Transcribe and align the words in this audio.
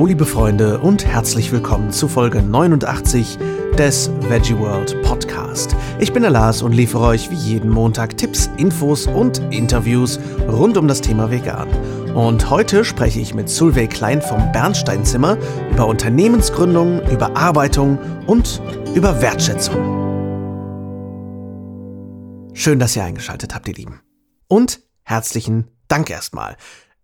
Hallo 0.00 0.08
liebe 0.08 0.24
Freunde 0.24 0.78
und 0.78 1.04
herzlich 1.04 1.52
willkommen 1.52 1.92
zu 1.92 2.08
Folge 2.08 2.40
89 2.40 3.36
des 3.76 4.10
Veggie 4.30 4.58
World 4.58 4.96
Podcast. 5.02 5.76
Ich 5.98 6.14
bin 6.14 6.22
der 6.22 6.30
Lars 6.30 6.62
und 6.62 6.72
liefere 6.72 7.04
euch 7.04 7.30
wie 7.30 7.34
jeden 7.34 7.68
Montag 7.68 8.16
Tipps, 8.16 8.48
Infos 8.56 9.06
und 9.06 9.40
Interviews 9.52 10.18
rund 10.48 10.78
um 10.78 10.88
das 10.88 11.02
Thema 11.02 11.30
Vegan. 11.30 11.68
Und 12.14 12.48
heute 12.48 12.86
spreche 12.86 13.20
ich 13.20 13.34
mit 13.34 13.50
Sulvey 13.50 13.88
Klein 13.88 14.22
vom 14.22 14.50
Bernsteinzimmer 14.52 15.36
über 15.70 15.86
Unternehmensgründung, 15.86 17.02
Überarbeitung 17.10 17.98
und 18.26 18.62
über 18.94 19.20
Wertschätzung. 19.20 19.76
Schön, 22.54 22.78
dass 22.78 22.96
ihr 22.96 23.04
eingeschaltet 23.04 23.54
habt, 23.54 23.68
ihr 23.68 23.74
Lieben. 23.74 24.00
Und 24.48 24.80
herzlichen 25.02 25.66
Dank 25.88 26.08
erstmal. 26.08 26.56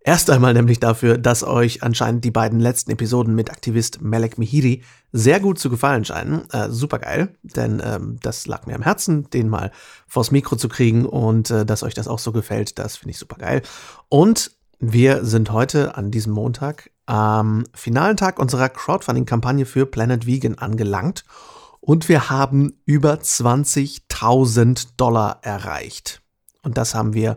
Erst 0.07 0.29
einmal 0.29 0.53
nämlich 0.53 0.79
dafür, 0.79 1.17
dass 1.17 1.43
euch 1.43 1.83
anscheinend 1.83 2.23
die 2.23 2.31
beiden 2.31 2.61
letzten 2.61 2.91
Episoden 2.91 3.35
mit 3.35 3.51
Aktivist 3.51 4.01
Melek 4.01 4.37
Mihiri 4.37 4.81
sehr 5.11 5.41
gut 5.41 5.59
zu 5.59 5.69
gefallen 5.69 6.05
scheinen. 6.05 6.49
Äh, 6.51 6.69
Super 6.69 6.99
geil, 6.99 7.35
denn 7.43 7.81
ähm, 7.83 8.17
das 8.21 8.47
lag 8.47 8.67
mir 8.67 8.75
am 8.75 8.83
Herzen, 8.83 9.29
den 9.31 9.49
mal 9.49 9.69
vors 10.07 10.31
Mikro 10.31 10.55
zu 10.55 10.69
kriegen 10.69 11.05
und 11.05 11.51
äh, 11.51 11.65
dass 11.65 11.83
euch 11.83 11.93
das 11.93 12.07
auch 12.07 12.19
so 12.19 12.31
gefällt, 12.31 12.79
das 12.79 12.95
finde 12.95 13.11
ich 13.11 13.17
super 13.17 13.35
geil. 13.35 13.63
Und 14.07 14.51
wir 14.79 15.25
sind 15.25 15.51
heute 15.51 15.97
an 15.97 16.09
diesem 16.09 16.31
Montag 16.31 16.89
am 17.05 17.65
finalen 17.73 18.15
Tag 18.15 18.39
unserer 18.39 18.69
Crowdfunding-Kampagne 18.69 19.65
für 19.65 19.85
Planet 19.85 20.25
Vegan 20.25 20.57
angelangt 20.57 21.25
und 21.81 22.07
wir 22.07 22.29
haben 22.29 22.79
über 22.85 23.15
20.000 23.15 24.87
Dollar 24.95 25.39
erreicht. 25.41 26.21
Und 26.63 26.77
das 26.77 26.95
haben 26.95 27.13
wir 27.13 27.35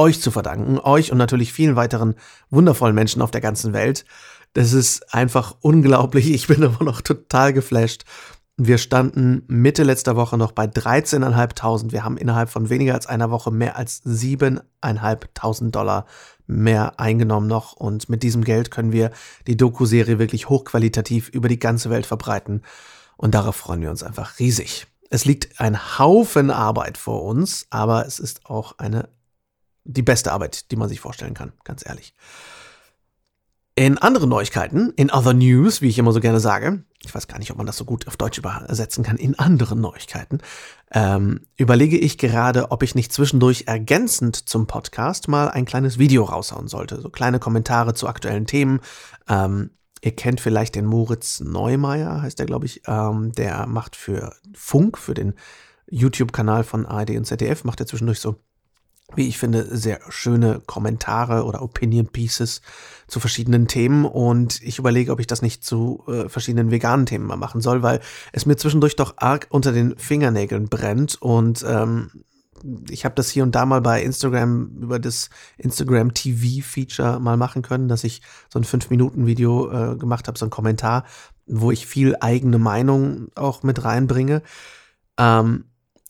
euch 0.00 0.20
zu 0.20 0.30
verdanken, 0.30 0.78
euch 0.78 1.12
und 1.12 1.18
natürlich 1.18 1.52
vielen 1.52 1.76
weiteren 1.76 2.14
wundervollen 2.48 2.94
Menschen 2.94 3.20
auf 3.22 3.30
der 3.30 3.42
ganzen 3.42 3.72
Welt. 3.72 4.06
Das 4.54 4.72
ist 4.72 5.14
einfach 5.14 5.56
unglaublich. 5.60 6.30
Ich 6.32 6.46
bin 6.46 6.62
immer 6.62 6.82
noch 6.82 7.02
total 7.02 7.52
geflasht. 7.52 8.04
Wir 8.56 8.78
standen 8.78 9.42
Mitte 9.46 9.84
letzter 9.84 10.16
Woche 10.16 10.36
noch 10.36 10.52
bei 10.52 10.64
13.500. 10.64 11.92
Wir 11.92 12.04
haben 12.04 12.16
innerhalb 12.16 12.50
von 12.50 12.68
weniger 12.68 12.94
als 12.94 13.06
einer 13.06 13.30
Woche 13.30 13.50
mehr 13.50 13.76
als 13.76 14.02
7.500 14.04 15.70
Dollar 15.70 16.06
mehr 16.46 16.98
eingenommen 16.98 17.46
noch. 17.46 17.74
Und 17.74 18.08
mit 18.08 18.22
diesem 18.22 18.42
Geld 18.42 18.70
können 18.70 18.92
wir 18.92 19.12
die 19.46 19.56
Doku-Serie 19.56 20.18
wirklich 20.18 20.48
hochqualitativ 20.48 21.28
über 21.28 21.48
die 21.48 21.58
ganze 21.58 21.88
Welt 21.88 22.06
verbreiten. 22.06 22.62
Und 23.16 23.34
darauf 23.34 23.56
freuen 23.56 23.82
wir 23.82 23.90
uns 23.90 24.02
einfach 24.02 24.38
riesig. 24.38 24.86
Es 25.10 25.24
liegt 25.24 25.60
ein 25.60 25.98
Haufen 25.98 26.50
Arbeit 26.50 26.98
vor 26.98 27.22
uns, 27.22 27.66
aber 27.70 28.06
es 28.06 28.18
ist 28.18 28.46
auch 28.46 28.78
eine 28.78 29.08
die 29.84 30.02
beste 30.02 30.32
Arbeit, 30.32 30.70
die 30.70 30.76
man 30.76 30.88
sich 30.88 31.00
vorstellen 31.00 31.34
kann, 31.34 31.52
ganz 31.64 31.86
ehrlich. 31.86 32.14
In 33.76 33.96
anderen 33.98 34.28
Neuigkeiten, 34.28 34.92
in 34.96 35.10
other 35.10 35.32
news, 35.32 35.80
wie 35.80 35.88
ich 35.88 35.98
immer 35.98 36.12
so 36.12 36.20
gerne 36.20 36.40
sage, 36.40 36.84
ich 37.02 37.14
weiß 37.14 37.28
gar 37.28 37.38
nicht, 37.38 37.50
ob 37.50 37.56
man 37.56 37.66
das 37.66 37.78
so 37.78 37.84
gut 37.84 38.06
auf 38.08 38.16
Deutsch 38.16 38.36
übersetzen 38.36 39.04
kann, 39.04 39.16
in 39.16 39.38
anderen 39.38 39.80
Neuigkeiten, 39.80 40.38
ähm, 40.92 41.46
überlege 41.56 41.96
ich 41.96 42.18
gerade, 42.18 42.72
ob 42.72 42.82
ich 42.82 42.94
nicht 42.94 43.12
zwischendurch 43.12 43.64
ergänzend 43.68 44.36
zum 44.36 44.66
Podcast 44.66 45.28
mal 45.28 45.48
ein 45.48 45.64
kleines 45.64 45.98
Video 45.98 46.24
raushauen 46.24 46.68
sollte. 46.68 47.00
So 47.00 47.08
kleine 47.08 47.38
Kommentare 47.38 47.94
zu 47.94 48.06
aktuellen 48.06 48.46
Themen. 48.46 48.80
Ähm, 49.28 49.70
ihr 50.02 50.14
kennt 50.14 50.40
vielleicht 50.40 50.74
den 50.74 50.84
Moritz 50.84 51.40
Neumeier, 51.40 52.20
heißt 52.20 52.38
der, 52.38 52.46
glaube 52.46 52.66
ich. 52.66 52.82
Ähm, 52.86 53.32
der 53.32 53.66
macht 53.66 53.96
für 53.96 54.34
Funk, 54.52 54.98
für 54.98 55.14
den 55.14 55.34
YouTube-Kanal 55.90 56.64
von 56.64 56.84
ARD 56.84 57.10
und 57.10 57.24
ZDF, 57.24 57.64
macht 57.64 57.80
er 57.80 57.86
zwischendurch 57.86 58.20
so 58.20 58.36
wie 59.16 59.28
ich 59.28 59.38
finde, 59.38 59.76
sehr 59.76 60.00
schöne 60.08 60.60
Kommentare 60.66 61.44
oder 61.44 61.62
Opinion 61.62 62.06
Pieces 62.06 62.62
zu 63.06 63.20
verschiedenen 63.20 63.68
Themen 63.68 64.04
und 64.04 64.62
ich 64.62 64.78
überlege, 64.78 65.12
ob 65.12 65.20
ich 65.20 65.26
das 65.26 65.42
nicht 65.42 65.64
zu 65.64 66.04
äh, 66.08 66.28
verschiedenen 66.28 66.70
veganen 66.70 67.06
Themen 67.06 67.26
mal 67.26 67.36
machen 67.36 67.60
soll, 67.60 67.82
weil 67.82 68.00
es 68.32 68.46
mir 68.46 68.56
zwischendurch 68.56 68.96
doch 68.96 69.14
arg 69.16 69.46
unter 69.50 69.72
den 69.72 69.96
Fingernägeln 69.98 70.68
brennt 70.68 71.20
und 71.20 71.64
ähm, 71.66 72.10
ich 72.90 73.04
habe 73.04 73.14
das 73.14 73.30
hier 73.30 73.42
und 73.42 73.54
da 73.54 73.64
mal 73.64 73.80
bei 73.80 74.02
Instagram 74.02 74.70
über 74.80 74.98
das 74.98 75.30
Instagram 75.58 76.14
TV 76.14 76.64
Feature 76.64 77.20
mal 77.20 77.36
machen 77.36 77.62
können, 77.62 77.88
dass 77.88 78.04
ich 78.04 78.22
so 78.52 78.58
ein 78.58 78.64
5-Minuten-Video 78.64 79.92
äh, 79.92 79.96
gemacht 79.96 80.28
habe, 80.28 80.38
so 80.38 80.46
ein 80.46 80.50
Kommentar, 80.50 81.04
wo 81.46 81.70
ich 81.70 81.86
viel 81.86 82.16
eigene 82.20 82.58
Meinung 82.58 83.28
auch 83.34 83.62
mit 83.62 83.82
reinbringe. 83.84 84.42
Ähm, 85.18 85.64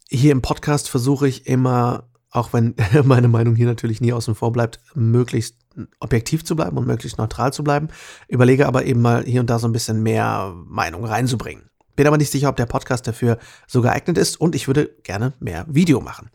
hier 0.09 0.33
im 0.33 0.43
Podcast 0.43 0.89
versuche 0.89 1.29
ich 1.29 1.47
immer 1.47 2.10
auch 2.31 2.53
wenn 2.53 2.75
meine 3.05 3.29
Meinung 3.29 3.55
hier 3.55 3.67
natürlich 3.67 4.01
nie 4.01 4.13
außen 4.13 4.35
vor 4.35 4.53
bleibt, 4.53 4.81
möglichst 4.95 5.57
objektiv 6.01 6.45
zu 6.45 6.57
bleiben 6.57 6.77
und 6.77 6.87
möglichst 6.87 7.19
neutral 7.19 7.53
zu 7.53 7.63
bleiben. 7.63 7.89
Überlege 8.29 8.67
aber 8.67 8.85
eben 8.85 9.03
mal 9.03 9.25
hier 9.25 9.41
und 9.41 9.51
da 9.51 9.59
so 9.59 9.69
ein 9.69 9.73
bisschen 9.73 10.03
mehr 10.03 10.55
Meinung 10.67 11.05
reinzubringen. 11.05 11.70
Bin 12.01 12.07
aber 12.07 12.17
nicht 12.17 12.33
sicher, 12.33 12.49
ob 12.49 12.57
der 12.57 12.65
Podcast 12.65 13.07
dafür 13.07 13.37
so 13.67 13.83
geeignet 13.83 14.17
ist 14.17 14.41
und 14.41 14.55
ich 14.55 14.69
würde 14.69 14.89
gerne 15.03 15.35
mehr 15.39 15.67
Video 15.69 16.01
machen. 16.01 16.31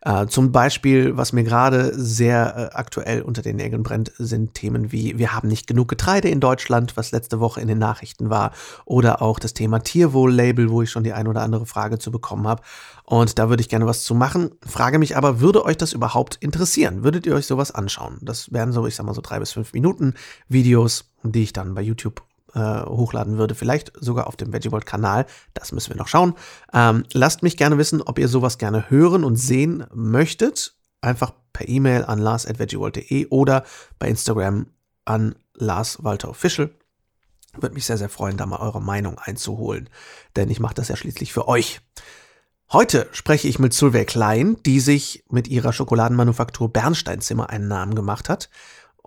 Äh, 0.00 0.28
zum 0.28 0.52
Beispiel, 0.52 1.16
was 1.16 1.32
mir 1.32 1.42
gerade 1.42 1.92
sehr 1.92 2.70
äh, 2.72 2.76
aktuell 2.76 3.22
unter 3.22 3.42
den 3.42 3.56
Nägeln 3.56 3.82
brennt, 3.82 4.12
sind 4.16 4.54
Themen 4.54 4.92
wie 4.92 5.18
wir 5.18 5.34
haben 5.34 5.48
nicht 5.48 5.66
genug 5.66 5.88
Getreide 5.88 6.28
in 6.28 6.38
Deutschland, 6.38 6.96
was 6.96 7.10
letzte 7.10 7.40
Woche 7.40 7.60
in 7.60 7.66
den 7.66 7.78
Nachrichten 7.78 8.30
war, 8.30 8.52
oder 8.84 9.20
auch 9.20 9.40
das 9.40 9.54
Thema 9.54 9.80
Tierwohl-Label, 9.80 10.70
wo 10.70 10.82
ich 10.82 10.90
schon 10.92 11.02
die 11.02 11.12
ein 11.12 11.26
oder 11.26 11.42
andere 11.42 11.66
Frage 11.66 11.98
zu 11.98 12.12
bekommen 12.12 12.46
habe. 12.46 12.62
Und 13.02 13.40
da 13.40 13.48
würde 13.48 13.62
ich 13.62 13.68
gerne 13.68 13.86
was 13.86 14.04
zu 14.04 14.14
machen. 14.14 14.52
Frage 14.64 15.00
mich 15.00 15.16
aber, 15.16 15.40
würde 15.40 15.64
euch 15.64 15.78
das 15.78 15.94
überhaupt 15.94 16.36
interessieren? 16.36 17.02
Würdet 17.02 17.26
ihr 17.26 17.34
euch 17.34 17.46
sowas 17.46 17.72
anschauen? 17.72 18.18
Das 18.22 18.52
wären 18.52 18.70
so, 18.70 18.86
ich 18.86 18.94
sag 18.94 19.04
mal, 19.04 19.14
so 19.14 19.20
drei 19.20 19.40
bis 19.40 19.50
fünf 19.50 19.72
Minuten 19.72 20.14
Videos, 20.46 21.10
die 21.24 21.42
ich 21.42 21.52
dann 21.52 21.74
bei 21.74 21.82
YouTube 21.82 22.27
äh, 22.54 22.82
hochladen 22.84 23.38
würde. 23.38 23.54
Vielleicht 23.54 23.92
sogar 23.98 24.26
auf 24.26 24.36
dem 24.36 24.52
VeggieWorld-Kanal. 24.52 25.26
Das 25.54 25.72
müssen 25.72 25.90
wir 25.90 25.96
noch 25.96 26.08
schauen. 26.08 26.34
Ähm, 26.72 27.04
lasst 27.12 27.42
mich 27.42 27.56
gerne 27.56 27.78
wissen, 27.78 28.02
ob 28.02 28.18
ihr 28.18 28.28
sowas 28.28 28.58
gerne 28.58 28.90
hören 28.90 29.24
und 29.24 29.36
sehen 29.36 29.86
möchtet. 29.94 30.74
Einfach 31.00 31.32
per 31.52 31.68
E-Mail 31.68 32.04
an 32.04 32.18
lars.veggieworld.de 32.18 33.28
oder 33.28 33.64
bei 33.98 34.08
Instagram 34.08 34.66
an 35.04 35.34
Lars 35.54 36.02
Walter 36.02 36.28
Official. 36.28 36.70
Würde 37.54 37.74
mich 37.74 37.86
sehr, 37.86 37.98
sehr 37.98 38.08
freuen, 38.08 38.36
da 38.36 38.46
mal 38.46 38.60
eure 38.60 38.80
Meinung 38.80 39.18
einzuholen, 39.18 39.88
denn 40.36 40.50
ich 40.50 40.60
mache 40.60 40.74
das 40.74 40.88
ja 40.88 40.96
schließlich 40.96 41.32
für 41.32 41.48
euch. 41.48 41.80
Heute 42.70 43.08
spreche 43.12 43.48
ich 43.48 43.58
mit 43.58 43.72
Sylvia 43.72 44.04
Klein, 44.04 44.58
die 44.66 44.80
sich 44.80 45.24
mit 45.30 45.48
ihrer 45.48 45.72
Schokoladenmanufaktur 45.72 46.70
Bernsteinzimmer 46.70 47.48
einen 47.48 47.66
Namen 47.66 47.94
gemacht 47.94 48.28
hat. 48.28 48.50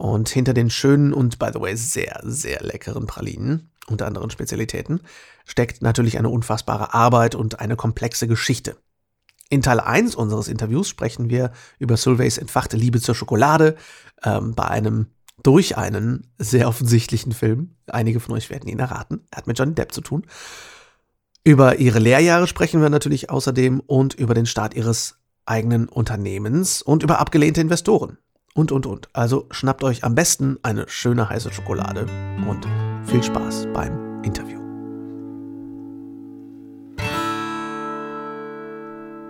Und 0.02 0.30
hinter 0.30 0.56
den 0.56 0.72
schönen 0.72 1.14
und, 1.14 1.38
by 1.38 1.50
the 1.54 1.62
way, 1.62 1.76
sehr, 1.76 2.22
sehr 2.24 2.64
leckeren 2.64 3.06
Pralinen, 3.06 3.70
unter 3.86 4.08
anderen 4.08 4.32
Spezialitäten, 4.32 5.02
steckt 5.46 5.84
natürlich 5.84 6.18
eine 6.18 6.30
unfassbare 6.30 6.96
Arbeit 6.96 7.36
und 7.36 7.60
eine 7.60 7.76
komplexe 7.76 8.28
Geschichte. 8.28 8.78
In 9.52 9.62
Teil 9.62 9.80
1 9.80 10.16
unseres 10.16 10.48
Interviews 10.48 10.90
sprechen 10.90 11.30
wir 11.30 11.52
über 11.78 11.98
Sylvays 11.98 12.40
entfachte 12.40 12.78
Liebe 12.78 13.00
zur 13.00 13.14
Schokolade 13.14 13.76
ähm, 14.24 14.56
bei 14.56 14.64
einem 14.64 15.12
durch 15.44 15.78
einen 15.78 16.32
sehr 16.40 16.68
offensichtlichen 16.68 17.32
Film. 17.32 17.76
Einige 17.86 18.20
von 18.20 18.34
euch 18.34 18.50
werden 18.50 18.70
ihn 18.70 18.80
erraten. 18.80 19.28
Er 19.30 19.38
hat 19.38 19.46
mit 19.46 19.60
Johnny 19.60 19.76
Depp 19.76 19.92
zu 19.92 20.02
tun. 20.02 20.26
Über 21.44 21.78
ihre 21.78 22.00
Lehrjahre 22.00 22.48
sprechen 22.48 22.82
wir 22.82 22.90
natürlich 22.90 23.30
außerdem 23.30 23.80
und 23.82 24.16
über 24.16 24.34
den 24.34 24.48
Start 24.48 24.74
ihres 24.74 25.20
eigenen 25.46 25.88
Unternehmens 25.88 26.82
und 26.82 27.04
über 27.04 27.20
abgelehnte 27.20 27.62
Investoren 27.62 28.18
und, 28.54 28.72
und, 28.72 28.86
und. 28.86 29.10
Also 29.14 29.48
schnappt 29.52 29.84
euch 29.84 30.04
am 30.04 30.16
besten 30.16 30.58
eine 30.64 30.88
schöne 30.88 31.30
heiße 31.30 31.52
Schokolade 31.52 32.06
und 32.48 32.68
viel 33.06 33.24
Spaß 33.24 33.68
beim 33.74 34.22
Interview. 34.24 34.60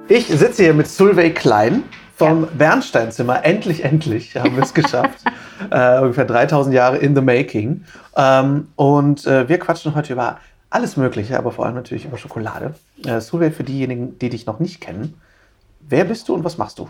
Ich 0.07 0.27
sitze 0.27 0.63
hier 0.63 0.73
mit 0.73 0.87
Sulvey 0.87 1.33
Klein 1.33 1.83
vom 2.17 2.43
ja. 2.43 2.49
Bernsteinzimmer. 2.57 3.45
Endlich, 3.45 3.83
endlich 3.83 4.35
haben 4.35 4.55
wir 4.55 4.63
es 4.63 4.73
geschafft. 4.73 5.23
äh, 5.71 5.99
ungefähr 5.99 6.25
3000 6.25 6.75
Jahre 6.75 6.97
in 6.97 7.15
the 7.15 7.21
making. 7.21 7.85
Ähm, 8.15 8.67
und 8.75 9.25
äh, 9.25 9.47
wir 9.47 9.57
quatschen 9.57 9.95
heute 9.95 10.13
über 10.13 10.39
alles 10.69 10.97
Mögliche, 10.97 11.37
aber 11.37 11.51
vor 11.51 11.65
allem 11.65 11.75
natürlich 11.75 12.05
über 12.05 12.17
Schokolade. 12.17 12.75
Äh, 13.05 13.21
Sulvey, 13.21 13.51
für 13.51 13.63
diejenigen, 13.63 14.19
die 14.19 14.29
dich 14.29 14.45
noch 14.45 14.59
nicht 14.59 14.81
kennen, 14.81 15.13
wer 15.79 16.03
bist 16.03 16.27
du 16.27 16.33
und 16.33 16.43
was 16.43 16.57
machst 16.57 16.79
du? 16.79 16.89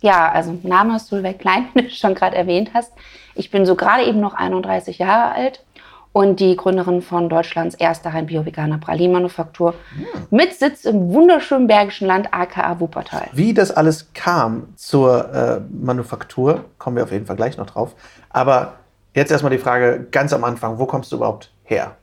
Ja, 0.00 0.30
also 0.30 0.58
Name 0.62 0.96
ist 0.96 1.08
Solveig 1.08 1.38
Klein, 1.38 1.68
wie 1.74 1.82
du 1.82 1.90
schon 1.90 2.14
gerade 2.14 2.36
erwähnt 2.36 2.70
hast. 2.74 2.92
Ich 3.34 3.50
bin 3.50 3.66
so 3.66 3.74
gerade 3.74 4.04
eben 4.04 4.20
noch 4.20 4.34
31 4.34 4.98
Jahre 4.98 5.32
alt 5.34 5.64
und 6.12 6.40
die 6.40 6.56
Gründerin 6.56 7.02
von 7.02 7.28
Deutschlands 7.28 7.74
erster 7.74 8.10
rein 8.10 8.26
bio-veganer 8.26 8.78
Pralinmanufaktur 8.78 9.74
hm. 9.94 10.06
mit 10.30 10.54
Sitz 10.54 10.84
im 10.84 11.12
wunderschönen 11.12 11.66
Bergischen 11.66 12.06
Land, 12.06 12.32
aka 12.32 12.80
Wuppertal. 12.80 13.28
Wie 13.32 13.54
das 13.54 13.70
alles 13.70 14.12
kam 14.12 14.74
zur 14.76 15.32
äh, 15.32 15.60
Manufaktur, 15.70 16.64
kommen 16.78 16.96
wir 16.96 17.04
auf 17.04 17.12
jeden 17.12 17.26
Fall 17.26 17.36
gleich 17.36 17.56
noch 17.56 17.66
drauf. 17.66 17.94
Aber 18.30 18.74
jetzt 19.14 19.30
erstmal 19.30 19.52
die 19.52 19.58
Frage 19.58 20.08
ganz 20.10 20.32
am 20.32 20.42
Anfang, 20.42 20.78
wo 20.78 20.86
kommst 20.86 21.12
du 21.12 21.16
überhaupt 21.16 21.52
her? 21.62 21.96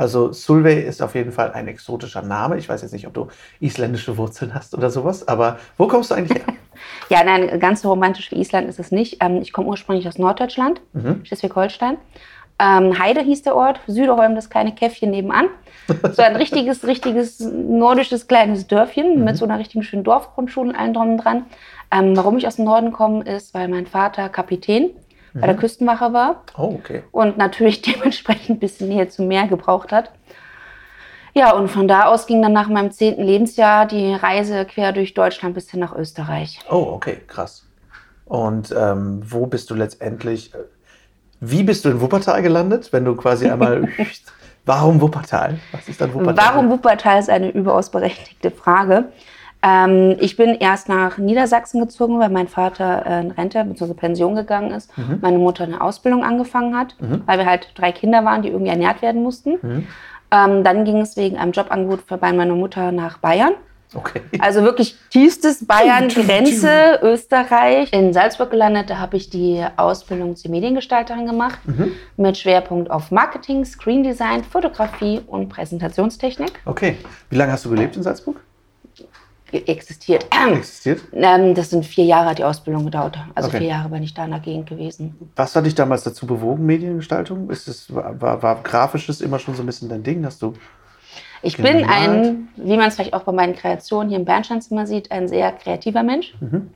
Also 0.00 0.32
Sulvey 0.32 0.80
ist 0.80 1.02
auf 1.02 1.14
jeden 1.14 1.30
Fall 1.30 1.52
ein 1.52 1.68
exotischer 1.68 2.22
Name. 2.22 2.56
Ich 2.56 2.70
weiß 2.70 2.80
jetzt 2.80 2.92
nicht, 2.92 3.06
ob 3.06 3.12
du 3.12 3.28
isländische 3.60 4.16
Wurzeln 4.16 4.54
hast 4.54 4.74
oder 4.74 4.88
sowas, 4.88 5.28
aber 5.28 5.58
wo 5.76 5.88
kommst 5.88 6.10
du 6.10 6.14
eigentlich 6.14 6.38
her? 6.38 6.54
ja, 7.10 7.22
nein, 7.22 7.60
ganz 7.60 7.82
so 7.82 7.90
romantisch 7.90 8.30
wie 8.30 8.36
Island 8.36 8.66
ist 8.66 8.78
es 8.80 8.92
nicht. 8.92 9.18
Ähm, 9.20 9.42
ich 9.42 9.52
komme 9.52 9.68
ursprünglich 9.68 10.08
aus 10.08 10.16
Norddeutschland, 10.16 10.80
mhm. 10.94 11.22
Schleswig-Holstein. 11.26 11.98
Ähm, 12.58 12.98
Heide 12.98 13.20
hieß 13.20 13.42
der 13.42 13.54
Ort, 13.54 13.80
Süderholm, 13.88 14.34
das 14.34 14.48
kleine 14.48 14.74
Käffchen 14.74 15.10
nebenan. 15.10 15.48
So 16.12 16.22
ein 16.22 16.36
richtiges, 16.36 16.86
richtiges 16.86 17.40
nordisches 17.40 18.26
kleines 18.26 18.68
Dörfchen 18.68 19.18
Mhm. 19.18 19.24
mit 19.24 19.36
so 19.36 19.44
einer 19.44 19.58
richtigen 19.58 19.82
schönen 19.82 20.04
Dorfgrundschule 20.04 20.70
und 20.70 20.76
allem 20.76 20.94
drum 20.94 21.10
und 21.10 21.16
dran. 21.18 21.44
Ähm, 21.92 22.16
warum 22.16 22.38
ich 22.38 22.46
aus 22.46 22.56
dem 22.56 22.64
Norden 22.64 22.92
komme, 22.92 23.24
ist, 23.24 23.52
weil 23.52 23.68
mein 23.68 23.86
Vater 23.86 24.30
Kapitän 24.30 24.92
bei 25.34 25.40
Mhm. 25.40 25.42
der 25.42 25.56
Küstenwache 25.56 26.12
war 26.12 26.42
Oh, 26.56 26.74
okay. 26.78 27.02
und 27.12 27.36
natürlich 27.38 27.82
dementsprechend 27.82 28.50
ein 28.50 28.58
bisschen 28.58 28.88
Nähe 28.88 29.08
zum 29.08 29.28
Meer 29.28 29.46
gebraucht 29.46 29.92
hat. 29.92 30.10
Ja, 31.32 31.52
und 31.52 31.68
von 31.68 31.86
da 31.86 32.06
aus 32.06 32.26
ging 32.26 32.42
dann 32.42 32.52
nach 32.52 32.68
meinem 32.68 32.90
zehnten 32.90 33.22
Lebensjahr 33.22 33.86
die 33.86 34.12
Reise 34.14 34.64
quer 34.64 34.92
durch 34.92 35.14
Deutschland 35.14 35.54
bis 35.54 35.70
hin 35.70 35.78
nach 35.80 35.94
Österreich. 35.94 36.58
Oh, 36.68 36.88
okay, 36.94 37.18
krass. 37.28 37.64
Und 38.24 38.74
ähm, 38.76 39.22
wo 39.24 39.46
bist 39.46 39.70
du 39.70 39.74
letztendlich, 39.74 40.52
äh, 40.54 40.58
wie 41.40 41.62
bist 41.62 41.84
du 41.84 41.90
in 41.90 42.00
Wuppertal 42.00 42.42
gelandet, 42.42 42.92
wenn 42.92 43.04
du 43.04 43.14
quasi 43.14 43.48
einmal, 43.48 43.88
warum 44.66 45.00
Wuppertal? 45.00 45.58
Was 45.72 45.88
ist 45.88 46.00
dann 46.00 46.12
Wuppertal? 46.14 46.46
Warum 46.48 46.68
Wuppertal 46.70 47.20
ist 47.20 47.30
eine 47.30 47.50
überaus 47.50 47.90
berechtigte 47.90 48.50
Frage. 48.50 49.12
Ähm, 49.62 50.16
ich 50.20 50.36
bin 50.36 50.54
erst 50.54 50.88
nach 50.88 51.18
Niedersachsen 51.18 51.80
gezogen, 51.80 52.18
weil 52.18 52.30
mein 52.30 52.48
Vater 52.48 53.04
äh, 53.06 53.20
in 53.20 53.30
Rente 53.30 53.62
bzw. 53.64 53.92
Pension 53.94 54.34
gegangen 54.34 54.70
ist, 54.70 54.96
Mhm. 54.96 55.18
meine 55.20 55.38
Mutter 55.38 55.64
eine 55.64 55.80
Ausbildung 55.80 56.24
angefangen 56.24 56.76
hat, 56.78 56.94
weil 57.26 57.38
wir 57.38 57.46
halt 57.46 57.68
drei 57.74 57.92
Kinder 57.92 58.24
waren, 58.24 58.42
die 58.42 58.48
irgendwie 58.48 58.70
ernährt 58.70 59.02
werden 59.02 59.22
mussten. 59.22 59.58
Mhm. 59.60 59.86
Ähm, 60.32 60.64
dann 60.64 60.84
ging 60.84 61.00
es 61.00 61.16
wegen 61.16 61.36
einem 61.36 61.52
Jobangebot 61.52 62.06
bei 62.06 62.32
meiner 62.32 62.54
Mutter 62.54 62.92
nach 62.92 63.18
Bayern. 63.18 63.52
Okay. 63.92 64.20
Also 64.38 64.62
wirklich 64.62 64.96
tiefstes 65.10 65.66
Bayern, 65.66 66.06
Grenze, 66.08 67.00
Österreich. 67.02 67.92
In 67.92 68.12
Salzburg 68.12 68.52
gelandet, 68.52 68.88
da 68.88 68.98
habe 68.98 69.16
ich 69.16 69.30
die 69.30 69.64
Ausbildung 69.76 70.36
zur 70.36 70.52
Mediengestalterin 70.52 71.26
gemacht, 71.26 71.58
Mhm. 71.64 71.92
mit 72.16 72.38
Schwerpunkt 72.38 72.88
auf 72.90 73.10
Marketing, 73.10 73.64
Screen 73.64 74.04
Design, 74.04 74.44
Fotografie 74.44 75.20
und 75.26 75.48
Präsentationstechnik. 75.48 76.52
Okay. 76.66 76.98
Wie 77.30 77.36
lange 77.36 77.50
hast 77.52 77.64
du 77.64 77.70
gelebt 77.70 77.96
in 77.96 78.04
Salzburg? 78.04 78.36
Existiert. 79.52 80.26
Existiert? 80.30 81.00
Ähm, 81.12 81.54
das 81.54 81.70
sind 81.70 81.84
vier 81.84 82.04
Jahre 82.04 82.30
hat 82.30 82.38
die 82.38 82.44
Ausbildung 82.44 82.84
gedauert. 82.84 83.18
Also 83.34 83.48
Okay. 83.48 83.58
vier 83.58 83.68
Jahre 83.68 83.88
bin 83.88 84.02
ich 84.02 84.14
da 84.14 84.24
in 84.24 84.30
der 84.30 84.40
Gegend 84.40 84.68
gewesen. 84.68 85.30
Was 85.36 85.56
hat 85.56 85.66
dich 85.66 85.74
damals 85.74 86.04
dazu 86.04 86.26
bewogen, 86.26 86.64
Mediengestaltung? 86.66 87.50
Ist 87.50 87.68
es, 87.68 87.92
war, 87.94 88.42
war, 88.42 88.62
Grafisches 88.62 89.20
immer 89.20 89.38
schon 89.38 89.54
so 89.54 89.62
ein 89.62 89.66
bisschen 89.66 89.88
dein 89.88 90.02
Ding? 90.02 90.24
Hast 90.24 90.42
du. 90.42 90.54
Ich 91.42 91.56
Gemalt. 91.56 91.78
bin 91.78 91.88
ein, 91.88 92.48
wie 92.56 92.76
man 92.76 92.88
es 92.88 92.94
vielleicht 92.94 93.14
auch 93.14 93.22
bei 93.22 93.32
meinen 93.32 93.54
Kreationen 93.56 94.08
hier 94.08 94.18
im 94.18 94.24
Bernsteinzimmer 94.24 94.86
sieht, 94.86 95.10
ein 95.10 95.26
sehr 95.26 95.52
kreativer 95.52 96.02
Mensch. 96.02 96.34
Mhm. 96.40 96.70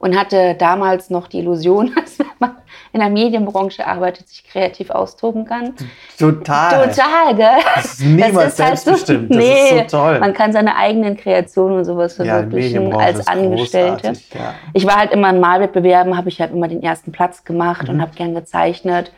Und 0.00 0.18
hatte 0.18 0.54
damals 0.54 1.10
noch 1.10 1.26
die 1.28 1.38
Illusion, 1.38 1.92
dass 1.96 2.18
man 2.40 2.52
in 2.92 3.00
der 3.00 3.10
Medienbranche 3.10 3.86
arbeitet, 3.86 4.28
sich 4.28 4.44
kreativ 4.44 4.90
austoben 4.90 5.44
kann. 5.44 5.74
Total. 6.18 6.88
Total, 6.88 7.34
gell? 7.34 7.46
Das 7.74 7.84
ist 7.84 8.00
niemals 8.04 8.56
selbstbestimmt. 8.56 9.34
Das 9.34 9.44
ist 9.44 9.90
so 9.90 9.98
toll. 9.98 10.18
Man 10.20 10.32
kann 10.34 10.52
seine 10.52 10.76
eigenen 10.76 11.16
Kreationen 11.16 11.78
und 11.78 11.84
sowas 11.84 12.16
Ja, 12.18 12.24
verwirklichen 12.24 12.72
Medienbranche 12.84 13.06
als 13.06 13.18
ist 13.20 13.28
Angestellte. 13.28 14.12
ja. 14.34 14.54
Ich 14.72 14.86
war 14.86 14.96
halt 14.96 15.12
immer 15.12 15.30
in 15.30 15.40
Malwettbewerben, 15.40 16.16
habe 16.16 16.28
ich 16.28 16.40
halt 16.40 16.52
immer 16.52 16.68
den 16.68 16.82
ersten 16.82 17.12
Platz 17.12 17.44
gemacht 17.44 17.84
Mhm. 17.88 17.94
und 17.94 18.02
habe 18.02 18.12
gern 18.14 18.34
gezeichnet. 18.34 19.12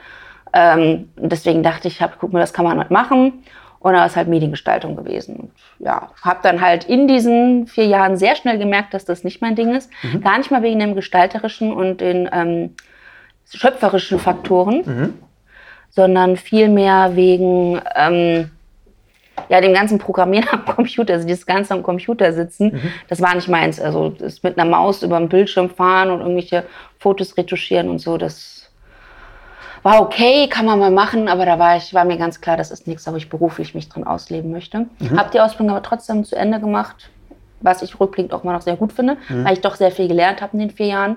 Ähm, 0.52 1.10
deswegen 1.16 1.62
dachte 1.62 1.86
ich, 1.88 2.02
hab, 2.02 2.18
guck 2.18 2.32
mal, 2.32 2.40
das 2.40 2.52
kann 2.52 2.64
man 2.64 2.78
halt 2.78 2.90
machen. 2.90 3.44
Und 3.78 3.94
da 3.94 4.04
ist 4.04 4.14
halt 4.16 4.28
Mediengestaltung 4.28 4.94
gewesen. 4.94 5.52
Ja, 5.78 6.10
habe 6.22 6.40
dann 6.42 6.60
halt 6.60 6.84
in 6.84 7.08
diesen 7.08 7.66
vier 7.66 7.86
Jahren 7.86 8.18
sehr 8.18 8.36
schnell 8.36 8.58
gemerkt, 8.58 8.92
dass 8.92 9.06
das 9.06 9.24
nicht 9.24 9.40
mein 9.40 9.54
Ding 9.54 9.74
ist. 9.74 9.90
Mhm. 10.02 10.20
Gar 10.20 10.36
nicht 10.38 10.50
mal 10.50 10.62
wegen 10.62 10.78
dem 10.80 10.94
gestalterischen 10.94 11.72
und 11.72 12.02
den 12.02 12.28
ähm, 12.30 12.74
schöpferischen 13.52 14.18
Faktoren, 14.18 14.82
Mhm. 14.84 15.14
sondern 15.90 16.36
vielmehr 16.36 17.16
wegen 17.16 17.80
ähm, 17.94 18.50
ja, 19.48 19.60
dem 19.60 19.72
ganzen 19.72 19.98
Programmieren 19.98 20.48
am 20.52 20.64
Computer, 20.64 21.14
also 21.14 21.26
dieses 21.26 21.46
ganze 21.46 21.74
am 21.74 21.82
Computer 21.82 22.32
sitzen, 22.32 22.72
Mhm. 22.74 22.80
das 23.08 23.20
war 23.20 23.34
nicht 23.34 23.48
meins. 23.48 23.80
Also 23.80 24.10
das 24.10 24.42
mit 24.42 24.58
einer 24.58 24.70
Maus 24.70 25.02
über 25.02 25.18
den 25.18 25.28
Bildschirm 25.28 25.70
fahren 25.70 26.10
und 26.10 26.20
irgendwelche 26.20 26.64
Fotos 26.98 27.36
retuschieren 27.36 27.88
und 27.88 27.98
so, 27.98 28.16
das 28.18 28.70
war 29.82 30.02
okay, 30.02 30.46
kann 30.48 30.66
man 30.66 30.78
mal 30.78 30.90
machen, 30.90 31.26
aber 31.26 31.46
da 31.46 31.58
war 31.58 31.76
ich, 31.76 31.94
war 31.94 32.04
mir 32.04 32.18
ganz 32.18 32.40
klar, 32.42 32.58
das 32.58 32.70
ist 32.70 32.86
nichts, 32.86 33.10
wo 33.10 33.16
ich 33.16 33.30
beruflich 33.30 33.74
mich 33.74 33.88
drin 33.88 34.04
ausleben 34.06 34.50
möchte. 34.52 34.86
Mhm. 34.98 35.18
Habe 35.18 35.30
die 35.32 35.40
Ausbildung 35.40 35.74
aber 35.74 35.82
trotzdem 35.82 36.22
zu 36.24 36.36
Ende 36.36 36.60
gemacht, 36.60 37.08
was 37.62 37.80
ich 37.82 37.98
rückblickend 37.98 38.34
auch 38.34 38.44
mal 38.44 38.52
noch 38.52 38.60
sehr 38.62 38.76
gut 38.76 38.92
finde, 38.92 39.16
Mhm. 39.30 39.44
weil 39.44 39.54
ich 39.54 39.62
doch 39.62 39.74
sehr 39.76 39.90
viel 39.90 40.06
gelernt 40.06 40.42
habe 40.42 40.52
in 40.52 40.58
den 40.60 40.70
vier 40.70 40.86
Jahren, 40.86 41.16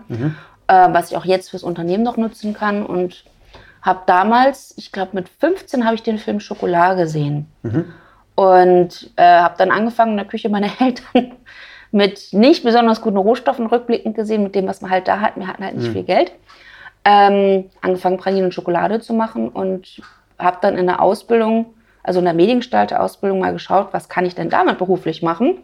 äh, 0.68 0.88
was 0.92 1.12
ich 1.12 1.18
auch 1.18 1.26
jetzt 1.26 1.50
fürs 1.50 1.64
Unternehmen 1.64 2.04
noch 2.04 2.18
nutzen 2.18 2.54
kann 2.54 2.86
und 2.86 3.24
habe 3.82 4.02
damals, 4.06 4.74
ich 4.78 4.92
glaube 4.92 5.12
mit 5.14 5.30
15 5.30 5.86
habe 5.86 5.96
ich 5.96 6.04
den 6.04 6.18
Film 6.18 6.40
Schokolade 6.40 7.02
gesehen 7.02 7.48
und 8.36 9.12
äh, 9.18 9.24
habe 9.24 9.56
dann 9.58 9.72
angefangen 9.72 10.12
in 10.12 10.18
der 10.18 10.28
Küche 10.28 10.50
meiner 10.50 10.70
Eltern 10.80 11.34
mit 11.92 12.30
nicht 12.32 12.64
besonders 12.64 13.02
guten 13.02 13.18
Rohstoffen 13.18 13.68
rückblickend 13.68 14.16
gesehen, 14.16 14.42
mit 14.42 14.56
dem, 14.56 14.68
was 14.68 14.82
man 14.82 14.90
halt 14.90 15.08
da 15.08 15.20
hat. 15.20 15.36
Wir 15.36 15.48
hatten 15.48 15.64
halt 15.64 15.76
nicht 15.76 15.92
viel 15.92 16.04
Geld. 16.04 16.32
Ähm, 17.06 17.66
angefangen 17.82 18.18
Pralinen 18.18 18.46
und 18.46 18.54
Schokolade 18.54 19.00
zu 19.00 19.14
machen 19.14 19.50
und 19.50 20.02
habe 20.40 20.58
dann 20.62 20.78
in 20.78 20.88
der 20.88 21.02
Ausbildung, 21.02 21.74
also 22.02 22.20
in 22.20 22.26
der 22.26 22.34
Mediengestalter-Ausbildung 22.34 23.40
mal 23.40 23.54
geschaut, 23.54 23.90
was 23.92 24.10
kann 24.10 24.26
ich 24.26 24.34
denn 24.34 24.50
damit 24.50 24.80
beruflich 24.80 25.22
machen. 25.22 25.58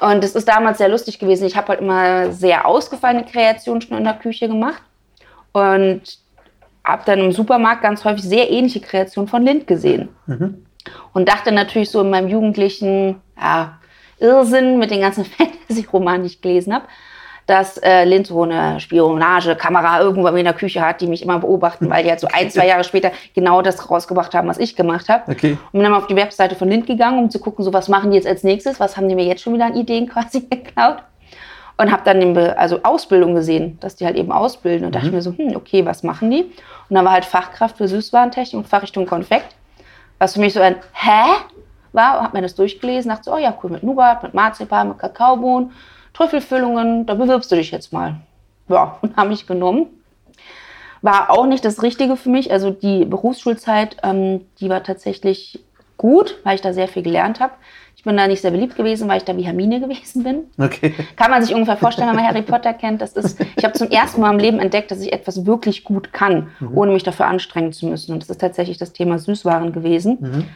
Und 0.00 0.22
das 0.22 0.34
ist 0.34 0.48
damals 0.48 0.78
sehr 0.78 0.88
lustig 0.88 1.18
gewesen. 1.18 1.46
Ich 1.46 1.56
habe 1.56 1.68
halt 1.68 1.80
immer 1.80 2.32
sehr 2.32 2.66
ausgefallene 2.66 3.24
Kreationen 3.24 3.80
schon 3.80 3.98
in 3.98 4.04
der 4.04 4.14
Küche 4.14 4.48
gemacht 4.48 4.82
und 5.52 6.02
habe 6.84 7.02
dann 7.04 7.18
im 7.18 7.32
Supermarkt 7.32 7.82
ganz 7.82 8.04
häufig 8.04 8.22
sehr 8.22 8.50
ähnliche 8.50 8.80
Kreationen 8.80 9.28
von 9.28 9.42
Lind 9.42 9.66
gesehen. 9.66 10.08
Und 11.12 11.28
dachte 11.28 11.52
natürlich 11.52 11.90
so 11.90 12.00
in 12.00 12.10
meinem 12.10 12.28
jugendlichen 12.28 13.20
ja, 13.36 13.78
Irrsinn 14.18 14.78
mit 14.78 14.90
den 14.90 15.00
ganzen 15.00 15.24
Fantasy-Romanen, 15.26 16.22
die 16.22 16.28
ich 16.28 16.40
gelesen 16.40 16.74
habe, 16.74 16.86
dass 17.48 17.78
äh, 17.78 18.04
Lind 18.04 18.26
so 18.26 18.42
eine 18.42 18.78
Spionagekamera 18.78 20.00
irgendwo 20.00 20.28
in 20.28 20.44
der 20.44 20.52
Küche 20.52 20.80
hat, 20.80 21.00
die 21.00 21.06
mich 21.06 21.22
immer 21.22 21.38
beobachten, 21.38 21.88
weil 21.88 22.04
die 22.04 22.10
halt 22.10 22.20
so 22.20 22.28
ein, 22.30 22.50
zwei 22.50 22.66
Jahre 22.66 22.84
später 22.84 23.10
genau 23.34 23.62
das 23.62 23.90
rausgebracht 23.90 24.34
haben, 24.34 24.48
was 24.48 24.58
ich 24.58 24.76
gemacht 24.76 25.08
habe. 25.08 25.32
Okay. 25.32 25.52
Und 25.52 25.72
bin 25.72 25.82
dann 25.82 25.92
mal 25.92 25.98
auf 25.98 26.06
die 26.06 26.14
Webseite 26.14 26.54
von 26.54 26.68
Lind 26.68 26.86
gegangen, 26.86 27.18
um 27.18 27.30
zu 27.30 27.38
gucken, 27.38 27.64
so 27.64 27.72
was 27.72 27.88
machen 27.88 28.10
die 28.10 28.16
jetzt 28.16 28.26
als 28.26 28.44
nächstes, 28.44 28.78
was 28.78 28.98
haben 28.98 29.08
die 29.08 29.14
mir 29.14 29.24
jetzt 29.24 29.42
schon 29.42 29.54
wieder 29.54 29.64
an 29.64 29.74
Ideen 29.74 30.08
quasi 30.08 30.40
geklaut. 30.50 30.98
Und 31.80 31.90
habe 31.90 32.02
dann 32.04 32.34
Be 32.34 32.58
also 32.58 32.80
Ausbildung 32.82 33.34
gesehen, 33.34 33.78
dass 33.80 33.96
die 33.96 34.04
halt 34.04 34.16
eben 34.16 34.30
ausbilden. 34.30 34.84
Und 34.84 34.94
dachte 34.94 35.10
mir 35.10 35.22
so, 35.22 35.32
hm, 35.32 35.56
okay, 35.56 35.86
was 35.86 36.02
machen 36.02 36.30
die? 36.30 36.42
Und 36.42 36.96
dann 36.96 37.04
war 37.04 37.12
halt 37.12 37.24
Fachkraft 37.24 37.78
für 37.78 37.88
Süßwarentechnik 37.88 38.58
und 38.58 38.68
Fachrichtung 38.68 39.06
Konfekt. 39.06 39.54
Was 40.18 40.34
für 40.34 40.40
mich 40.40 40.52
so 40.52 40.60
ein 40.60 40.76
Hä? 40.92 41.30
war, 41.92 42.22
habe 42.22 42.36
mir 42.36 42.42
das 42.42 42.54
durchgelesen, 42.54 43.10
dachte 43.10 43.24
so, 43.24 43.34
oh 43.34 43.38
ja, 43.38 43.54
cool, 43.62 43.70
mit 43.70 43.82
Nougat, 43.82 44.22
mit 44.22 44.34
Marzipan, 44.34 44.88
mit 44.88 44.98
Kakaobohnen, 44.98 45.72
Trüffelfüllungen, 46.18 47.06
da 47.06 47.14
bewirbst 47.14 47.50
du 47.52 47.56
dich 47.56 47.70
jetzt 47.70 47.92
mal. 47.92 48.16
Ja, 48.68 48.98
und 49.02 49.16
habe 49.16 49.30
mich 49.30 49.46
genommen. 49.46 49.86
War 51.00 51.30
auch 51.30 51.46
nicht 51.46 51.64
das 51.64 51.82
Richtige 51.82 52.16
für 52.16 52.28
mich. 52.28 52.50
Also 52.50 52.70
die 52.70 53.04
Berufsschulzeit, 53.04 53.98
ähm, 54.02 54.40
die 54.60 54.68
war 54.68 54.82
tatsächlich 54.82 55.64
gut, 55.96 56.38
weil 56.42 56.56
ich 56.56 56.60
da 56.60 56.72
sehr 56.72 56.88
viel 56.88 57.04
gelernt 57.04 57.38
habe. 57.38 57.52
Ich 57.94 58.02
bin 58.02 58.16
da 58.16 58.26
nicht 58.26 58.40
sehr 58.40 58.50
beliebt 58.50 58.76
gewesen, 58.76 59.08
weil 59.08 59.18
ich 59.18 59.24
da 59.24 59.36
wie 59.36 59.42
Hermine 59.42 59.80
gewesen 59.80 60.24
bin. 60.24 60.44
Okay. 60.58 60.94
Kann 61.14 61.30
man 61.30 61.42
sich 61.42 61.54
ungefähr 61.54 61.76
vorstellen, 61.76 62.08
wenn 62.08 62.16
man 62.16 62.26
Harry 62.26 62.42
Potter 62.42 62.74
kennt. 62.74 63.00
Das 63.00 63.12
ist, 63.12 63.40
ich 63.56 63.64
habe 63.64 63.74
zum 63.74 63.90
ersten 63.90 64.20
Mal 64.20 64.32
im 64.32 64.38
Leben 64.38 64.58
entdeckt, 64.58 64.90
dass 64.90 65.00
ich 65.00 65.12
etwas 65.12 65.46
wirklich 65.46 65.84
gut 65.84 66.12
kann, 66.12 66.48
ohne 66.74 66.92
mich 66.92 67.02
dafür 67.02 67.26
anstrengen 67.26 67.72
zu 67.72 67.86
müssen. 67.86 68.12
Und 68.12 68.22
das 68.22 68.30
ist 68.30 68.40
tatsächlich 68.40 68.78
das 68.78 68.92
Thema 68.92 69.18
Süßwaren 69.18 69.72
gewesen. 69.72 70.46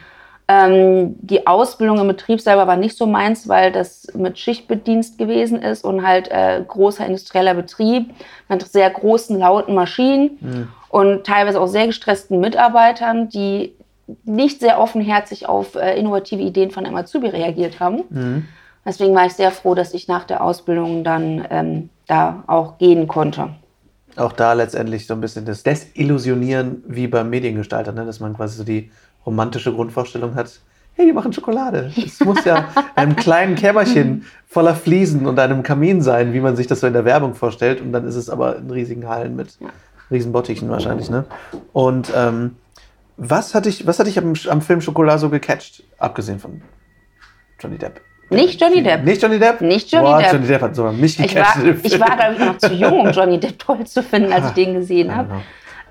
Ähm, 0.47 1.15
die 1.21 1.47
Ausbildung 1.47 1.99
im 1.99 2.07
Betrieb 2.07 2.41
selber 2.41 2.67
war 2.67 2.75
nicht 2.75 2.97
so 2.97 3.05
meins, 3.05 3.47
weil 3.47 3.71
das 3.71 4.07
mit 4.13 4.37
Schichtbedienst 4.37 5.17
gewesen 5.17 5.61
ist 5.61 5.85
und 5.85 6.05
halt 6.05 6.29
äh, 6.29 6.61
großer 6.67 7.05
industrieller 7.05 7.53
Betrieb 7.53 8.13
mit 8.49 8.61
sehr 8.63 8.89
großen, 8.89 9.39
lauten 9.39 9.73
Maschinen 9.73 10.67
und 10.89 11.25
teilweise 11.25 11.61
auch 11.61 11.67
sehr 11.67 11.87
gestressten 11.87 12.39
Mitarbeitern, 12.41 13.29
die 13.29 13.73
nicht 14.25 14.59
sehr 14.59 14.79
offenherzig 14.79 15.47
auf 15.47 15.75
äh, 15.75 15.97
innovative 15.97 16.41
Ideen 16.41 16.71
von 16.71 16.85
einem 16.85 16.97
Azubi 16.97 17.27
reagiert 17.27 17.79
haben. 17.79 18.03
Deswegen 18.85 19.15
war 19.15 19.25
ich 19.25 19.33
sehr 19.33 19.51
froh, 19.51 19.75
dass 19.75 19.93
ich 19.93 20.07
nach 20.07 20.25
der 20.25 20.43
Ausbildung 20.43 21.03
dann 21.03 21.47
ähm, 21.49 21.89
da 22.07 22.43
auch 22.47 22.77
gehen 22.77 23.07
konnte. 23.07 23.49
Auch 24.15 24.33
da 24.33 24.53
letztendlich 24.53 25.07
so 25.07 25.13
ein 25.13 25.21
bisschen 25.21 25.45
das 25.45 25.63
Desillusionieren 25.63 26.83
wie 26.87 27.07
beim 27.07 27.29
Mediengestalter, 27.29 27.93
ne? 27.93 28.05
dass 28.05 28.19
man 28.19 28.35
quasi 28.35 28.57
so 28.57 28.63
die 28.63 28.91
romantische 29.25 29.73
Grundvorstellung 29.73 30.35
hat, 30.35 30.59
hey, 30.95 31.05
die 31.05 31.13
machen 31.13 31.33
Schokolade. 31.33 31.91
Es 31.97 32.19
muss 32.19 32.43
ja 32.45 32.57
in 32.57 32.65
einem 32.95 33.15
kleinen 33.15 33.55
Kämmerchen 33.55 34.25
voller 34.47 34.75
Fliesen 34.75 35.25
und 35.25 35.39
einem 35.39 35.63
Kamin 35.63 36.01
sein, 36.01 36.33
wie 36.33 36.39
man 36.39 36.55
sich 36.55 36.67
das 36.67 36.81
so 36.81 36.87
in 36.87 36.93
der 36.93 37.05
Werbung 37.05 37.33
vorstellt. 37.35 37.81
Und 37.81 37.93
dann 37.93 38.07
ist 38.07 38.15
es 38.15 38.29
aber 38.29 38.57
in 38.57 38.69
riesigen 38.69 39.07
Hallen 39.07 39.35
mit 39.35 39.57
riesen 40.11 40.31
Bottichen 40.31 40.69
wahrscheinlich. 40.69 41.09
Ne? 41.09 41.25
Und 41.71 42.11
ähm, 42.15 42.57
was 43.17 43.55
hat 43.55 43.65
dich, 43.65 43.87
was 43.87 43.99
hat 43.99 44.07
dich 44.07 44.17
am, 44.17 44.33
am 44.49 44.61
Film 44.61 44.81
Schokolade 44.81 45.19
so 45.19 45.29
gecatcht, 45.29 45.83
abgesehen 45.97 46.39
von 46.39 46.61
Johnny 47.59 47.77
Depp? 47.77 48.01
Nicht 48.29 48.59
Johnny 48.59 48.81
Depp. 48.81 49.03
Nicht 49.03 49.21
Johnny 49.21 49.37
Depp? 49.37 49.61
Nicht 49.61 49.91
Johnny 49.91 50.07
Boah, 50.07 50.19
Depp. 50.19 50.33
Johnny 50.33 50.47
Depp 50.47 50.61
hat 50.61 50.75
sogar 50.75 50.93
mich 50.93 51.19
Ich 51.19 51.27
gecatcht. 51.27 51.57
war, 51.57 51.63
in 51.63 51.73
dem 51.73 51.79
ich 51.83 51.99
war 51.99 52.17
glaube 52.17 52.33
ich, 52.33 52.39
noch 52.39 52.57
zu 52.57 52.73
jung, 52.73 52.99
um 53.01 53.11
Johnny 53.11 53.39
Depp 53.39 53.59
toll 53.59 53.85
zu 53.85 54.01
finden, 54.01 54.31
als 54.31 54.47
ich 54.47 54.53
den 54.65 54.73
gesehen 54.73 55.15
habe. 55.15 55.41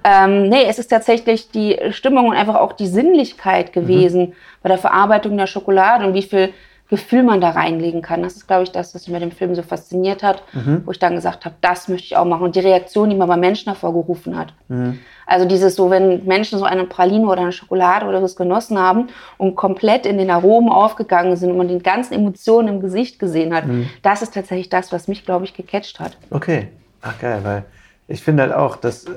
Ähm, 0.05 0.49
nee, 0.49 0.65
es 0.69 0.79
ist 0.79 0.89
tatsächlich 0.89 1.51
die 1.51 1.79
Stimmung 1.91 2.29
und 2.29 2.37
einfach 2.37 2.57
auch 2.57 2.73
die 2.73 2.87
Sinnlichkeit 2.87 3.73
gewesen 3.73 4.21
mhm. 4.21 4.33
bei 4.63 4.69
der 4.69 4.79
Verarbeitung 4.79 5.37
der 5.37 5.47
Schokolade 5.47 6.07
und 6.07 6.15
wie 6.15 6.23
viel 6.23 6.53
Gefühl 6.93 7.23
man 7.23 7.41
da 7.41 7.49
reinlegen 7.49 8.03
kann. 8.03 8.23
Das 8.23 8.35
ist, 8.35 8.47
glaube 8.47 8.65
ich, 8.65 8.71
das, 8.71 8.95
was 8.95 9.07
mich 9.07 9.15
mit 9.15 9.23
dem 9.23 9.31
Film 9.31 9.55
so 9.55 9.63
fasziniert 9.63 10.23
hat, 10.23 10.43
mhm. 10.53 10.83
wo 10.85 10.91
ich 10.91 10.99
dann 10.99 11.15
gesagt 11.15 11.47
habe, 11.47 11.55
das 11.63 11.89
möchte 11.89 12.05
ich 12.05 12.17
auch 12.19 12.27
machen. 12.27 12.43
Und 12.43 12.55
die 12.55 12.61
Reaktion, 12.61 13.09
die 13.09 13.17
man 13.17 13.29
bei 13.29 13.39
Menschen 13.39 13.73
hervorgerufen 13.73 14.37
hat. 14.37 14.53
Mhm. 14.69 14.99
Also 15.25 15.47
dieses 15.47 15.75
so, 15.75 15.89
wenn 15.89 16.27
Menschen 16.27 16.59
so 16.59 16.67
eine 16.67 16.85
Praline 16.85 17.27
oder 17.27 17.41
eine 17.41 17.53
Schokolade 17.53 18.05
oder 18.05 18.23
was 18.23 18.37
genossen 18.37 18.79
haben 18.79 19.09
und 19.39 19.55
komplett 19.55 20.05
in 20.05 20.19
den 20.19 20.31
Aromen 20.31 20.71
aufgegangen 20.71 21.35
sind 21.37 21.53
und 21.53 21.57
man 21.57 21.69
die 21.69 21.79
ganzen 21.79 22.13
Emotionen 22.13 22.69
im 22.69 22.81
Gesicht 22.83 23.19
gesehen 23.19 23.55
hat, 23.55 23.67
mhm. 23.67 23.89
das 24.03 24.21
ist 24.21 24.35
tatsächlich 24.35 24.69
das, 24.69 24.93
was 24.93 25.09
mich, 25.09 25.25
glaube 25.25 25.47
ich, 25.47 25.55
gecatcht 25.55 25.99
hat. 25.99 26.19
Okay, 26.29 26.69
ach 27.01 27.19
geil, 27.19 27.41
weil 27.43 27.65
ich 28.07 28.21
finde 28.21 28.43
halt 28.43 28.53
auch, 28.53 28.77
dass 28.77 29.05
äh, 29.05 29.13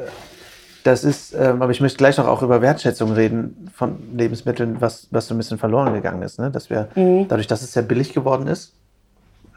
das 0.85 1.03
ist, 1.03 1.33
ähm, 1.33 1.63
aber 1.63 1.71
ich 1.71 1.81
möchte 1.81 1.97
gleich 1.97 2.15
noch 2.17 2.27
auch 2.27 2.43
über 2.43 2.61
Wertschätzung 2.61 3.11
reden 3.13 3.71
von 3.73 4.15
Lebensmitteln, 4.15 4.81
was, 4.81 5.07
was 5.09 5.25
so 5.25 5.33
ein 5.33 5.37
bisschen 5.39 5.57
verloren 5.57 5.91
gegangen 5.95 6.21
ist. 6.21 6.37
Ne? 6.37 6.51
Dass 6.51 6.69
wir, 6.69 6.89
mhm. 6.93 7.27
dadurch, 7.27 7.47
dass 7.47 7.63
es 7.63 7.73
sehr 7.73 7.81
billig 7.81 8.13
geworden 8.13 8.45
ist, 8.45 8.75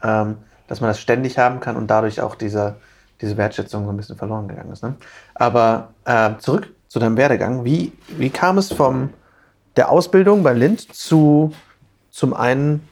ähm, 0.01 0.37
dass 0.67 0.81
man 0.81 0.89
das 0.89 0.99
ständig 0.99 1.37
haben 1.37 1.59
kann 1.59 1.75
und 1.75 1.85
dadurch 1.85 2.19
auch 2.19 2.33
diese, 2.33 2.77
diese 3.21 3.37
Wertschätzung 3.37 3.85
so 3.85 3.91
ein 3.91 3.97
bisschen 3.97 4.17
verloren 4.17 4.47
gegangen 4.47 4.71
ist. 4.71 4.81
Ne? 4.81 4.95
Aber 5.35 5.89
äh, 6.05 6.31
zurück 6.39 6.73
zu 6.87 6.97
deinem 6.97 7.15
Werdegang. 7.15 7.63
Wie, 7.63 7.93
wie 8.17 8.31
kam 8.31 8.57
es 8.57 8.73
von 8.73 9.11
der 9.75 9.91
Ausbildung 9.91 10.41
bei 10.41 10.53
Lind 10.53 10.95
zu 10.95 11.53
zum 12.09 12.33
einen 12.33 12.87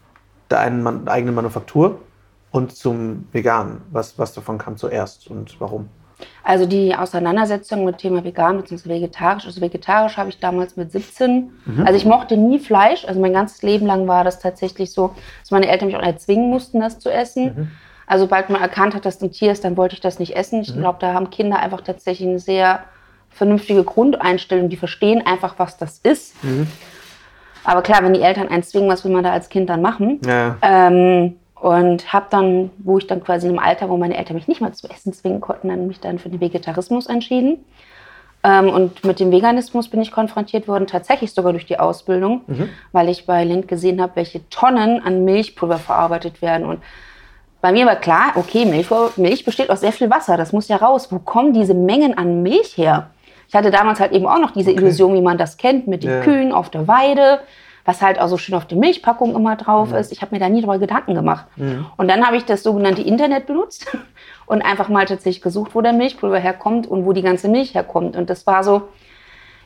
der 0.52 0.60
einen, 0.60 1.08
eigenen 1.08 1.34
Manufaktur 1.34 2.02
und 2.52 2.76
zum 2.76 3.28
Veganen? 3.32 3.82
Was, 3.90 4.20
was 4.20 4.36
davon 4.36 4.60
kam 4.60 4.78
zuerst 4.78 5.28
und 5.28 5.60
warum? 5.60 5.90
Also 6.44 6.66
die 6.66 6.96
Auseinandersetzung 6.96 7.86
mit 7.86 7.98
Thema 7.98 8.24
vegan 8.24 8.58
bzw. 8.58 8.90
vegetarisch. 8.90 9.46
Also 9.46 9.62
vegetarisch 9.62 10.18
habe 10.18 10.30
ich 10.30 10.40
damals 10.40 10.78
mit 10.78 10.92
17. 10.92 11.52
Mhm. 11.66 11.86
Also 11.86 11.98
ich 11.98 12.06
mochte 12.06 12.38
nie 12.38 12.60
Fleisch. 12.60 13.06
Also 13.06 13.20
mein 13.20 13.34
ganzes 13.34 13.62
Leben 13.62 13.86
lang 13.86 14.08
war 14.08 14.24
das 14.24 14.40
tatsächlich 14.40 14.92
so, 14.92 15.14
dass 15.42 15.52
meine 15.52 15.68
Eltern 15.68 15.88
mich 15.88 15.98
auch 15.98 16.02
erzwingen 16.02 16.50
mussten, 16.50 16.80
das 16.80 17.00
zu 17.00 17.12
essen. 17.12 17.44
Mhm. 17.46 17.72
Also 18.08 18.24
sobald 18.24 18.50
man 18.50 18.62
erkannt 18.62 18.96
hat, 18.96 19.06
dass 19.06 19.22
ein 19.22 19.32
Tier 19.32 19.52
ist, 19.52 19.66
dann 19.66 19.76
wollte 19.76 19.96
ich 19.96 20.02
das 20.02 20.18
nicht 20.20 20.36
essen. 20.36 20.62
Ich 20.62 20.74
mhm. 20.74 20.80
glaube, 20.80 20.98
da 21.02 21.14
haben 21.14 21.30
Kinder 21.30 21.60
einfach 21.60 21.82
tatsächlich 21.82 22.28
eine 22.28 22.40
sehr 22.40 22.86
vernünftige 23.30 23.84
Grundeinstellung. 23.84 24.70
Die 24.70 24.78
verstehen 24.78 25.26
einfach, 25.26 25.56
was 25.58 25.78
das 25.78 26.00
ist. 26.00 26.42
Mhm. 26.44 26.68
Aber 27.66 27.82
klar, 27.82 28.02
wenn 28.02 28.14
die 28.14 28.22
Eltern 28.22 28.48
einen 28.48 28.64
zwingen, 28.64 28.90
was 28.90 29.04
will 29.04 29.12
man 29.12 29.26
da 29.26 29.34
als 29.34 29.50
Kind 29.50 29.70
dann 29.70 29.82
machen? 29.82 30.22
Ja. 30.26 30.56
Ähm, 30.62 31.36
und 31.60 32.14
habe 32.14 32.28
dann, 32.30 32.72
wo 32.78 32.98
ich 32.98 33.08
dann 33.08 33.24
quasi 33.24 33.48
im 33.48 33.60
Alter, 33.60 33.90
wo 33.90 33.98
meine 33.98 34.18
Eltern 34.18 34.36
mich 34.36 34.48
nicht 34.48 34.62
mal 34.62 34.74
zu 34.74 34.90
essen 34.90 35.14
zwingen 35.14 35.42
konnten, 35.42 35.70
dann 35.70 35.88
mich 35.88 36.00
dann 36.00 36.20
für 36.20 36.30
den 36.30 36.40
Vegetarismus 36.40 37.08
entschieden. 37.08 37.66
Ähm, 38.44 38.70
und 38.70 39.04
mit 39.04 39.20
dem 39.20 39.32
Veganismus 39.32 39.90
bin 39.90 40.02
ich 40.02 40.12
konfrontiert 40.12 40.68
worden, 40.68 40.86
tatsächlich 40.86 41.34
sogar 41.34 41.54
durch 41.54 41.66
die 41.66 41.80
Ausbildung, 41.80 42.42
mhm. 42.46 42.70
weil 42.92 43.10
ich 43.10 43.26
bei 43.26 43.44
Lind 43.44 43.68
gesehen 43.68 44.02
habe, 44.02 44.16
welche 44.16 44.48
Tonnen 44.50 45.02
an 45.02 45.26
Milchpulver 45.26 45.80
verarbeitet 45.80 46.42
werden. 46.42 46.68
Und 46.68 46.82
bei 47.62 47.72
mir 47.72 47.88
war 47.88 47.96
klar, 47.96 48.34
okay, 48.36 48.66
Milch, 48.66 48.88
Milch 49.18 49.44
besteht 49.44 49.72
aus 49.72 49.82
sehr 49.82 49.92
viel 49.92 50.12
Wasser, 50.12 50.38
das 50.38 50.54
muss 50.54 50.68
ja 50.68 50.78
raus. 50.78 51.12
Wo 51.12 51.18
kommen 51.18 51.54
diese 51.54 51.74
Mengen 51.74 52.16
an 52.16 52.44
Milch 52.44 52.78
her? 52.78 53.10
Ich 53.48 53.56
hatte 53.56 53.72
damals 53.72 54.00
halt 54.00 54.12
eben 54.12 54.28
auch 54.28 54.40
noch 54.40 54.52
diese 54.52 54.72
okay. 54.72 54.80
Illusion, 54.80 55.16
wie 55.16 55.22
man 55.22 55.38
das 55.38 55.58
kennt, 55.58 55.88
mit 55.88 56.04
den 56.04 56.12
ja. 56.12 56.22
Kühen 56.22 56.52
auf 56.52 56.70
der 56.70 56.88
Weide 56.88 57.40
was 57.88 58.02
halt 58.02 58.20
auch 58.20 58.28
so 58.28 58.38
schön 58.38 58.54
auf 58.54 58.66
der 58.66 58.78
Milchpackung 58.78 59.34
immer 59.34 59.56
drauf 59.56 59.92
mhm. 59.92 59.96
ist. 59.96 60.12
Ich 60.12 60.22
habe 60.22 60.36
mir 60.36 60.40
da 60.40 60.50
nie 60.50 60.60
drüber 60.60 60.78
Gedanken 60.78 61.16
gemacht. 61.16 61.46
Mhm. 61.56 61.86
Und 61.96 62.10
dann 62.10 62.28
habe 62.28 62.36
ich 62.36 62.44
das 62.44 62.62
sogenannte 62.62 63.02
Internet 63.02 63.48
benutzt 63.48 63.88
und 64.46 64.62
einfach 64.62 64.90
mal 64.90 65.06
tatsächlich 65.06 65.42
gesucht, 65.42 65.74
wo 65.74 65.80
der 65.80 65.94
Milchpulver 65.94 66.38
herkommt 66.38 66.86
und 66.86 67.06
wo 67.06 67.14
die 67.14 67.22
ganze 67.22 67.48
Milch 67.48 67.76
herkommt. 67.76 68.18
Und 68.18 68.30
das 68.30 68.46
war 68.46 68.66
so, 68.66 68.90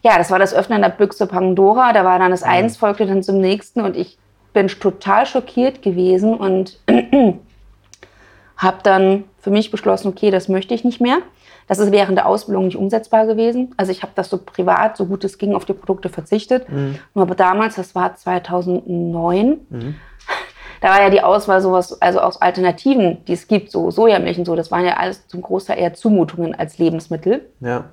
ja, 0.03 0.19
das 0.19 0.29
war 0.29 0.37
das 0.37 0.53
Öffnen 0.53 0.83
der 0.83 0.89
Büchse 0.89 1.25
Pandora. 1.25 1.93
Da 1.93 2.05
war 2.05 2.19
dann 2.19 2.29
das 2.29 2.41
mhm. 2.41 2.51
eins, 2.51 2.77
folgte 2.77 3.07
dann 3.07 3.23
zum 3.23 3.41
nächsten 3.41 3.81
und 3.81 3.97
ich 3.97 4.19
bin 4.53 4.67
total 4.67 5.25
schockiert 5.25 5.81
gewesen 5.81 6.35
und 6.35 6.79
habe 8.57 8.77
dann 8.83 9.23
für 9.39 9.49
mich 9.49 9.71
beschlossen, 9.71 10.09
okay, 10.09 10.29
das 10.29 10.47
möchte 10.47 10.75
ich 10.75 10.83
nicht 10.83 11.01
mehr. 11.01 11.17
Das 11.71 11.79
ist 11.79 11.93
während 11.93 12.17
der 12.17 12.25
Ausbildung 12.25 12.65
nicht 12.65 12.75
umsetzbar 12.75 13.25
gewesen. 13.25 13.73
Also 13.77 13.93
ich 13.93 14.03
habe 14.03 14.11
das 14.13 14.29
so 14.29 14.37
privat, 14.37 14.97
so 14.97 15.05
gut 15.05 15.23
es 15.23 15.37
ging, 15.37 15.55
auf 15.55 15.63
die 15.63 15.71
Produkte 15.71 16.09
verzichtet. 16.09 16.69
Mhm. 16.69 16.99
Nur 17.13 17.21
aber 17.21 17.33
damals, 17.33 17.75
das 17.75 17.95
war 17.95 18.13
2009, 18.13 19.57
mhm. 19.69 19.95
da 20.81 20.89
war 20.89 21.01
ja 21.01 21.09
die 21.09 21.21
Auswahl 21.21 21.61
sowas, 21.61 22.01
also 22.01 22.19
aus 22.19 22.41
Alternativen, 22.41 23.23
die 23.23 23.31
es 23.31 23.47
gibt, 23.47 23.71
so 23.71 23.89
Sojamilch 23.89 24.37
und 24.37 24.43
so, 24.43 24.57
das 24.57 24.69
waren 24.69 24.83
ja 24.83 24.97
alles 24.97 25.29
zum 25.29 25.41
Großteil 25.41 25.79
eher 25.79 25.93
Zumutungen 25.93 26.53
als 26.53 26.77
Lebensmittel. 26.77 27.45
Ja. 27.61 27.85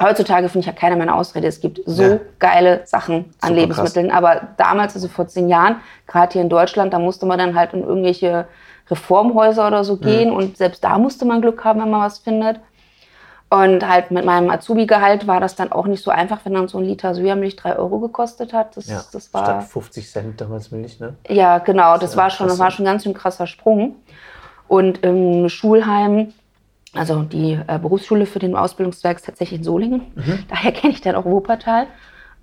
Heutzutage 0.00 0.48
finde 0.48 0.60
ich 0.60 0.66
ja 0.66 0.72
keiner 0.72 0.94
mehr 0.94 1.08
eine 1.08 1.16
Ausrede. 1.16 1.48
Es 1.48 1.60
gibt 1.60 1.80
so 1.86 2.04
ja. 2.04 2.20
geile 2.38 2.82
Sachen 2.84 3.16
an 3.40 3.48
Super 3.48 3.54
Lebensmitteln. 3.54 4.10
Krass. 4.10 4.16
Aber 4.16 4.48
damals, 4.58 4.94
also 4.94 5.08
vor 5.08 5.26
zehn 5.26 5.48
Jahren, 5.48 5.80
gerade 6.06 6.34
hier 6.34 6.42
in 6.42 6.48
Deutschland, 6.48 6.92
da 6.92 7.00
musste 7.00 7.26
man 7.26 7.40
dann 7.40 7.56
halt 7.56 7.72
in 7.72 7.82
irgendwelche 7.82 8.46
Reformhäuser 8.88 9.66
oder 9.66 9.82
so 9.82 9.96
gehen. 9.96 10.30
Mhm. 10.30 10.36
Und 10.36 10.56
selbst 10.56 10.84
da 10.84 10.98
musste 10.98 11.24
man 11.24 11.42
Glück 11.42 11.64
haben, 11.64 11.80
wenn 11.80 11.90
man 11.90 12.02
was 12.02 12.20
findet. 12.20 12.60
Und 13.48 13.86
halt 13.86 14.10
mit 14.10 14.24
meinem 14.24 14.50
Azubi-Gehalt 14.50 15.28
war 15.28 15.40
das 15.40 15.54
dann 15.54 15.70
auch 15.70 15.86
nicht 15.86 16.02
so 16.02 16.10
einfach, 16.10 16.40
wenn 16.44 16.54
dann 16.54 16.66
so 16.66 16.78
ein 16.78 16.84
Liter 16.84 17.14
Sojamilch 17.14 17.54
drei 17.54 17.76
Euro 17.76 18.00
gekostet 18.00 18.52
hat. 18.52 18.76
Das, 18.76 18.88
ja, 18.88 19.04
das 19.12 19.32
war, 19.32 19.44
statt 19.44 19.64
50 19.64 20.10
Cent 20.10 20.40
damals 20.40 20.72
Milch, 20.72 20.98
ne? 20.98 21.14
Ja, 21.28 21.58
genau. 21.58 21.92
Das, 21.92 22.10
das 22.10 22.16
war 22.16 22.30
schon, 22.30 22.48
das 22.48 22.58
war 22.58 22.72
schon 22.72 22.84
ganz 22.84 23.04
schön 23.04 23.14
krasser 23.14 23.46
Sprung. 23.46 23.94
Und 24.66 25.04
im 25.04 25.48
Schulheim, 25.48 26.32
also 26.92 27.22
die 27.22 27.56
äh, 27.68 27.78
Berufsschule 27.78 28.26
für 28.26 28.40
den 28.40 28.56
Ausbildungszweig 28.56 29.18
ist 29.18 29.26
tatsächlich 29.26 29.60
in 29.60 29.64
Solingen. 29.64 30.02
Mhm. 30.16 30.44
Daher 30.48 30.72
kenne 30.72 30.92
ich 30.92 31.00
dann 31.00 31.14
auch 31.14 31.24
Wuppertal. 31.24 31.86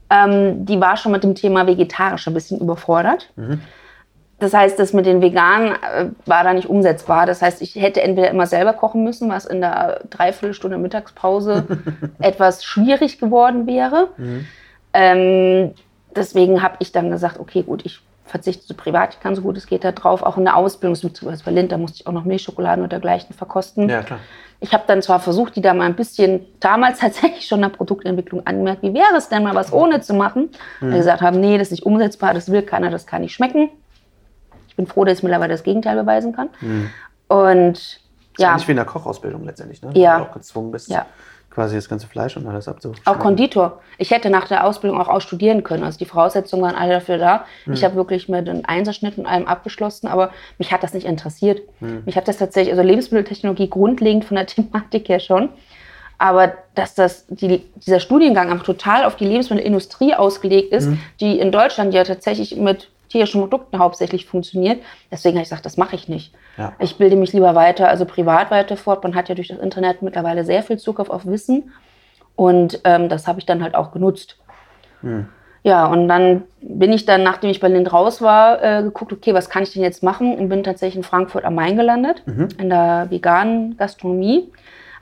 Ähm, 0.10 0.66
die 0.66 0.80
war 0.80 0.96
schon 0.96 1.12
mit 1.12 1.24
dem 1.26 1.36
Thema 1.36 1.68
vegetarisch 1.68 2.28
ein 2.28 2.34
bisschen 2.34 2.62
überfordert. 2.62 3.30
Mhm. 3.36 3.60
Das 4.40 4.54
heißt, 4.54 4.78
das 4.78 4.94
mit 4.94 5.06
den 5.06 5.22
Veganen 5.22 5.74
äh, 5.74 6.08
war 6.26 6.44
da 6.44 6.54
nicht 6.54 6.68
umsetzbar. 6.68 7.26
Das 7.26 7.42
heißt, 7.42 7.62
ich 7.62 7.76
hätte 7.76 8.02
entweder 8.02 8.30
immer 8.30 8.48
selber 8.48 8.74
kochen 8.74 9.04
müssen, 9.04 9.30
was 9.30 9.46
in 9.46 9.62
der 9.62 10.02
Dreiviertelstunde 10.10 10.78
Mittagspause 10.78 11.66
etwas 12.20 12.64
schwierig 12.64 13.20
geworden 13.20 13.68
wäre. 13.68 14.10
Mhm. 14.18 14.46
Ähm, 14.94 15.72
deswegen 16.16 16.62
habe 16.62 16.76
ich 16.80 16.92
dann 16.92 17.10
gesagt, 17.10 17.40
okay, 17.40 17.64
gut, 17.64 17.86
ich 17.86 18.02
verzichte 18.26 18.66
so 18.66 18.74
privat, 18.74 19.14
ich 19.14 19.20
kann 19.20 19.36
so 19.36 19.42
gut 19.42 19.58
es 19.58 19.68
geht 19.68 19.84
da 19.84 19.92
drauf. 19.92 20.24
Auch 20.24 20.38
in 20.38 20.46
der 20.46 20.58
Ausbildung, 20.58 20.98
also 21.26 21.44
bei 21.46 21.52
Lind, 21.52 21.72
da 21.72 21.78
musste 21.78 22.02
ich 22.02 22.08
auch 22.08 22.14
noch 22.14 22.26
Milchschokoladen 22.26 22.84
und 22.84 22.92
dergleichen 22.92 23.34
verkosten. 23.36 23.90
Ja, 23.90 24.02
klar. 24.02 24.20
Ich 24.60 24.74
habe 24.74 24.84
dann 24.88 25.02
zwar 25.02 25.20
versucht, 25.20 25.56
die 25.56 25.62
da 25.62 25.74
mal 25.74 25.86
ein 25.86 25.96
bisschen, 25.96 26.46
damals 26.60 27.00
tatsächlich 27.02 27.48
schon 27.48 27.60
in 27.60 27.70
der 27.70 27.78
Produktentwicklung 27.78 28.46
angemerkt, 28.46 28.82
wie 28.82 28.94
wäre 28.94 29.16
es 29.18 29.30
denn 29.30 29.44
mal 29.44 29.56
was 29.56 29.72
ohne 29.72 30.02
zu 30.02 30.14
machen? 30.14 30.50
Mhm. 30.80 30.92
Weil 30.92 30.98
gesagt 30.98 31.22
haben, 31.22 31.40
nee, 31.40 31.58
das 31.58 31.68
ist 31.68 31.72
nicht 31.72 31.86
umsetzbar, 31.86 32.34
das 32.34 32.52
will 32.52 32.62
keiner, 32.62 32.90
das 32.90 33.06
kann 33.06 33.22
nicht 33.22 33.34
schmecken. 33.34 33.70
Ich 34.74 34.78
bin 34.78 34.88
froh, 34.88 35.06
dass 35.06 35.20
ich 35.20 35.24
mittlerweile 35.24 35.54
das 35.54 35.62
Gegenteil 35.62 35.96
beweisen 35.96 36.34
kann. 36.34 36.50
Mhm. 36.62 36.90
Und 37.28 38.00
das 38.38 38.44
ja. 38.44 38.56
Ist 38.56 38.68
wie 38.68 38.72
in 38.72 38.78
der 38.78 38.86
Kochausbildung 38.86 39.46
letztendlich, 39.46 39.84
ne? 39.84 39.92
Ja. 39.94 40.18
Du 40.18 40.24
auch 40.24 40.32
gezwungen 40.32 40.72
bist, 40.72 40.90
ja. 40.90 41.06
quasi 41.52 41.76
das 41.76 41.88
ganze 41.88 42.08
Fleisch 42.08 42.36
und 42.36 42.48
alles 42.48 42.68
abzuschneiden. 42.68 43.06
Auch 43.06 43.20
Konditor. 43.20 43.82
Ich 44.00 44.10
hätte 44.10 44.32
nach 44.32 44.48
der 44.48 44.66
Ausbildung 44.66 45.00
auch 45.00 45.08
ausstudieren 45.08 45.64
können. 45.64 45.84
Also 45.84 46.00
die 46.00 46.06
Voraussetzungen 46.06 46.64
waren 46.64 46.74
alle 46.74 46.94
dafür 46.94 47.20
da. 47.20 47.46
Mhm. 47.68 47.74
Ich 47.74 47.84
habe 47.84 47.94
wirklich 47.94 48.30
mit 48.30 48.50
einem 48.50 48.64
Einserschnitt 48.66 49.20
und 49.20 49.28
allem 49.28 49.46
abgeschlossen, 49.46 50.08
aber 50.08 50.32
mich 50.58 50.72
hat 50.72 50.82
das 50.82 50.96
nicht 50.96 51.06
interessiert. 51.06 51.62
Mhm. 51.80 52.02
Mich 52.06 52.18
hat 52.18 52.28
das 52.28 52.38
tatsächlich, 52.38 52.74
also 52.74 52.82
Lebensmitteltechnologie 52.82 53.70
grundlegend 53.70 54.26
von 54.26 54.36
der 54.36 54.48
Thematik 54.48 55.10
her 55.10 55.20
schon. 55.20 55.50
Aber 56.18 56.54
dass 56.74 56.96
das, 56.96 57.26
die, 57.28 57.64
dieser 57.76 58.00
Studiengang 58.00 58.50
einfach 58.50 58.66
total 58.66 59.04
auf 59.04 59.16
die 59.16 59.26
Lebensmittelindustrie 59.26 60.16
ausgelegt 60.16 60.72
ist, 60.72 60.88
mhm. 60.88 61.00
die 61.20 61.38
in 61.38 61.52
Deutschland 61.52 61.94
ja 61.94 62.04
tatsächlich 62.04 62.56
mit 62.56 62.90
tierischen 63.14 63.42
Produkten 63.42 63.78
hauptsächlich 63.78 64.26
funktioniert. 64.26 64.82
Deswegen 65.12 65.36
habe 65.36 65.44
ich 65.44 65.50
gesagt, 65.50 65.66
das 65.66 65.78
mache 65.78 65.96
ich 65.96 66.10
nicht. 66.10 66.34
Ja. 66.58 66.74
Ich 66.80 66.98
bilde 66.98 67.16
mich 67.16 67.32
lieber 67.32 67.54
weiter, 67.54 67.88
also 67.88 68.06
privat 68.06 68.50
weiter 68.50 68.76
fort. 68.76 69.04
Man 69.04 69.16
hat 69.16 69.30
ja 69.30 69.36
durch 69.36 69.50
das 69.50 69.60
Internet 69.60 70.02
mittlerweile 70.02 70.44
sehr 70.44 70.64
viel 70.64 70.78
Zugriff 70.78 71.10
auf 71.10 71.26
Wissen. 71.26 71.72
Und 72.36 72.82
ähm, 72.84 73.10
das 73.10 73.28
habe 73.28 73.40
ich 73.40 73.46
dann 73.46 73.62
halt 73.62 73.76
auch 73.76 73.92
genutzt. 73.92 74.40
Hm. 75.02 75.28
Ja, 75.62 75.86
und 75.86 76.08
dann 76.08 76.44
bin 76.60 76.92
ich 76.92 77.06
dann, 77.06 77.24
nachdem 77.24 77.52
ich 77.52 77.60
bei 77.60 77.68
Lind 77.70 77.94
raus 77.94 78.22
war, 78.22 78.62
äh, 78.64 78.82
geguckt, 78.82 79.14
okay, 79.14 79.34
was 79.34 79.50
kann 79.50 79.64
ich 79.64 79.72
denn 79.72 79.84
jetzt 79.84 80.02
machen? 80.02 80.36
Und 80.36 80.50
bin 80.50 80.64
tatsächlich 80.64 80.98
in 80.98 81.04
Frankfurt 81.04 81.46
am 81.46 81.56
Main 81.56 81.78
gelandet, 81.78 82.24
mhm. 82.26 82.50
in 82.58 82.70
der 82.70 83.08
veganen 83.10 83.78
Gastronomie 83.78 84.52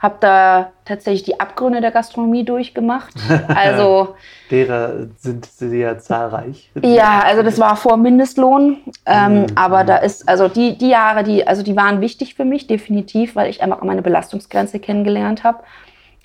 habe 0.02 0.16
da 0.18 0.72
tatsächlich 0.84 1.22
die 1.22 1.38
Abgründe 1.38 1.80
der 1.80 1.92
Gastronomie 1.92 2.44
durchgemacht. 2.44 3.14
Also 3.48 4.16
derer 4.50 5.06
sind 5.18 5.46
sie 5.46 5.78
ja 5.78 5.98
zahlreich. 5.98 6.70
Ja, 6.82 7.22
also 7.24 7.42
das 7.42 7.58
war 7.60 7.76
vor 7.76 7.96
Mindestlohn, 7.96 8.78
ähm, 9.06 9.42
mhm. 9.42 9.46
aber 9.54 9.84
da 9.84 9.96
ist 9.96 10.28
also 10.28 10.48
die 10.48 10.76
die 10.76 10.88
Jahre, 10.88 11.22
die 11.22 11.46
also 11.46 11.62
die 11.62 11.76
waren 11.76 12.00
wichtig 12.00 12.34
für 12.34 12.44
mich 12.44 12.66
definitiv, 12.66 13.36
weil 13.36 13.48
ich 13.48 13.62
einfach 13.62 13.82
meine 13.82 14.02
Belastungsgrenze 14.02 14.80
kennengelernt 14.80 15.44
habe. 15.44 15.60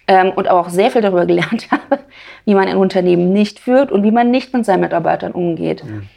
Ähm, 0.09 0.31
und 0.31 0.49
auch 0.49 0.69
sehr 0.69 0.89
viel 0.89 1.01
darüber 1.01 1.25
gelernt 1.27 1.69
habe, 1.69 1.99
wie 2.45 2.55
man 2.55 2.67
ein 2.67 2.77
Unternehmen 2.77 3.33
nicht 3.33 3.59
führt 3.59 3.91
und 3.91 4.03
wie 4.03 4.11
man 4.11 4.31
nicht 4.31 4.53
mit 4.53 4.65
seinen 4.65 4.81
Mitarbeitern 4.81 5.33
umgeht. 5.33 5.83
Mhm. 5.83 6.07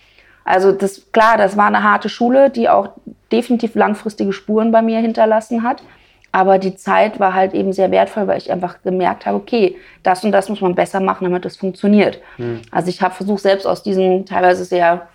Also 0.44 0.72
das 0.72 1.10
klar, 1.12 1.36
das 1.36 1.56
war 1.56 1.66
eine 1.66 1.82
harte 1.82 2.08
Schule, 2.08 2.50
die 2.50 2.68
auch 2.68 2.90
definitiv 3.32 3.74
langfristige 3.74 4.32
Spuren 4.32 4.70
bei 4.72 4.80
mir 4.80 5.00
hinterlassen 5.00 5.62
hat. 5.64 5.82
Aber 6.32 6.58
die 6.58 6.76
Zeit 6.76 7.18
war 7.18 7.34
halt 7.34 7.54
eben 7.54 7.72
sehr 7.72 7.90
wertvoll, 7.90 8.26
weil 8.26 8.38
ich 8.38 8.52
einfach 8.52 8.82
gemerkt 8.82 9.26
habe, 9.26 9.36
okay, 9.36 9.76
das 10.02 10.24
und 10.24 10.32
das 10.32 10.48
muss 10.48 10.60
man 10.60 10.74
besser 10.74 11.00
machen, 11.00 11.24
damit 11.24 11.44
das 11.44 11.56
funktioniert. 11.56 12.20
Mhm. 12.38 12.62
Also 12.70 12.88
ich 12.88 13.02
habe 13.02 13.14
versucht, 13.14 13.42
selbst 13.42 13.66
aus 13.66 13.82
diesen 13.82 14.26
teilweise 14.26 14.64
sehr 14.64 15.08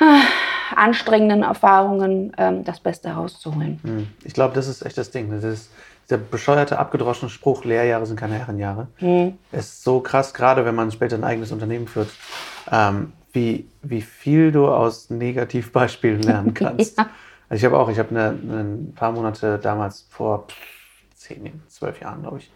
äh, 0.00 0.74
anstrengenden 0.76 1.42
Erfahrungen 1.42 2.32
ähm, 2.38 2.64
das 2.64 2.78
Beste 2.78 3.08
herauszuholen. 3.08 3.80
Mhm. 3.82 4.08
Ich 4.24 4.32
glaube, 4.32 4.54
das 4.54 4.68
ist 4.68 4.84
echt 4.84 4.96
das 4.96 5.10
Ding. 5.10 5.30
Das 5.30 5.42
ist 5.42 5.70
der 6.10 6.18
bescheuerte, 6.18 6.78
abgedroschene 6.78 7.28
Spruch, 7.30 7.64
Lehrjahre 7.64 8.06
sind 8.06 8.18
keine 8.18 8.34
Herrenjahre, 8.34 8.88
mhm. 9.00 9.38
ist 9.52 9.84
so 9.84 10.00
krass, 10.00 10.32
gerade 10.32 10.64
wenn 10.64 10.74
man 10.74 10.90
später 10.90 11.16
ein 11.16 11.24
eigenes 11.24 11.52
Unternehmen 11.52 11.86
führt, 11.86 12.08
ähm, 12.70 13.12
wie, 13.32 13.68
wie 13.82 14.00
viel 14.00 14.52
du 14.52 14.68
aus 14.68 15.10
Negativbeispielen 15.10 16.22
lernen 16.22 16.54
kannst. 16.54 16.96
ja. 16.96 17.10
Also 17.48 17.60
ich 17.60 17.64
habe 17.64 17.78
auch, 17.78 17.88
ich 17.88 17.98
habe 17.98 18.10
eine, 18.10 18.28
ein 18.30 18.92
paar 18.94 19.12
Monate 19.12 19.58
damals 19.58 20.06
vor 20.10 20.46
zehn, 21.14 21.62
zwölf 21.68 22.00
Jahren, 22.00 22.22
glaube 22.22 22.38
ich, 22.38 22.50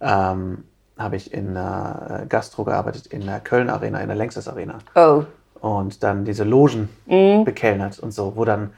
ähm, 0.00 0.64
habe 0.98 1.16
ich 1.16 1.32
in 1.32 1.56
einer 1.56 2.24
Gastro 2.28 2.64
gearbeitet, 2.64 3.06
in 3.06 3.24
der 3.24 3.40
Köln 3.40 3.70
Arena, 3.70 4.00
in 4.00 4.08
der 4.08 4.16
Längstes 4.16 4.48
Arena. 4.48 4.78
Oh. 4.94 5.24
Und 5.60 6.02
dann 6.02 6.24
diese 6.24 6.44
Logen 6.44 6.88
mhm. 7.06 7.44
bekellnert 7.44 7.98
und 7.98 8.12
so, 8.12 8.34
wo 8.36 8.44
dann 8.44 8.72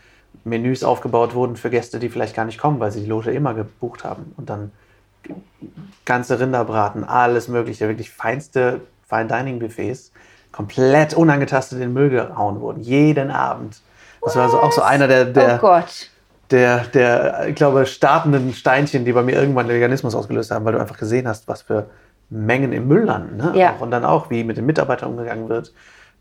Menüs 0.45 0.85
aufgebaut 0.85 1.35
wurden 1.35 1.57
für 1.57 1.71
Gäste, 1.71 1.99
die 1.99 2.09
vielleicht 2.09 2.35
gar 2.35 2.45
nicht 2.45 2.59
kommen, 2.59 2.81
weil 2.81 2.91
sie 2.91 3.01
die 3.01 3.07
Loge 3.07 3.31
immer 3.31 3.55
gebucht 3.55 4.05
haben. 4.05 4.33
Und 4.37 4.51
dann 4.51 4.73
ganze 6.05 6.41
Rinderbraten, 6.41 7.05
alles 7.05 7.49
Mögliche, 7.49 7.89
wirklich 7.89 8.11
feinste 8.11 8.81
Fine 9.09 9.27
Dining 9.27 9.59
Buffets, 9.59 10.13
komplett 10.53 11.15
unangetastet 11.15 11.79
in 11.79 11.89
den 11.89 11.93
Müll 11.93 12.11
gehauen 12.11 12.61
wurden. 12.61 12.81
Jeden 12.81 13.31
Abend. 13.31 13.81
Das 14.23 14.37
war 14.37 14.45
also 14.45 14.61
auch 14.61 14.73
so 14.73 14.83
einer 14.83 15.09
der, 15.09 15.25
der, 15.25 15.61
oh 15.63 15.81
der, 16.51 16.85
der, 16.87 17.49
ich 17.49 17.55
glaube, 17.55 17.87
startenden 17.87 18.53
Steinchen, 18.53 19.05
die 19.05 19.13
bei 19.13 19.23
mir 19.23 19.37
irgendwann 19.37 19.69
den 19.69 19.77
Veganismus 19.77 20.15
ausgelöst 20.15 20.51
haben, 20.51 20.65
weil 20.65 20.73
du 20.73 20.81
einfach 20.81 20.99
gesehen 20.99 21.29
hast, 21.29 21.49
was 21.49 21.63
für 21.63 21.87
Mengen 22.29 22.73
im 22.73 22.89
Müll 22.89 23.05
landen. 23.05 23.37
Ne? 23.37 23.53
Ja. 23.55 23.77
Und 23.79 23.91
dann 23.91 24.05
auch, 24.05 24.31
wie 24.31 24.45
mit 24.45 24.57
den 24.57 24.67
Mitarbeitern 24.67 25.11
umgegangen 25.11 25.49
wird, 25.49 25.73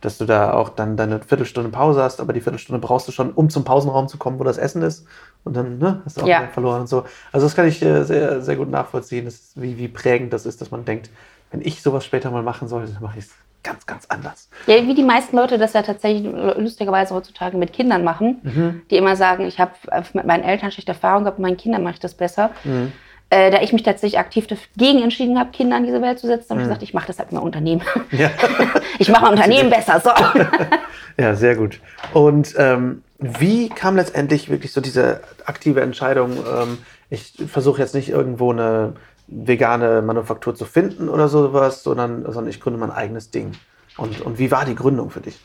dass 0.01 0.17
du 0.17 0.25
da 0.25 0.53
auch 0.53 0.69
dann 0.69 0.95
deine 0.95 1.19
Viertelstunde 1.19 1.69
Pause 1.69 2.01
hast, 2.01 2.21
aber 2.21 2.31
die 2.31 2.41
Viertelstunde 2.41 2.79
brauchst 2.79 3.07
du 3.07 3.11
schon, 3.11 3.31
um 3.31 3.49
zum 3.49 3.63
Pausenraum 3.63 4.07
zu 4.07 4.17
kommen, 4.17 4.39
wo 4.39 4.43
das 4.43 4.57
Essen 4.57 4.81
ist. 4.81 5.05
Und 5.43 5.57
dann 5.57 5.77
ne, 5.77 6.01
hast 6.05 6.17
du 6.17 6.21
auch 6.21 6.27
ja. 6.27 6.47
verloren 6.47 6.81
und 6.81 6.87
so. 6.87 7.03
Also 7.31 7.45
das 7.45 7.55
kann 7.55 7.67
ich 7.67 7.81
äh, 7.81 8.03
sehr, 8.03 8.41
sehr 8.41 8.55
gut 8.55 8.69
nachvollziehen, 8.69 9.25
das, 9.25 9.51
wie, 9.55 9.77
wie 9.77 9.87
prägend 9.87 10.31
das 10.31 10.45
ist, 10.45 10.61
dass 10.61 10.71
man 10.71 10.85
denkt, 10.85 11.09
wenn 11.51 11.61
ich 11.61 11.81
sowas 11.81 12.05
später 12.05 12.31
mal 12.31 12.43
machen 12.43 12.67
sollte, 12.67 12.93
dann 12.93 13.03
mache 13.03 13.19
ich 13.19 13.25
es 13.25 13.31
ganz, 13.63 13.85
ganz 13.85 14.05
anders. 14.07 14.49
Ja, 14.67 14.75
wie 14.87 14.95
die 14.95 15.03
meisten 15.03 15.35
Leute 15.35 15.57
das 15.57 15.73
ja 15.73 15.81
tatsächlich 15.81 16.31
lustigerweise 16.57 17.13
heutzutage 17.13 17.57
mit 17.57 17.73
Kindern 17.73 18.03
machen, 18.03 18.39
mhm. 18.43 18.81
die 18.89 18.97
immer 18.97 19.15
sagen, 19.15 19.45
ich 19.45 19.59
habe 19.59 19.73
mit 20.13 20.25
meinen 20.25 20.43
Eltern 20.43 20.71
schlechte 20.71 20.91
Erfahrungen 20.91 21.25
gehabt, 21.25 21.39
mit 21.39 21.47
meinen 21.47 21.57
Kindern 21.57 21.83
mache 21.83 21.95
ich 21.95 21.99
das 21.99 22.13
besser. 22.13 22.51
Mhm. 22.63 22.91
Äh, 23.31 23.51
da 23.51 23.61
ich 23.61 23.73
mich 23.73 23.83
tatsächlich 23.83 24.17
aktiv 24.17 24.47
dagegen 24.47 25.03
entschieden 25.03 25.37
habe, 25.37 25.51
Kinder 25.51 25.77
in 25.77 25.83
diese 25.83 26.01
Welt 26.01 26.17
zu 26.17 26.25
setzen, 26.25 26.49
habe 26.49 26.61
ich 26.61 26.65
mhm. 26.65 26.69
gesagt, 26.69 26.83
ich 26.83 26.93
mache 26.95 27.07
das 27.07 27.19
halt 27.19 27.31
mal 27.31 27.39
Unternehmen. 27.39 27.83
Ja. 28.11 28.31
ich 28.99 29.09
mache 29.09 29.21
mein 29.23 29.33
Unternehmen 29.33 29.69
besser. 29.69 29.99
So. 29.99 30.09
ja, 31.17 31.35
sehr 31.35 31.55
gut. 31.55 31.79
Und 32.13 32.55
ähm, 32.57 33.03
wie 33.19 33.69
kam 33.69 33.97
letztendlich 33.97 34.49
wirklich 34.49 34.71
so 34.71 34.81
diese 34.81 35.21
aktive 35.45 35.81
Entscheidung, 35.81 36.37
ähm, 36.37 36.79
ich 37.11 37.33
versuche 37.47 37.81
jetzt 37.81 37.93
nicht 37.93 38.09
irgendwo 38.09 38.51
eine 38.51 38.93
vegane 39.31 40.01
Manufaktur 40.01 40.55
zu 40.55 40.65
finden 40.65 41.09
oder 41.09 41.27
sowas, 41.27 41.83
sondern, 41.83 42.23
sondern 42.23 42.47
ich 42.47 42.59
gründe 42.59 42.79
mein 42.79 42.91
eigenes 42.91 43.31
Ding. 43.31 43.51
Und, 43.97 44.21
und 44.21 44.39
wie 44.39 44.51
war 44.51 44.65
die 44.65 44.75
Gründung 44.75 45.09
für 45.09 45.21
dich? 45.21 45.39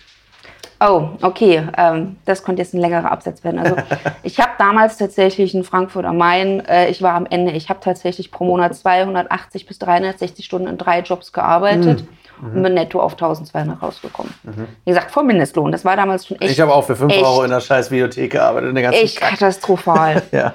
Oh, 0.80 1.10
okay. 1.22 1.66
Ähm, 1.76 2.16
das 2.24 2.42
konnte 2.42 2.62
jetzt 2.62 2.74
ein 2.74 2.80
längerer 2.80 3.10
Absatz 3.10 3.44
werden. 3.44 3.58
Also 3.58 3.76
ich 4.22 4.38
habe 4.38 4.52
damals 4.58 4.98
tatsächlich 4.98 5.54
in 5.54 5.64
Frankfurt 5.64 6.04
am 6.04 6.16
Main, 6.16 6.64
äh, 6.66 6.88
ich 6.88 7.02
war 7.02 7.14
am 7.14 7.26
Ende, 7.26 7.52
ich 7.52 7.68
habe 7.68 7.80
tatsächlich 7.80 8.30
pro 8.30 8.44
Monat 8.44 8.74
280 8.74 9.66
bis 9.66 9.78
360 9.78 10.44
Stunden 10.44 10.68
in 10.68 10.78
drei 10.78 11.00
Jobs 11.00 11.32
gearbeitet 11.32 12.04
mhm. 12.40 12.56
und 12.56 12.62
bin 12.62 12.74
netto 12.74 13.00
auf 13.00 13.12
1200 13.12 13.80
rausgekommen. 13.82 14.34
Mhm. 14.42 14.66
Wie 14.84 14.90
gesagt, 14.90 15.10
vor 15.10 15.23
Mindestlohn. 15.23 15.73
Das 15.73 15.84
war 15.84 15.97
damals 15.97 16.26
schon 16.26 16.40
echt. 16.40 16.52
Ich 16.52 16.60
habe 16.60 16.75
auch 16.75 16.84
für 16.84 16.97
5 16.97 17.16
Euro 17.18 17.44
in 17.44 17.50
der 17.50 17.60
scheiß 17.60 17.90
Videothek 17.90 18.32
gearbeitet. 18.32 18.70
In 18.70 18.75
der 18.75 18.84
ganzen 18.84 19.02
echt 19.02 19.20
Kack. 19.20 19.30
katastrophal. 19.30 20.23
ja. 20.32 20.54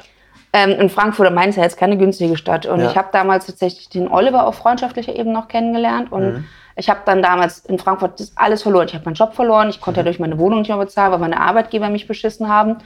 Ähm, 0.51 0.71
in 0.71 0.89
Frankfurt 0.89 1.27
am 1.27 1.35
Main 1.35 1.49
ist 1.49 1.57
ja 1.57 1.63
jetzt 1.63 1.77
keine 1.77 1.97
günstige 1.97 2.35
Stadt. 2.35 2.65
Und 2.65 2.79
ja. 2.79 2.89
ich 2.89 2.97
habe 2.97 3.09
damals 3.11 3.45
tatsächlich 3.45 3.89
den 3.89 4.07
Oliver 4.07 4.47
auf 4.47 4.55
freundschaftlicher 4.55 5.15
Ebene 5.15 5.33
noch 5.33 5.47
kennengelernt. 5.47 6.11
Und 6.11 6.33
mhm. 6.33 6.45
ich 6.75 6.89
habe 6.89 7.01
dann 7.05 7.21
damals 7.21 7.59
in 7.65 7.77
Frankfurt 7.77 8.31
alles 8.35 8.63
verloren. 8.63 8.87
Ich 8.87 8.95
habe 8.95 9.05
meinen 9.05 9.15
Job 9.15 9.35
verloren. 9.35 9.69
Ich 9.69 9.79
konnte 9.79 9.99
mhm. 9.99 10.05
ja 10.05 10.11
durch 10.11 10.19
meine 10.19 10.39
Wohnung 10.39 10.59
nicht 10.59 10.69
mehr 10.69 10.77
bezahlen, 10.77 11.11
weil 11.11 11.19
meine 11.19 11.39
Arbeitgeber 11.39 11.89
mich 11.89 12.07
beschissen 12.07 12.49
haben. 12.49 12.77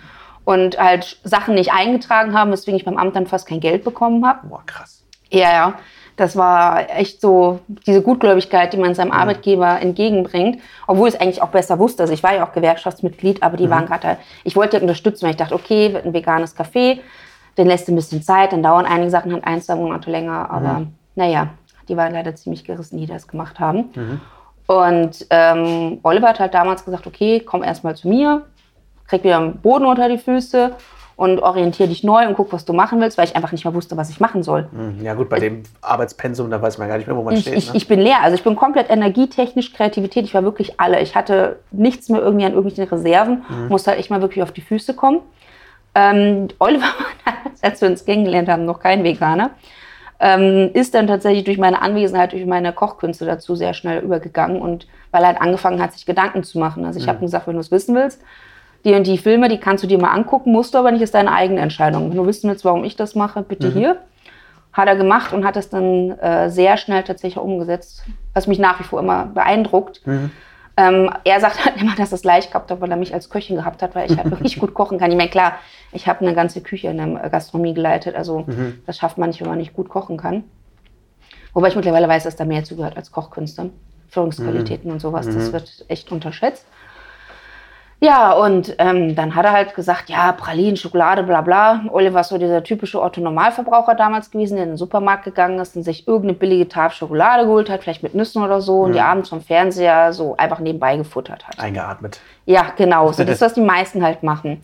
Und 0.45 0.77
halt 0.77 1.19
Sachen 1.23 1.55
nicht 1.55 1.71
eingetragen 1.71 2.37
haben, 2.37 2.51
weswegen 2.51 2.77
ich 2.77 2.83
beim 2.83 2.97
Amt 2.97 3.15
dann 3.15 3.27
fast 3.27 3.47
kein 3.47 3.61
Geld 3.61 3.85
bekommen 3.85 4.27
habe. 4.27 4.47
Boah, 4.47 4.63
krass. 4.65 5.03
Ja, 5.29 5.51
ja. 5.53 5.73
Das 6.15 6.35
war 6.35 6.89
echt 6.95 7.21
so 7.21 7.59
diese 7.87 8.01
Gutgläubigkeit, 8.01 8.71
die 8.73 8.77
man 8.77 8.93
seinem 8.93 9.07
mhm. 9.07 9.13
Arbeitgeber 9.13 9.79
entgegenbringt, 9.81 10.59
obwohl 10.85 11.07
ich 11.07 11.15
es 11.15 11.19
eigentlich 11.19 11.41
auch 11.41 11.49
besser 11.49 11.79
wusste. 11.79 12.03
Also 12.03 12.13
ich 12.13 12.21
war 12.21 12.35
ja 12.35 12.45
auch 12.45 12.53
Gewerkschaftsmitglied, 12.53 13.41
aber 13.41 13.57
die 13.57 13.65
mhm. 13.65 13.71
waren 13.71 13.85
gerade, 13.87 14.17
ich 14.43 14.55
wollte 14.55 14.77
ja 14.77 14.81
unterstützen, 14.81 15.23
weil 15.23 15.31
ich 15.31 15.37
dachte, 15.37 15.55
okay, 15.55 15.93
wird 15.93 16.05
ein 16.05 16.13
veganes 16.13 16.55
Café, 16.55 16.99
den 17.57 17.67
lässt 17.67 17.87
ein 17.87 17.95
bisschen 17.95 18.23
Zeit, 18.23 18.51
dann 18.51 18.63
dauern 18.63 18.85
einige 18.85 19.09
Sachen 19.09 19.33
halt 19.33 19.45
ein, 19.45 19.61
zwei 19.61 19.75
Monate 19.75 20.09
länger, 20.09 20.49
aber 20.49 20.79
mhm. 20.79 20.93
naja, 21.15 21.49
die 21.87 21.97
waren 21.97 22.13
leider 22.13 22.35
ziemlich 22.35 22.63
gerissen, 22.63 22.97
die 22.97 23.05
das 23.05 23.27
gemacht 23.27 23.59
haben. 23.59 23.89
Mhm. 23.95 24.21
Und 24.65 25.27
ähm, 25.29 25.99
Oliver 26.03 26.29
hat 26.29 26.39
halt 26.39 26.53
damals 26.53 26.85
gesagt, 26.85 27.05
okay, 27.05 27.41
komm 27.41 27.63
erstmal 27.63 27.95
zu 27.95 28.07
mir, 28.07 28.43
krieg 29.07 29.23
wieder 29.23 29.37
einen 29.37 29.57
Boden 29.57 29.85
unter 29.85 30.07
die 30.07 30.17
Füße 30.17 30.75
und 31.15 31.39
orientiere 31.39 31.89
dich 31.89 32.03
neu 32.03 32.27
und 32.27 32.35
guck, 32.35 32.51
was 32.53 32.65
du 32.65 32.73
machen 32.73 32.99
willst, 32.99 33.17
weil 33.17 33.25
ich 33.25 33.35
einfach 33.35 33.51
nicht 33.51 33.65
mehr 33.65 33.73
wusste, 33.73 33.95
was 33.97 34.09
ich 34.09 34.19
machen 34.19 34.41
soll. 34.41 34.67
Mhm. 34.71 35.03
Ja 35.03 35.13
gut, 35.13 35.29
bei 35.29 35.39
dem 35.39 35.63
Arbeitspensum, 35.81 36.49
da 36.49 36.61
weiß 36.61 36.77
man 36.77 36.87
gar 36.87 36.97
nicht 36.97 37.07
mehr, 37.07 37.15
wo 37.15 37.23
man 37.23 37.35
ich, 37.35 37.41
steht. 37.41 37.55
Ich, 37.55 37.69
ne? 37.69 37.77
ich 37.77 37.87
bin 37.87 37.99
leer, 37.99 38.21
also 38.21 38.35
ich 38.35 38.43
bin 38.43 38.55
komplett 38.55 38.89
energietechnisch, 38.89 39.73
Kreativität, 39.73 40.25
ich 40.25 40.33
war 40.33 40.43
wirklich 40.43 40.79
alle. 40.79 41.01
Ich 41.01 41.15
hatte 41.15 41.59
nichts 41.71 42.09
mehr 42.09 42.21
irgendwie 42.21 42.45
an 42.45 42.53
irgendwelchen 42.53 42.91
Reserven, 42.91 43.43
mhm. 43.47 43.67
musste 43.67 43.91
halt 43.91 43.99
echt 43.99 44.09
mal 44.09 44.21
wirklich 44.21 44.43
auf 44.43 44.51
die 44.51 44.61
Füße 44.61 44.95
kommen. 44.95 45.19
Ähm, 45.95 46.47
Oliver 46.59 46.87
als 47.63 47.81
wir 47.81 47.89
uns 47.89 48.05
kennengelernt 48.05 48.49
haben, 48.49 48.65
noch 48.65 48.79
kein 48.79 49.03
Veganer. 49.03 49.51
Ähm, 50.19 50.69
ist 50.73 50.93
dann 50.93 51.07
tatsächlich 51.07 51.43
durch 51.43 51.57
meine 51.57 51.81
Anwesenheit, 51.81 52.33
durch 52.33 52.45
meine 52.45 52.71
Kochkünste 52.71 53.25
dazu 53.25 53.55
sehr 53.55 53.73
schnell 53.73 54.03
übergegangen 54.03 54.61
und 54.61 54.87
weil 55.11 55.23
er 55.23 55.29
halt 55.29 55.41
angefangen 55.41 55.81
hat, 55.81 55.93
sich 55.93 56.05
Gedanken 56.05 56.43
zu 56.43 56.59
machen. 56.59 56.85
Also 56.85 56.99
ich 56.99 57.05
mhm. 57.05 57.09
habe 57.09 57.19
ihm 57.19 57.25
gesagt, 57.25 57.47
wenn 57.47 57.55
du 57.55 57.59
es 57.59 57.71
wissen 57.71 57.95
willst, 57.95 58.21
die 58.85 58.93
und 58.93 59.07
die 59.07 59.17
Filme, 59.17 59.49
die 59.49 59.59
kannst 59.59 59.83
du 59.83 59.87
dir 59.87 59.97
mal 59.97 60.11
angucken, 60.11 60.51
musst 60.51 60.73
du 60.73 60.77
aber 60.77 60.91
nicht, 60.91 61.01
ist 61.01 61.13
deine 61.13 61.31
eigene 61.31 61.61
Entscheidung. 61.61 62.09
Wenn 62.09 62.17
du 62.17 62.25
wissen 62.25 62.49
willst, 62.49 62.63
warum 62.63 62.83
ich 62.83 62.95
das 62.95 63.15
mache, 63.15 63.41
bitte 63.41 63.69
mhm. 63.69 63.73
hier. 63.73 63.97
Hat 64.71 64.87
er 64.87 64.95
gemacht 64.95 65.33
und 65.33 65.45
hat 65.45 65.55
es 65.55 65.69
dann 65.69 66.11
äh, 66.19 66.49
sehr 66.49 66.77
schnell 66.77 67.03
tatsächlich 67.03 67.41
umgesetzt, 67.41 68.03
was 68.33 68.47
mich 68.47 68.59
nach 68.59 68.79
wie 68.79 68.83
vor 68.83 68.99
immer 68.99 69.25
beeindruckt. 69.27 70.05
Mhm. 70.05 70.31
Ähm, 70.75 71.11
er 71.23 71.39
sagt 71.39 71.65
halt 71.65 71.79
immer, 71.79 71.95
dass 71.95 72.11
es 72.11 72.23
leicht 72.23 72.49
gehabt 72.49 72.71
hat, 72.71 72.81
weil 72.81 72.89
er 72.89 72.97
mich 72.97 73.13
als 73.13 73.29
Köchin 73.29 73.57
gehabt 73.57 73.83
hat, 73.83 73.93
weil 73.93 74.11
ich 74.11 74.17
halt 74.17 74.31
wirklich 74.31 74.59
gut 74.59 74.73
kochen 74.73 74.97
kann. 74.97 75.11
Ich 75.11 75.17
meine, 75.17 75.29
klar, 75.29 75.59
ich 75.91 76.07
habe 76.07 76.21
eine 76.21 76.33
ganze 76.33 76.61
Küche 76.61 76.87
in 76.87 76.97
der 76.97 77.29
Gastronomie 77.29 77.73
geleitet, 77.75 78.15
also 78.15 78.39
mhm. 78.47 78.81
das 78.87 78.97
schafft 78.97 79.17
man 79.17 79.29
nicht, 79.29 79.41
wenn 79.41 79.49
man 79.49 79.59
nicht 79.59 79.73
gut 79.73 79.89
kochen 79.89 80.17
kann. 80.17 80.43
Wobei 81.53 81.67
ich 81.67 81.75
mittlerweile 81.75 82.07
weiß, 82.07 82.23
dass 82.23 82.35
da 82.35 82.45
mehr 82.45 82.63
zugehört 82.63 82.97
als 82.97 83.11
Kochkünste. 83.11 83.69
Führungsqualitäten 84.09 84.87
mhm. 84.87 84.93
und 84.93 84.99
sowas, 84.99 85.25
das 85.25 85.47
mhm. 85.47 85.53
wird 85.53 85.85
echt 85.87 86.11
unterschätzt. 86.11 86.65
Ja, 87.99 88.33
und 88.33 88.75
ähm, 88.79 89.15
dann 89.15 89.33
hat 89.33 89.45
er 89.45 89.53
halt 89.53 89.75
gesagt, 89.75 90.09
ja, 90.09 90.33
Pralinen, 90.33 90.75
Schokolade, 90.75 91.23
bla 91.23 91.39
bla. 91.39 91.85
Oliver 91.89 92.19
ist 92.19 92.29
so 92.29 92.37
dieser 92.37 92.61
typische 92.61 93.01
Otto-Normalverbraucher 93.01 93.95
damals 93.95 94.29
gewesen, 94.29 94.55
der 94.55 94.65
in 94.65 94.71
den 94.71 94.77
Supermarkt 94.77 95.23
gegangen 95.23 95.57
ist 95.59 95.77
und 95.77 95.83
sich 95.83 96.05
irgendeine 96.05 96.33
billige 96.33 96.67
Tafel 96.67 96.97
Schokolade 96.97 97.45
geholt 97.45 97.69
hat, 97.69 97.83
vielleicht 97.83 98.03
mit 98.03 98.13
Nüssen 98.13 98.43
oder 98.43 98.59
so, 98.59 98.79
mhm. 98.79 98.83
und 98.83 98.93
die 98.93 98.99
abends 98.99 99.29
vom 99.29 99.41
Fernseher 99.41 100.11
so 100.11 100.35
einfach 100.35 100.59
nebenbei 100.59 100.97
gefuttert 100.97 101.47
hat. 101.47 101.59
Eingeatmet. 101.59 102.19
Ja, 102.45 102.73
genau. 102.75 103.11
So 103.13 103.23
das, 103.25 103.39
was 103.39 103.53
die 103.53 103.61
meisten 103.61 104.03
halt 104.03 104.21
machen. 104.21 104.61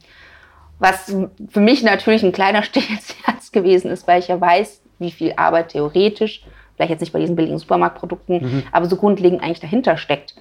Was 0.79 1.15
für 1.49 1.59
mich 1.59 1.81
natürlich 1.83 2.23
ein 2.23 2.33
kleiner 2.33 2.63
Stich 2.63 2.89
ins 2.89 3.15
Herz 3.23 3.51
gewesen 3.51 3.89
ist, 3.89 4.05
weil 4.07 4.19
ich 4.19 4.27
ja 4.27 4.39
weiß, 4.39 4.81
wie 4.99 5.11
viel 5.11 5.33
Arbeit 5.37 5.69
theoretisch, 5.69 6.43
vielleicht 6.75 6.91
jetzt 6.91 7.01
nicht 7.01 7.13
bei 7.13 7.19
diesen 7.19 7.35
billigen 7.35 7.57
Supermarktprodukten, 7.57 8.41
mhm. 8.41 8.63
aber 8.71 8.85
so 8.87 8.97
grundlegend 8.97 9.41
eigentlich 9.41 9.61
dahinter 9.61 9.97
steckt. 9.97 10.35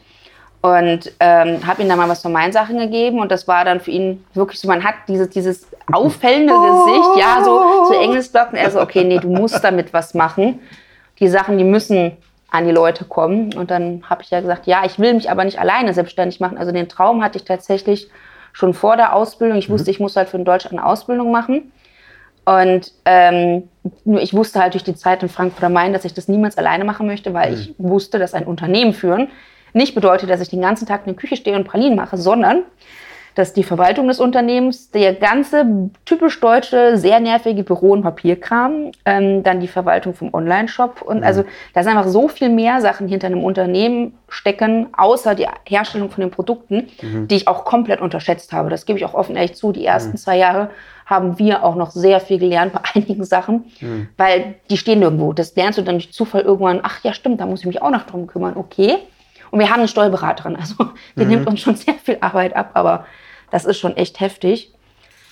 Und 0.60 1.12
ähm, 1.20 1.64
habe 1.66 1.82
ihm 1.82 1.88
dann 1.88 1.98
mal 1.98 2.08
was 2.08 2.22
von 2.22 2.32
meinen 2.32 2.52
Sachen 2.52 2.78
gegeben 2.78 3.20
und 3.20 3.30
das 3.30 3.46
war 3.46 3.64
dann 3.64 3.78
für 3.78 3.92
ihn 3.92 4.24
wirklich 4.34 4.58
so, 4.58 4.66
man 4.66 4.82
hat 4.82 4.94
dieses, 5.06 5.30
dieses 5.30 5.68
auffällende 5.92 6.52
Gesicht, 6.52 7.10
ja, 7.16 7.44
so, 7.44 7.84
so 7.86 7.94
Engelsblock 7.94 8.50
und 8.50 8.58
er 8.58 8.70
so, 8.70 8.80
okay, 8.80 9.04
nee, 9.04 9.18
du 9.18 9.28
musst 9.28 9.62
damit 9.62 9.92
was 9.92 10.14
machen. 10.14 10.58
Die 11.20 11.28
Sachen, 11.28 11.58
die 11.58 11.64
müssen 11.64 12.16
an 12.50 12.64
die 12.64 12.72
Leute 12.72 13.04
kommen. 13.04 13.54
Und 13.54 13.70
dann 13.70 14.02
habe 14.08 14.22
ich 14.22 14.30
ja 14.30 14.40
gesagt, 14.40 14.66
ja, 14.66 14.82
ich 14.84 14.98
will 14.98 15.14
mich 15.14 15.30
aber 15.30 15.44
nicht 15.44 15.60
alleine 15.60 15.94
selbstständig 15.94 16.40
machen. 16.40 16.58
Also 16.58 16.72
den 16.72 16.88
Traum 16.88 17.22
hatte 17.22 17.38
ich 17.38 17.44
tatsächlich 17.44 18.08
schon 18.52 18.74
vor 18.74 18.96
der 18.96 19.14
Ausbildung. 19.14 19.58
Ich 19.58 19.70
wusste, 19.70 19.90
mhm. 19.90 19.92
ich 19.92 20.00
muss 20.00 20.16
halt 20.16 20.28
für 20.28 20.38
Deutschland 20.38 20.78
eine 20.78 20.86
Ausbildung 20.86 21.30
machen. 21.30 21.72
Und 22.44 22.92
ähm, 23.04 23.68
nur 24.04 24.22
ich 24.22 24.32
wusste 24.32 24.60
halt 24.60 24.72
durch 24.72 24.84
die 24.84 24.94
Zeit 24.94 25.22
in 25.22 25.28
Frankfurt 25.28 25.62
am 25.64 25.74
Main, 25.74 25.92
dass 25.92 26.06
ich 26.06 26.14
das 26.14 26.28
niemals 26.28 26.56
alleine 26.56 26.84
machen 26.84 27.06
möchte, 27.06 27.34
weil 27.34 27.52
mhm. 27.52 27.58
ich 27.58 27.74
wusste, 27.76 28.18
dass 28.18 28.34
ein 28.34 28.44
Unternehmen 28.44 28.94
führen 28.94 29.28
nicht 29.78 29.94
bedeutet, 29.94 30.28
dass 30.28 30.40
ich 30.40 30.50
den 30.50 30.60
ganzen 30.60 30.86
Tag 30.86 31.06
in 31.06 31.14
der 31.14 31.20
Küche 31.20 31.36
stehe 31.36 31.56
und 31.56 31.64
Pralinen 31.64 31.96
mache, 31.96 32.18
sondern 32.18 32.64
dass 33.38 33.52
die 33.52 33.62
Verwaltung 33.62 34.08
des 34.08 34.18
Unternehmens, 34.18 34.90
der 34.90 35.14
ganze 35.14 35.90
typisch 36.04 36.40
deutsche, 36.40 36.96
sehr 36.96 37.20
nervige 37.20 37.62
Büro- 37.62 37.92
und 37.92 38.02
Papierkram, 38.02 38.90
ähm, 39.04 39.44
dann 39.44 39.60
die 39.60 39.68
Verwaltung 39.68 40.12
vom 40.12 40.34
Online-Shop 40.34 41.02
und 41.02 41.18
mhm. 41.18 41.22
also 41.22 41.44
da 41.72 41.84
sind 41.84 41.96
einfach 41.96 42.10
so 42.10 42.26
viel 42.26 42.48
mehr 42.48 42.80
Sachen 42.80 43.06
hinter 43.06 43.28
einem 43.28 43.44
Unternehmen 43.44 44.18
stecken, 44.28 44.88
außer 44.96 45.36
die 45.36 45.46
Herstellung 45.68 46.10
von 46.10 46.22
den 46.22 46.32
Produkten, 46.32 46.88
mhm. 47.00 47.28
die 47.28 47.36
ich 47.36 47.46
auch 47.46 47.64
komplett 47.64 48.00
unterschätzt 48.00 48.52
habe. 48.52 48.70
Das 48.70 48.86
gebe 48.86 48.98
ich 48.98 49.04
auch 49.04 49.14
offen 49.14 49.36
ehrlich 49.36 49.54
zu. 49.54 49.70
Die 49.70 49.86
ersten 49.86 50.12
mhm. 50.12 50.16
zwei 50.16 50.36
Jahre 50.36 50.70
haben 51.06 51.38
wir 51.38 51.62
auch 51.62 51.76
noch 51.76 51.92
sehr 51.92 52.18
viel 52.18 52.40
gelernt 52.40 52.72
bei 52.72 52.80
einigen 52.94 53.22
Sachen, 53.22 53.66
mhm. 53.80 54.08
weil 54.16 54.56
die 54.68 54.76
stehen 54.76 55.00
irgendwo. 55.00 55.32
Das 55.32 55.54
lernst 55.54 55.78
du 55.78 55.82
dann 55.82 55.94
durch 55.94 56.12
Zufall 56.12 56.42
irgendwann, 56.42 56.80
ach 56.82 57.04
ja, 57.04 57.12
stimmt, 57.12 57.40
da 57.40 57.46
muss 57.46 57.60
ich 57.60 57.66
mich 57.66 57.82
auch 57.82 57.90
noch 57.90 58.02
drum 58.02 58.26
kümmern. 58.26 58.56
Okay. 58.56 58.96
Und 59.50 59.58
wir 59.58 59.70
haben 59.70 59.80
eine 59.80 59.88
Steuerberaterin, 59.88 60.56
also 60.56 60.74
die 61.16 61.24
mhm. 61.24 61.30
nimmt 61.30 61.46
uns 61.46 61.60
schon 61.60 61.76
sehr 61.76 61.94
viel 61.94 62.18
Arbeit 62.20 62.54
ab, 62.56 62.70
aber 62.74 63.06
das 63.50 63.64
ist 63.64 63.78
schon 63.78 63.96
echt 63.96 64.20
heftig. 64.20 64.72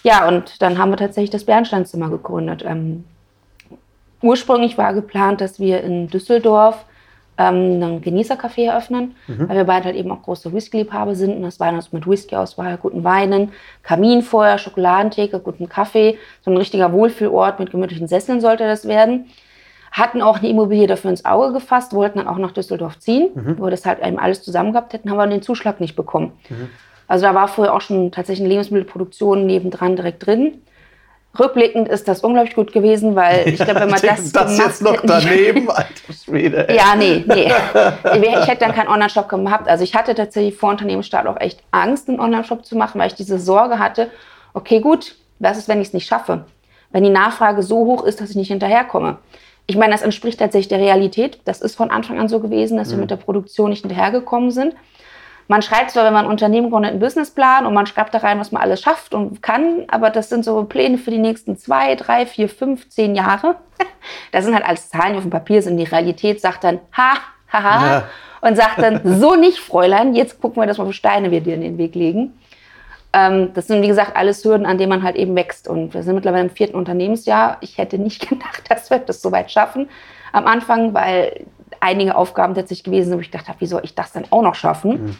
Ja, 0.02 0.28
und 0.28 0.62
dann 0.62 0.78
haben 0.78 0.90
wir 0.90 0.96
tatsächlich 0.96 1.30
das 1.30 1.44
Bernsteinzimmer 1.44 2.08
gegründet. 2.08 2.64
Ähm, 2.64 3.04
ursprünglich 4.22 4.78
war 4.78 4.94
geplant, 4.94 5.40
dass 5.40 5.58
wir 5.58 5.82
in 5.82 6.08
Düsseldorf 6.08 6.84
ähm, 7.38 7.82
einen 7.82 8.00
Genießercafé 8.00 8.66
eröffnen, 8.66 9.14
mhm. 9.26 9.48
weil 9.48 9.56
wir 9.56 9.64
beide 9.64 9.86
halt 9.86 9.96
eben 9.96 10.10
auch 10.10 10.22
große 10.22 10.52
Whisky-Liebhaber 10.52 11.14
sind. 11.14 11.36
Und 11.36 11.42
das 11.42 11.60
war 11.60 11.72
also 11.72 11.88
mit 11.92 12.06
Whisky-Auswahl, 12.06 12.78
guten 12.78 13.04
Weinen, 13.04 13.52
Kaminfeuer, 13.82 14.58
Schokoladentheke, 14.58 15.40
guten 15.40 15.68
Kaffee. 15.68 16.18
So 16.42 16.50
ein 16.50 16.56
richtiger 16.56 16.92
Wohlfühlort 16.92 17.58
mit 17.58 17.70
gemütlichen 17.70 18.08
Sesseln 18.08 18.40
sollte 18.40 18.64
das 18.64 18.88
werden. 18.88 19.26
Hatten 19.96 20.20
auch 20.20 20.38
eine 20.38 20.48
Immobilie 20.48 20.86
dafür 20.86 21.08
ins 21.08 21.24
Auge 21.24 21.54
gefasst, 21.54 21.94
wollten 21.94 22.18
dann 22.18 22.28
auch 22.28 22.36
nach 22.36 22.52
Düsseldorf 22.52 22.98
ziehen, 22.98 23.30
mhm. 23.34 23.58
wo 23.58 23.64
wir 23.64 23.70
das 23.70 23.86
halt 23.86 24.04
eben 24.04 24.18
alles 24.18 24.42
zusammen 24.42 24.72
gehabt 24.72 24.92
hätten, 24.92 25.10
haben 25.10 25.18
aber 25.18 25.30
den 25.30 25.40
Zuschlag 25.40 25.80
nicht 25.80 25.96
bekommen. 25.96 26.32
Mhm. 26.50 26.68
Also 27.08 27.24
da 27.24 27.34
war 27.34 27.48
vorher 27.48 27.72
auch 27.72 27.80
schon 27.80 28.12
tatsächlich 28.12 28.42
eine 28.42 28.50
Lebensmittelproduktion 28.50 29.46
nebendran 29.46 29.96
direkt 29.96 30.26
drin. 30.26 30.60
Rückblickend 31.38 31.88
ist 31.88 32.08
das 32.08 32.20
unglaublich 32.20 32.54
gut 32.54 32.74
gewesen, 32.74 33.16
weil 33.16 33.48
ich 33.48 33.56
glaube, 33.56 33.80
wenn 33.80 33.90
man 33.90 34.00
das. 34.02 34.32
das 34.32 34.58
jetzt 34.58 34.82
noch 34.82 35.00
daneben, 35.02 35.70
alter 35.70 36.12
Schwede. 36.12 36.66
Ja, 36.74 36.94
nee, 36.94 37.24
nee. 37.26 37.50
Ich 38.42 38.48
hätte 38.48 38.66
dann 38.66 38.74
keinen 38.74 38.88
Online-Shop 38.88 39.30
gehabt. 39.30 39.66
Also 39.66 39.82
ich 39.82 39.94
hatte 39.94 40.14
tatsächlich 40.14 40.56
vor 40.56 40.70
Unternehmensstart 40.70 41.26
auch 41.26 41.40
echt 41.40 41.62
Angst, 41.70 42.10
einen 42.10 42.20
Online-Shop 42.20 42.66
zu 42.66 42.76
machen, 42.76 43.00
weil 43.00 43.08
ich 43.08 43.14
diese 43.14 43.38
Sorge 43.38 43.78
hatte, 43.78 44.10
okay, 44.52 44.80
gut, 44.80 45.16
was 45.38 45.56
ist, 45.56 45.68
wenn 45.68 45.80
ich 45.80 45.88
es 45.88 45.94
nicht 45.94 46.06
schaffe? 46.06 46.44
Wenn 46.90 47.02
die 47.02 47.10
Nachfrage 47.10 47.62
so 47.62 47.78
hoch 47.86 48.04
ist, 48.04 48.20
dass 48.20 48.30
ich 48.30 48.36
nicht 48.36 48.48
hinterherkomme. 48.48 49.18
Ich 49.66 49.76
meine, 49.76 49.92
das 49.92 50.02
entspricht 50.02 50.38
tatsächlich 50.38 50.68
der 50.68 50.78
Realität. 50.78 51.40
Das 51.44 51.60
ist 51.60 51.74
von 51.74 51.90
Anfang 51.90 52.18
an 52.20 52.28
so 52.28 52.40
gewesen, 52.40 52.76
dass 52.76 52.88
mhm. 52.88 52.92
wir 52.92 52.98
mit 52.98 53.10
der 53.10 53.16
Produktion 53.16 53.70
nicht 53.70 53.82
hinterhergekommen 53.82 54.50
sind. 54.50 54.74
Man 55.48 55.62
schreibt 55.62 55.92
zwar, 55.92 56.04
wenn 56.04 56.12
man 56.12 56.24
ein 56.24 56.30
Unternehmen 56.30 56.70
gründet, 56.70 56.92
einen 56.92 57.00
Businessplan 57.00 57.66
und 57.66 57.74
man 57.74 57.86
schreibt 57.86 58.12
da 58.14 58.18
rein, 58.18 58.40
was 58.40 58.50
man 58.50 58.62
alles 58.62 58.80
schafft 58.80 59.14
und 59.14 59.42
kann, 59.42 59.84
aber 59.88 60.10
das 60.10 60.28
sind 60.28 60.44
so 60.44 60.64
Pläne 60.64 60.98
für 60.98 61.12
die 61.12 61.18
nächsten 61.18 61.56
zwei, 61.56 61.94
drei, 61.94 62.26
vier, 62.26 62.48
fünf, 62.48 62.88
zehn 62.88 63.14
Jahre. 63.14 63.56
Das 64.30 64.44
sind 64.44 64.54
halt 64.54 64.64
alles 64.64 64.88
Zahlen, 64.88 65.12
die 65.12 65.18
auf 65.18 65.24
dem 65.24 65.30
Papier 65.30 65.62
sind. 65.62 65.78
Die 65.78 65.84
Realität 65.84 66.40
sagt 66.40 66.62
dann, 66.62 66.78
ha, 66.96 67.14
ha, 67.52 67.62
ha, 67.62 67.86
ja. 67.86 68.08
und 68.40 68.54
sagt 68.54 68.78
dann, 68.78 69.00
so 69.18 69.34
nicht, 69.34 69.58
Fräulein, 69.58 70.14
jetzt 70.14 70.40
gucken 70.40 70.62
wir, 70.62 70.66
dass 70.68 70.78
wir 70.78 70.92
Steine 70.92 71.32
wir 71.32 71.40
dir 71.40 71.54
in 71.54 71.60
den 71.60 71.76
Weg 71.76 71.96
legen. 71.96 72.38
Ähm, 73.16 73.54
das 73.54 73.66
sind, 73.66 73.82
wie 73.82 73.88
gesagt, 73.88 74.14
alles 74.14 74.44
Hürden, 74.44 74.66
an 74.66 74.76
denen 74.76 74.90
man 74.90 75.02
halt 75.02 75.16
eben 75.16 75.34
wächst. 75.34 75.68
Und 75.68 75.94
wir 75.94 76.02
sind 76.02 76.16
mittlerweile 76.16 76.44
im 76.44 76.50
vierten 76.50 76.76
Unternehmensjahr. 76.76 77.56
Ich 77.62 77.78
hätte 77.78 77.98
nicht 77.98 78.28
gedacht, 78.28 78.64
dass 78.68 78.90
wir 78.90 78.98
das 78.98 79.22
so 79.22 79.32
weit 79.32 79.50
schaffen 79.50 79.88
am 80.32 80.46
Anfang, 80.46 80.92
weil 80.92 81.46
einige 81.80 82.14
Aufgaben 82.14 82.54
tatsächlich 82.54 82.84
gewesen 82.84 83.08
sind, 83.08 83.16
wo 83.16 83.22
ich 83.22 83.30
gedacht 83.30 83.48
habe, 83.48 83.60
wie 83.60 83.66
soll 83.66 83.80
ich 83.84 83.94
das 83.94 84.12
denn 84.12 84.26
auch 84.30 84.42
noch 84.42 84.54
schaffen? 84.54 84.90
Mhm. 84.90 85.16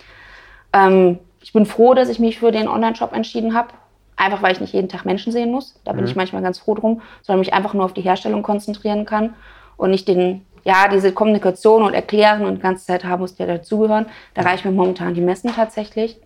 Ähm, 0.75 1.19
ich 1.43 1.55
bin 1.55 1.65
froh, 1.65 1.95
dass 1.95 2.11
ich 2.11 2.19
mich 2.19 2.39
für 2.39 2.53
den 2.53 2.69
Online-Shop 2.69 3.15
entschieden 3.15 3.55
habe. 3.55 3.69
Einfach 4.17 4.43
weil 4.43 4.53
ich 4.53 4.61
nicht 4.61 4.75
jeden 4.75 4.89
Tag 4.89 5.07
Menschen 5.07 5.33
sehen 5.33 5.51
muss. 5.51 5.81
Da 5.85 5.93
bin 5.93 6.03
mhm. 6.03 6.09
ich 6.09 6.17
manchmal 6.17 6.43
ganz 6.43 6.59
froh 6.59 6.75
drum, 6.75 7.01
sondern 7.23 7.41
mich 7.41 7.55
einfach 7.55 7.73
nur 7.73 7.85
auf 7.85 7.95
die 7.95 8.03
Herstellung 8.03 8.43
konzentrieren 8.43 9.07
kann 9.07 9.35
und 9.79 9.91
nicht 9.91 10.07
den, 10.07 10.45
ja, 10.65 10.89
diese 10.89 11.13
Kommunikation 11.13 11.83
und 11.83 11.95
Erklären 11.95 12.45
und 12.45 12.57
die 12.57 12.63
ganze 12.63 12.85
Zeit 12.87 13.05
haben 13.05 13.21
muss, 13.21 13.37
die 13.37 13.47
dazugehören. 13.47 14.07
Da 14.35 14.43
reichen 14.43 14.71
mir 14.71 14.77
momentan 14.77 15.15
die 15.15 15.21
Messen 15.23 15.55
tatsächlich 15.55 16.19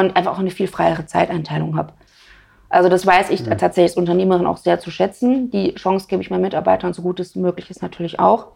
und 0.00 0.16
einfach 0.16 0.32
auch 0.32 0.38
eine 0.38 0.50
viel 0.50 0.68
freiere 0.68 1.06
Zeiteinteilung 1.06 1.76
habe. 1.76 1.92
Also 2.68 2.88
das 2.88 3.06
weiß 3.06 3.30
ich 3.30 3.44
mhm. 3.44 3.50
tatsächlich 3.58 3.92
als 3.92 3.96
Unternehmerin 3.96 4.46
auch 4.46 4.56
sehr 4.56 4.80
zu 4.80 4.90
schätzen. 4.90 5.50
Die 5.50 5.74
Chance 5.74 6.06
gebe 6.08 6.22
ich 6.22 6.30
meinen 6.30 6.42
Mitarbeitern 6.42 6.92
so 6.94 7.02
gut 7.02 7.20
es 7.20 7.36
möglich 7.36 7.70
ist 7.70 7.82
natürlich 7.82 8.18
auch. 8.18 8.48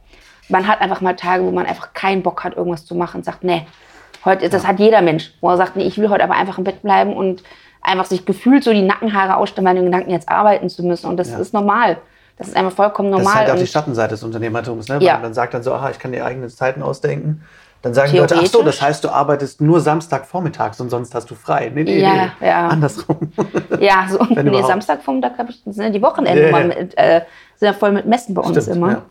Man 0.49 0.67
hat 0.67 0.81
einfach 0.81 1.01
mal 1.01 1.15
Tage, 1.15 1.45
wo 1.45 1.51
man 1.51 1.67
einfach 1.67 1.93
keinen 1.93 2.23
Bock 2.23 2.45
hat, 2.45 2.57
irgendwas 2.57 2.87
zu 2.87 2.95
machen 2.95 3.19
und 3.19 3.25
sagt, 3.25 3.45
nee, 3.45 3.67
Heute, 4.27 4.49
das 4.49 4.67
hat 4.67 4.81
jeder 4.81 5.03
Mensch, 5.03 5.33
wo 5.41 5.51
er 5.51 5.57
sagt, 5.57 5.77
nee, 5.77 5.85
ich 5.85 5.99
will 5.99 6.09
heute 6.09 6.25
aber 6.25 6.35
einfach 6.35 6.59
im 6.59 6.65
Bett 6.65 6.83
bleiben 6.83 7.15
und 7.15 7.45
einfach 7.81 8.07
sich 8.07 8.27
gefühlt 8.27 8.65
so 8.65 8.73
die 8.73 8.83
Nackenhaare 8.83 9.37
ausstellen, 9.37 9.77
den 9.77 9.85
Gedanken 9.85 10.11
jetzt 10.11 10.29
arbeiten 10.29 10.69
zu 10.69 10.83
müssen. 10.83 11.07
Und 11.07 11.17
das 11.17 11.31
ja. 11.31 11.39
ist 11.39 11.55
normal. 11.55 11.99
Das 12.37 12.49
ist 12.49 12.57
einfach 12.57 12.73
vollkommen 12.73 13.11
normal. 13.11 13.25
Das 13.25 13.33
ist 13.33 13.39
halt 13.39 13.51
auch 13.53 13.59
die 13.61 13.67
Schattenseite 13.69 14.15
des 14.15 14.25
Unternehmertums, 14.25 14.89
ne? 14.89 14.99
Ja. 15.01 15.15
man 15.15 15.23
dann 15.23 15.35
sagt 15.35 15.55
dann 15.55 15.63
so, 15.63 15.73
aha, 15.73 15.91
ich 15.91 16.01
kann 16.01 16.11
die 16.11 16.21
eigenen 16.23 16.51
Zeiten 16.51 16.83
ausdenken. 16.83 17.45
Dann 17.83 17.95
sagen 17.95 18.11
die 18.13 18.19
Leute, 18.19 18.37
ach 18.39 18.47
so, 18.47 18.63
das 18.63 18.83
heißt, 18.83 19.05
du 19.05 19.11
arbeitest 19.11 19.61
nur 19.61 19.81
Samstagvormittags 19.81 20.81
und 20.81 20.91
sonst 20.91 21.15
hast 21.15 21.31
du 21.31 21.35
frei. 21.35 21.71
Nee, 21.73 21.85
nee, 21.85 22.01
ja, 22.01 22.33
nee. 22.41 22.49
Ja. 22.49 22.69
Andersrum. 22.69 23.33
Ja, 23.79 24.07
so, 24.11 24.19
nee, 24.25 24.63
Samstagvormittag 24.63 25.39
habe 25.39 25.51
ich, 25.51 25.63
sind 25.65 25.85
ja 25.85 25.91
die 25.91 26.03
Wochenende 26.03 26.51
ja, 26.51 26.61
mit, 26.65 26.97
äh, 26.97 27.23
sind 27.55 27.67
ja 27.67 27.73
voll 27.73 27.93
mit 27.93 28.07
Messen 28.07 28.35
bei 28.35 28.43
uns 28.43 28.63
Stimmt, 28.63 28.77
immer. 28.77 28.91
Ja. 28.91 29.03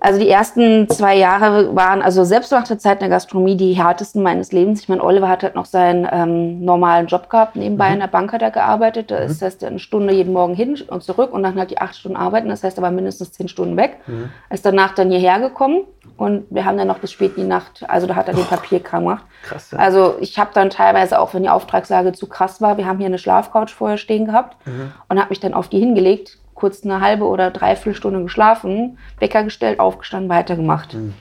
Also 0.00 0.18
die 0.18 0.28
ersten 0.28 0.88
zwei 0.88 1.16
Jahre 1.16 1.76
waren 1.76 2.00
also 2.00 2.24
selbst 2.24 2.50
nach 2.52 2.66
der 2.66 2.78
Zeit 2.78 2.94
in 2.94 3.00
der 3.00 3.08
Gastronomie 3.10 3.56
die 3.56 3.74
härtesten 3.74 4.22
meines 4.22 4.50
Lebens. 4.50 4.80
Ich 4.80 4.88
meine, 4.88 5.04
Oliver 5.04 5.28
hat 5.28 5.42
halt 5.42 5.54
noch 5.54 5.66
seinen 5.66 6.08
ähm, 6.10 6.64
normalen 6.64 7.06
Job 7.06 7.28
gehabt. 7.28 7.54
Nebenbei 7.54 7.88
mhm. 7.88 7.94
in 7.94 8.00
der 8.00 8.06
Bank 8.06 8.32
hat 8.32 8.40
er 8.40 8.50
gearbeitet. 8.50 9.10
Da 9.10 9.20
mhm. 9.20 9.26
ist 9.26 9.42
das 9.42 9.62
eine 9.62 9.78
Stunde 9.78 10.14
jeden 10.14 10.32
Morgen 10.32 10.54
hin 10.54 10.78
und 10.88 11.02
zurück 11.02 11.32
und 11.32 11.42
dann 11.42 11.58
halt 11.58 11.70
die 11.70 11.78
acht 11.78 11.94
Stunden 11.94 12.16
arbeiten. 12.16 12.48
Das 12.48 12.64
heißt, 12.64 12.78
er 12.78 12.82
war 12.82 12.90
mindestens 12.90 13.32
zehn 13.32 13.48
Stunden 13.48 13.76
weg. 13.76 13.98
Mhm. 14.06 14.30
Er 14.48 14.54
ist 14.54 14.64
danach 14.64 14.94
dann 14.94 15.10
hierher 15.10 15.38
gekommen 15.38 15.82
und 16.16 16.46
wir 16.50 16.64
haben 16.64 16.78
dann 16.78 16.88
noch 16.88 16.98
bis 16.98 17.12
spät 17.12 17.36
in 17.36 17.44
die 17.44 17.48
Nacht, 17.48 17.82
also 17.88 18.06
da 18.06 18.14
hat 18.14 18.28
er 18.28 18.34
den 18.34 18.44
Papierkram 18.44 19.04
gemacht. 19.04 19.24
Krass. 19.42 19.70
Ja. 19.70 19.78
Also 19.78 20.16
ich 20.20 20.38
habe 20.38 20.50
dann 20.52 20.68
teilweise 20.68 21.18
auch, 21.18 21.32
wenn 21.34 21.42
die 21.42 21.48
Auftragslage 21.48 22.12
zu 22.12 22.26
krass 22.26 22.60
war, 22.60 22.76
wir 22.76 22.86
haben 22.86 22.98
hier 22.98 23.06
eine 23.06 23.18
Schlafcouch 23.18 23.70
vorher 23.70 23.96
stehen 23.96 24.26
gehabt 24.26 24.56
mhm. 24.66 24.92
und 25.08 25.18
habe 25.18 25.30
mich 25.30 25.40
dann 25.40 25.54
auf 25.54 25.68
die 25.68 25.78
hingelegt 25.78 26.38
kurz 26.60 26.84
eine 26.84 27.00
halbe 27.00 27.26
oder 27.26 27.50
dreiviertel 27.50 27.94
Stunde 27.94 28.22
geschlafen, 28.22 28.98
Wecker 29.18 29.42
gestellt, 29.44 29.80
aufgestanden, 29.80 30.28
weitergemacht. 30.28 30.94
Mhm. 30.94 31.14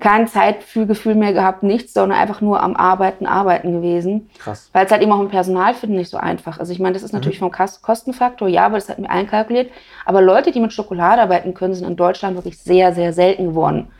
Kein 0.00 0.26
Zeitgefühl 0.26 1.14
mehr 1.14 1.32
gehabt, 1.32 1.62
nichts, 1.62 1.94
sondern 1.94 2.18
einfach 2.18 2.40
nur 2.40 2.60
am 2.60 2.74
Arbeiten, 2.74 3.24
Arbeiten 3.24 3.72
gewesen. 3.72 4.28
Krass. 4.40 4.68
Weil 4.72 4.84
es 4.84 4.90
halt 4.90 5.00
eben 5.00 5.12
auch 5.12 5.20
im 5.20 5.28
Personalfinden 5.28 5.96
nicht 5.96 6.10
so 6.10 6.16
einfach 6.16 6.54
ist. 6.54 6.60
Also 6.60 6.72
ich 6.72 6.80
meine, 6.80 6.94
das 6.94 7.04
ist 7.04 7.12
natürlich 7.12 7.40
mhm. 7.40 7.52
vom 7.52 7.68
Kostenfaktor, 7.82 8.48
ja, 8.48 8.66
aber 8.66 8.74
das 8.74 8.88
hat 8.88 8.98
mir 8.98 9.08
einkalkuliert. 9.08 9.70
Aber 10.04 10.20
Leute, 10.20 10.50
die 10.50 10.58
mit 10.58 10.72
Schokolade 10.72 11.22
arbeiten 11.22 11.54
können, 11.54 11.74
sind 11.74 11.86
in 11.86 11.94
Deutschland 11.94 12.34
wirklich 12.34 12.58
sehr, 12.58 12.92
sehr 12.92 13.12
selten 13.12 13.50
geworden. 13.50 13.92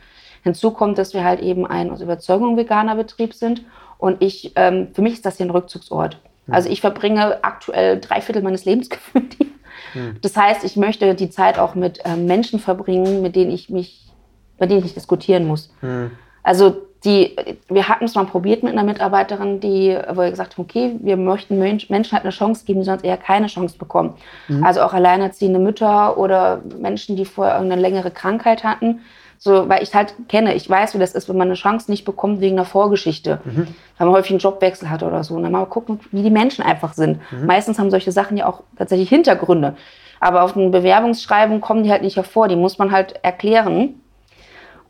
Hinzu 0.43 0.73
kommt, 0.73 0.99
dass 0.99 1.15
wir 1.15 1.23
halt 1.23 1.41
eben 1.41 1.65
ein 1.65 1.93
aus 1.93 2.01
Überzeugung 2.01 2.57
veganer 2.57 2.97
Betrieb 2.97 3.33
sind. 3.33 3.65
Und 3.99 4.21
ich, 4.21 4.55
ähm, 4.57 4.89
für 4.93 5.03
mich 5.03 5.13
ist 5.13 5.25
das 5.25 5.37
hier 5.37 5.47
ein 5.47 5.51
Rückzugsort. 5.51 6.19
Mhm. 6.47 6.55
Also 6.55 6.69
ich 6.69 6.81
verbringe 6.81 7.45
aktuell 7.45 8.01
drei 8.01 8.21
Viertel 8.21 8.43
meines 8.43 8.65
Lebens 8.65 8.91
gefühlt 8.91 9.35
hier 9.39 9.47
hm. 9.93 10.17
Das 10.23 10.37
heißt, 10.37 10.65
ich 10.65 10.77
möchte 10.77 11.15
die 11.15 11.31
Zeit 11.31 11.59
auch 11.59 11.75
mit 11.75 12.01
ähm, 12.05 12.27
Menschen 12.27 12.59
verbringen, 12.59 13.23
mit 13.23 13.37
denen 13.37 13.51
ich 13.51 13.71
mich, 13.71 14.13
bei 14.59 14.67
denen 14.67 14.79
ich 14.79 14.85
nicht 14.85 14.97
diskutieren 14.97 15.47
muss. 15.47 15.73
Hm. 15.81 16.11
Also 16.43 16.77
die, 17.05 17.37
wir 17.69 17.89
hatten 17.89 18.05
es 18.05 18.15
mal 18.15 18.27
probiert 18.27 18.63
mit 18.63 18.73
einer 18.73 18.85
Mitarbeiterin, 18.85 19.59
die, 19.59 19.99
wo 20.11 20.23
wir 20.23 20.31
gesagt 20.31 20.57
haben, 20.57 20.63
okay, 20.63 20.97
wir 21.01 21.17
möchten 21.17 21.59
Menschen 21.59 22.13
halt 22.13 22.23
eine 22.23 22.31
Chance 22.31 22.65
geben, 22.65 22.81
die 22.81 22.87
sonst 22.87 23.05
eher 23.05 23.17
keine 23.17 23.49
Chance 23.49 23.77
bekommen. 23.77 24.15
Mhm. 24.47 24.65
Also 24.65 24.83
auch 24.83 24.93
alleinerziehende 24.93 25.59
Mütter 25.59 26.17
oder 26.17 26.63
Menschen, 26.79 27.17
die 27.17 27.25
vorher 27.25 27.55
irgendeine 27.55 27.83
längere 27.83 28.13
Krankheit 28.13 28.63
hatten. 28.63 29.01
So, 29.45 29.69
weil 29.69 29.83
ich 29.83 29.93
halt 29.93 30.15
kenne, 30.29 30.55
ich 30.55 30.71
weiß, 30.71 30.95
wie 30.95 31.01
das 31.01 31.17
ist, 31.17 31.29
wenn 31.29 31.37
man 31.37 31.49
eine 31.49 31.57
Chance 31.57 31.91
nicht 31.91 32.05
bekommt 32.05 32.41
wegen 32.41 32.57
einer 32.57 32.65
Vorgeschichte. 32.65 33.41
Mhm. 33.45 33.67
Weil 33.99 34.07
man 34.07 34.15
häufig 34.15 34.31
einen 34.31 34.39
Jobwechsel 34.39 34.89
hat 34.89 35.03
oder 35.03 35.25
so. 35.25 35.35
Und 35.35 35.43
dann 35.43 35.51
mal 35.51 35.67
gucken, 35.67 35.99
wie 36.13 36.23
die 36.23 36.31
Menschen 36.31 36.63
einfach 36.63 36.93
sind. 36.93 37.19
Mhm. 37.33 37.47
Meistens 37.47 37.81
haben 37.81 37.91
solche 37.91 38.13
Sachen 38.13 38.37
ja 38.37 38.47
auch 38.47 38.63
tatsächlich 38.79 39.09
Hintergründe. 39.09 39.75
Aber 40.21 40.45
auf 40.45 40.53
den 40.53 40.71
Bewerbungsschreiben 40.71 41.61
kommen 41.61 41.83
die 41.83 41.91
halt 41.91 42.03
nicht 42.03 42.15
hervor. 42.15 42.47
Die 42.47 42.55
muss 42.55 42.79
man 42.79 42.93
halt 42.93 43.17
erklären. 43.25 44.01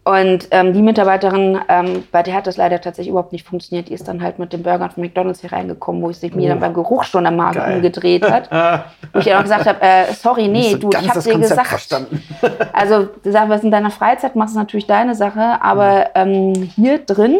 Und 0.04 0.48
ähm, 0.50 0.72
die 0.72 0.82
Mitarbeiterin, 0.82 1.60
ähm, 1.68 2.02
bei 2.10 2.24
der 2.24 2.34
hat 2.34 2.48
das 2.48 2.56
leider 2.56 2.80
tatsächlich 2.80 3.10
überhaupt 3.10 3.30
nicht 3.30 3.46
funktioniert. 3.46 3.88
Die 3.88 3.94
ist 3.94 4.08
dann 4.08 4.20
halt 4.20 4.40
mit 4.40 4.52
dem 4.52 4.64
Burger 4.64 4.90
von 4.90 5.00
McDonalds 5.02 5.40
hier 5.40 5.52
reingekommen, 5.52 6.02
wo 6.02 6.10
ich 6.10 6.16
sich 6.16 6.34
mir 6.34 6.48
dann 6.48 6.58
oh. 6.58 6.60
beim 6.60 6.74
Geruch 6.74 7.04
schon 7.04 7.24
am 7.24 7.36
Magen 7.36 7.58
Geil. 7.58 7.76
umgedreht 7.76 8.28
hat. 8.28 8.50
wo 9.12 9.20
ich 9.20 9.32
auch 9.32 9.42
gesagt 9.42 9.66
habe, 9.66 9.80
äh, 9.80 10.12
sorry, 10.12 10.48
nee, 10.48 10.74
du, 10.74 10.90
ich 10.90 11.08
habe 11.08 11.20
dir 11.20 11.38
gesagt. 11.38 11.68
Verstanden. 11.68 12.20
also, 12.72 13.08
du 13.22 13.30
sagst, 13.30 13.48
was 13.48 13.62
in 13.62 13.70
deiner 13.70 13.90
Freizeit 13.90 14.34
machst, 14.34 14.54
ist 14.54 14.58
natürlich 14.58 14.86
deine 14.86 15.14
Sache, 15.14 15.62
aber 15.62 16.06
mhm. 16.16 16.54
ähm, 16.54 16.54
hier 16.74 16.98
drin 16.98 17.38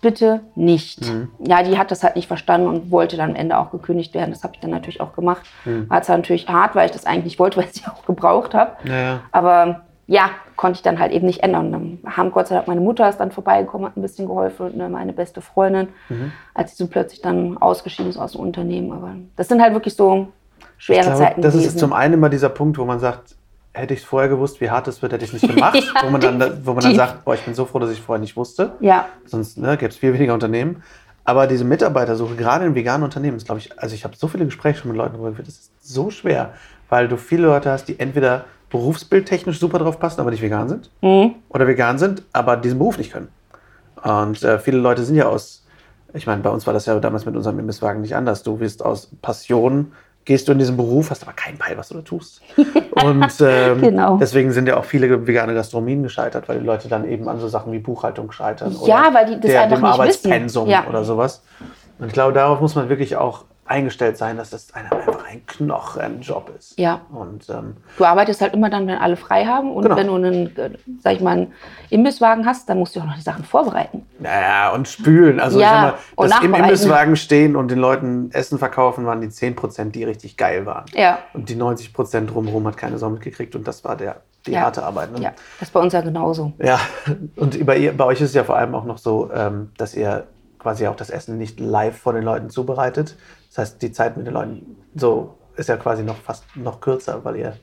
bitte 0.00 0.40
nicht. 0.54 1.02
Mhm. 1.02 1.28
Ja, 1.38 1.62
die 1.62 1.78
hat 1.78 1.90
das 1.90 2.02
halt 2.02 2.16
nicht 2.16 2.26
verstanden 2.26 2.68
und 2.68 2.90
wollte 2.90 3.16
dann 3.16 3.30
am 3.30 3.36
Ende 3.36 3.58
auch 3.58 3.70
gekündigt 3.70 4.14
werden. 4.14 4.30
Das 4.30 4.42
habe 4.42 4.54
ich 4.54 4.60
dann 4.60 4.70
natürlich 4.70 5.00
auch 5.00 5.12
gemacht. 5.12 5.42
Mhm. 5.64 5.88
War 5.88 6.02
zwar 6.02 6.16
natürlich 6.16 6.48
hart, 6.48 6.74
weil 6.74 6.86
ich 6.86 6.92
das 6.92 7.06
eigentlich 7.06 7.38
wollte, 7.38 7.56
weil 7.58 7.66
ich 7.66 7.74
sie 7.74 7.86
auch 7.86 8.04
gebraucht 8.04 8.54
habe. 8.54 8.72
Ja. 8.84 9.20
Aber 9.30 9.82
ja, 10.06 10.30
konnte 10.60 10.76
ich 10.76 10.82
dann 10.82 10.98
halt 10.98 11.10
eben 11.12 11.24
nicht 11.24 11.42
ändern. 11.42 11.72
Und 11.72 11.72
dann 12.04 12.16
haben 12.16 12.30
Gott 12.32 12.48
sei 12.48 12.54
Dank 12.56 12.68
meine 12.68 12.82
Mutter 12.82 13.08
ist 13.08 13.16
dann 13.16 13.30
vorbeigekommen, 13.32 13.86
hat 13.86 13.96
ein 13.96 14.02
bisschen 14.02 14.26
geholfen 14.26 14.66
und 14.66 14.76
ne, 14.76 14.90
meine 14.90 15.14
beste 15.14 15.40
Freundin, 15.40 15.88
Mhm. 16.10 16.32
als 16.52 16.72
sie 16.76 16.76
so 16.84 16.86
plötzlich 16.86 17.22
dann 17.22 17.56
ausgeschieden 17.56 18.10
ist 18.10 18.18
aus 18.18 18.32
dem 18.32 18.42
Unternehmen. 18.42 18.92
Aber 18.92 19.12
das 19.36 19.48
sind 19.48 19.62
halt 19.62 19.72
wirklich 19.72 19.94
so 19.96 20.28
schwere 20.76 21.02
glaube, 21.04 21.16
Zeiten 21.18 21.40
das 21.40 21.54
gewesen. 21.54 21.68
ist 21.68 21.78
zum 21.78 21.94
einen 21.94 22.12
immer 22.14 22.28
dieser 22.28 22.50
Punkt, 22.50 22.76
wo 22.76 22.84
man 22.84 22.98
sagt, 23.00 23.36
hätte 23.72 23.94
ich 23.94 24.00
es 24.00 24.04
vorher 24.06 24.28
gewusst, 24.28 24.60
wie 24.60 24.68
hart 24.70 24.86
es 24.88 25.00
wird, 25.00 25.12
hätte 25.14 25.24
ich 25.24 25.32
es 25.32 25.42
nicht 25.42 25.54
gemacht. 25.54 25.76
Ja, 25.76 26.02
wo 26.04 26.10
man 26.10 26.20
dann, 26.20 26.66
wo 26.66 26.74
man 26.74 26.84
dann 26.84 26.94
sagt, 26.94 27.24
boah, 27.24 27.32
ich 27.34 27.40
bin 27.42 27.54
so 27.54 27.64
froh, 27.64 27.78
dass 27.78 27.90
ich 27.90 28.02
vorher 28.02 28.20
nicht 28.20 28.36
wusste. 28.36 28.72
ja, 28.80 29.06
Sonst 29.24 29.56
ne, 29.56 29.78
gäbe 29.78 29.88
es 29.90 29.96
viel 29.96 30.12
weniger 30.12 30.34
Unternehmen. 30.34 30.82
Aber 31.24 31.46
diese 31.46 31.64
Mitarbeitersuche, 31.64 32.34
gerade 32.34 32.66
in 32.66 32.74
veganen 32.74 33.02
Unternehmen, 33.04 33.38
ist, 33.38 33.46
glaube 33.46 33.60
ich, 33.60 33.78
also 33.78 33.94
ich 33.94 34.04
habe 34.04 34.14
so 34.16 34.28
viele 34.28 34.44
Gespräche 34.44 34.80
schon 34.80 34.88
mit 34.90 34.98
Leuten 34.98 35.12
darüber 35.12 35.30
geführt, 35.30 35.48
das 35.48 35.54
ist 35.54 35.70
so 35.80 36.10
schwer, 36.10 36.50
weil 36.90 37.08
du 37.08 37.16
viele 37.16 37.46
Leute 37.46 37.70
hast, 37.70 37.86
die 37.88 37.98
entweder 37.98 38.44
berufsbildtechnisch 38.70 39.58
super 39.58 39.78
drauf 39.78 39.98
passen, 39.98 40.20
aber 40.20 40.30
nicht 40.30 40.42
vegan 40.42 40.68
sind, 40.68 40.90
Mhm. 41.02 41.34
oder 41.48 41.66
vegan 41.66 41.98
sind, 41.98 42.22
aber 42.32 42.56
diesen 42.56 42.78
Beruf 42.78 42.98
nicht 42.98 43.12
können. 43.12 43.28
Und 44.02 44.42
äh, 44.42 44.58
viele 44.58 44.78
Leute 44.78 45.02
sind 45.02 45.16
ja 45.16 45.26
aus, 45.26 45.64
ich 46.14 46.26
meine, 46.26 46.42
bei 46.42 46.50
uns 46.50 46.66
war 46.66 46.72
das 46.74 46.86
ja 46.86 46.98
damals 46.98 47.26
mit 47.26 47.36
unserem 47.36 47.58
Imbisswagen 47.58 48.00
nicht 48.00 48.16
anders. 48.16 48.42
Du 48.42 48.58
wirst 48.60 48.84
aus 48.84 49.10
Passion, 49.22 49.92
gehst 50.24 50.48
du 50.48 50.52
in 50.52 50.58
diesen 50.58 50.76
Beruf, 50.76 51.10
hast 51.10 51.22
aber 51.22 51.32
keinen 51.32 51.58
Peil, 51.58 51.76
was 51.76 51.88
du 51.88 51.96
da 51.96 52.00
tust. 52.02 52.40
Und 53.04 53.34
ähm, 53.40 53.80
Genau. 53.80 54.16
deswegen 54.18 54.52
sind 54.52 54.66
ja 54.68 54.76
auch 54.76 54.84
viele 54.84 55.26
vegane 55.26 55.54
Gastronomien 55.54 56.02
gescheitert, 56.02 56.48
weil 56.48 56.60
die 56.60 56.64
Leute 56.66 56.88
dann 56.88 57.06
eben 57.08 57.28
an 57.28 57.38
so 57.40 57.48
Sachen 57.48 57.72
wie 57.72 57.78
Buchhaltung 57.78 58.30
scheitern. 58.32 58.74
Ja, 58.86 59.08
oder 59.08 59.14
weil 59.14 59.26
die 59.26 59.40
das 59.40 59.50
der, 59.50 59.62
einfach 59.62 59.76
dem 59.78 59.82
nicht 59.82 59.92
wissen. 59.92 60.00
Arbeitspensum 60.00 60.68
Ja. 60.68 60.86
oder 60.88 61.04
sowas. 61.04 61.42
Und 61.98 62.06
ich 62.06 62.12
glaube, 62.12 62.32
darauf 62.32 62.60
muss 62.60 62.74
man 62.74 62.88
wirklich 62.88 63.16
auch 63.16 63.44
eingestellt 63.70 64.16
sein, 64.18 64.36
dass 64.36 64.50
das 64.50 64.74
ein, 64.74 64.90
einfach 64.90 65.24
ein 65.30 65.46
Knochenjob 65.46 66.50
ist. 66.58 66.78
Ja. 66.78 67.02
Und 67.12 67.48
ähm, 67.48 67.76
Du 67.96 68.04
arbeitest 68.04 68.40
halt 68.40 68.52
immer 68.52 68.68
dann, 68.68 68.86
wenn 68.88 68.98
alle 68.98 69.16
frei 69.16 69.44
haben. 69.46 69.72
Und 69.72 69.84
Genau. 69.84 69.96
wenn 69.96 70.06
du 70.08 70.14
einen, 70.16 70.56
äh, 70.56 70.70
sag 71.02 71.14
ich 71.14 71.20
mal, 71.20 71.30
einen 71.30 71.52
Imbisswagen 71.88 72.44
hast, 72.46 72.68
dann 72.68 72.78
musst 72.78 72.96
du 72.96 73.00
auch 73.00 73.04
noch 73.04 73.14
die 73.14 73.22
Sachen 73.22 73.44
vorbereiten. 73.44 74.04
Naja, 74.18 74.72
und 74.72 74.88
spülen. 74.88 75.38
Also 75.40 75.60
Ja, 75.60 75.66
ich 75.66 75.70
sag 75.70 76.18
mal, 76.18 76.28
das 76.28 76.42
im. 76.44 76.54
Imbisswagen 76.54 77.16
stehen 77.16 77.54
und 77.56 77.70
den 77.70 77.78
Leuten 77.78 78.30
Essen 78.32 78.58
verkaufen, 78.58 79.06
waren 79.06 79.20
die 79.20 79.28
10%, 79.28 79.92
die 79.92 80.04
richtig 80.04 80.36
geil 80.36 80.66
waren. 80.66 80.84
Ja. 80.92 81.20
Und 81.32 81.48
die 81.48 81.56
90% 81.56 82.26
drumherum 82.26 82.66
hat 82.66 82.76
keine 82.76 82.98
Sau 82.98 83.08
mitgekriegt 83.10 83.54
und 83.54 83.66
das 83.68 83.84
war 83.84 83.96
der, 83.96 84.16
die 84.46 84.52
Ja. 84.52 84.62
harte 84.62 84.82
Arbeit. 84.82 85.12
Ne? 85.12 85.20
Ja, 85.22 85.30
das 85.60 85.68
ist 85.68 85.72
bei 85.72 85.80
uns 85.80 85.92
ja 85.92 86.00
genauso. 86.00 86.52
Ja, 86.58 86.80
und 87.36 87.64
bei, 87.64 87.78
ihr, 87.78 87.96
bei 87.96 88.04
euch 88.04 88.20
ist 88.20 88.30
es 88.30 88.34
ja 88.34 88.42
vor 88.44 88.56
allem 88.56 88.74
auch 88.74 88.84
noch 88.84 88.98
so, 88.98 89.30
ähm, 89.32 89.70
dass 89.78 89.94
ihr 89.94 90.24
quasi 90.58 90.86
auch 90.88 90.96
das 90.96 91.08
Essen 91.08 91.38
nicht 91.38 91.58
live 91.60 91.96
vor 91.96 92.12
den 92.12 92.22
Leuten 92.24 92.50
zubereitet. 92.50 93.16
Das 93.50 93.58
heißt, 93.58 93.82
die 93.82 93.92
Zeit 93.92 94.16
mit 94.16 94.26
den 94.26 94.34
Leuten 94.34 94.76
so 94.94 95.36
ist 95.56 95.68
ja 95.68 95.76
quasi 95.76 96.02
noch 96.02 96.16
fast 96.16 96.44
noch 96.56 96.80
kürzer, 96.80 97.24
weil 97.24 97.36
ihr 97.36 97.56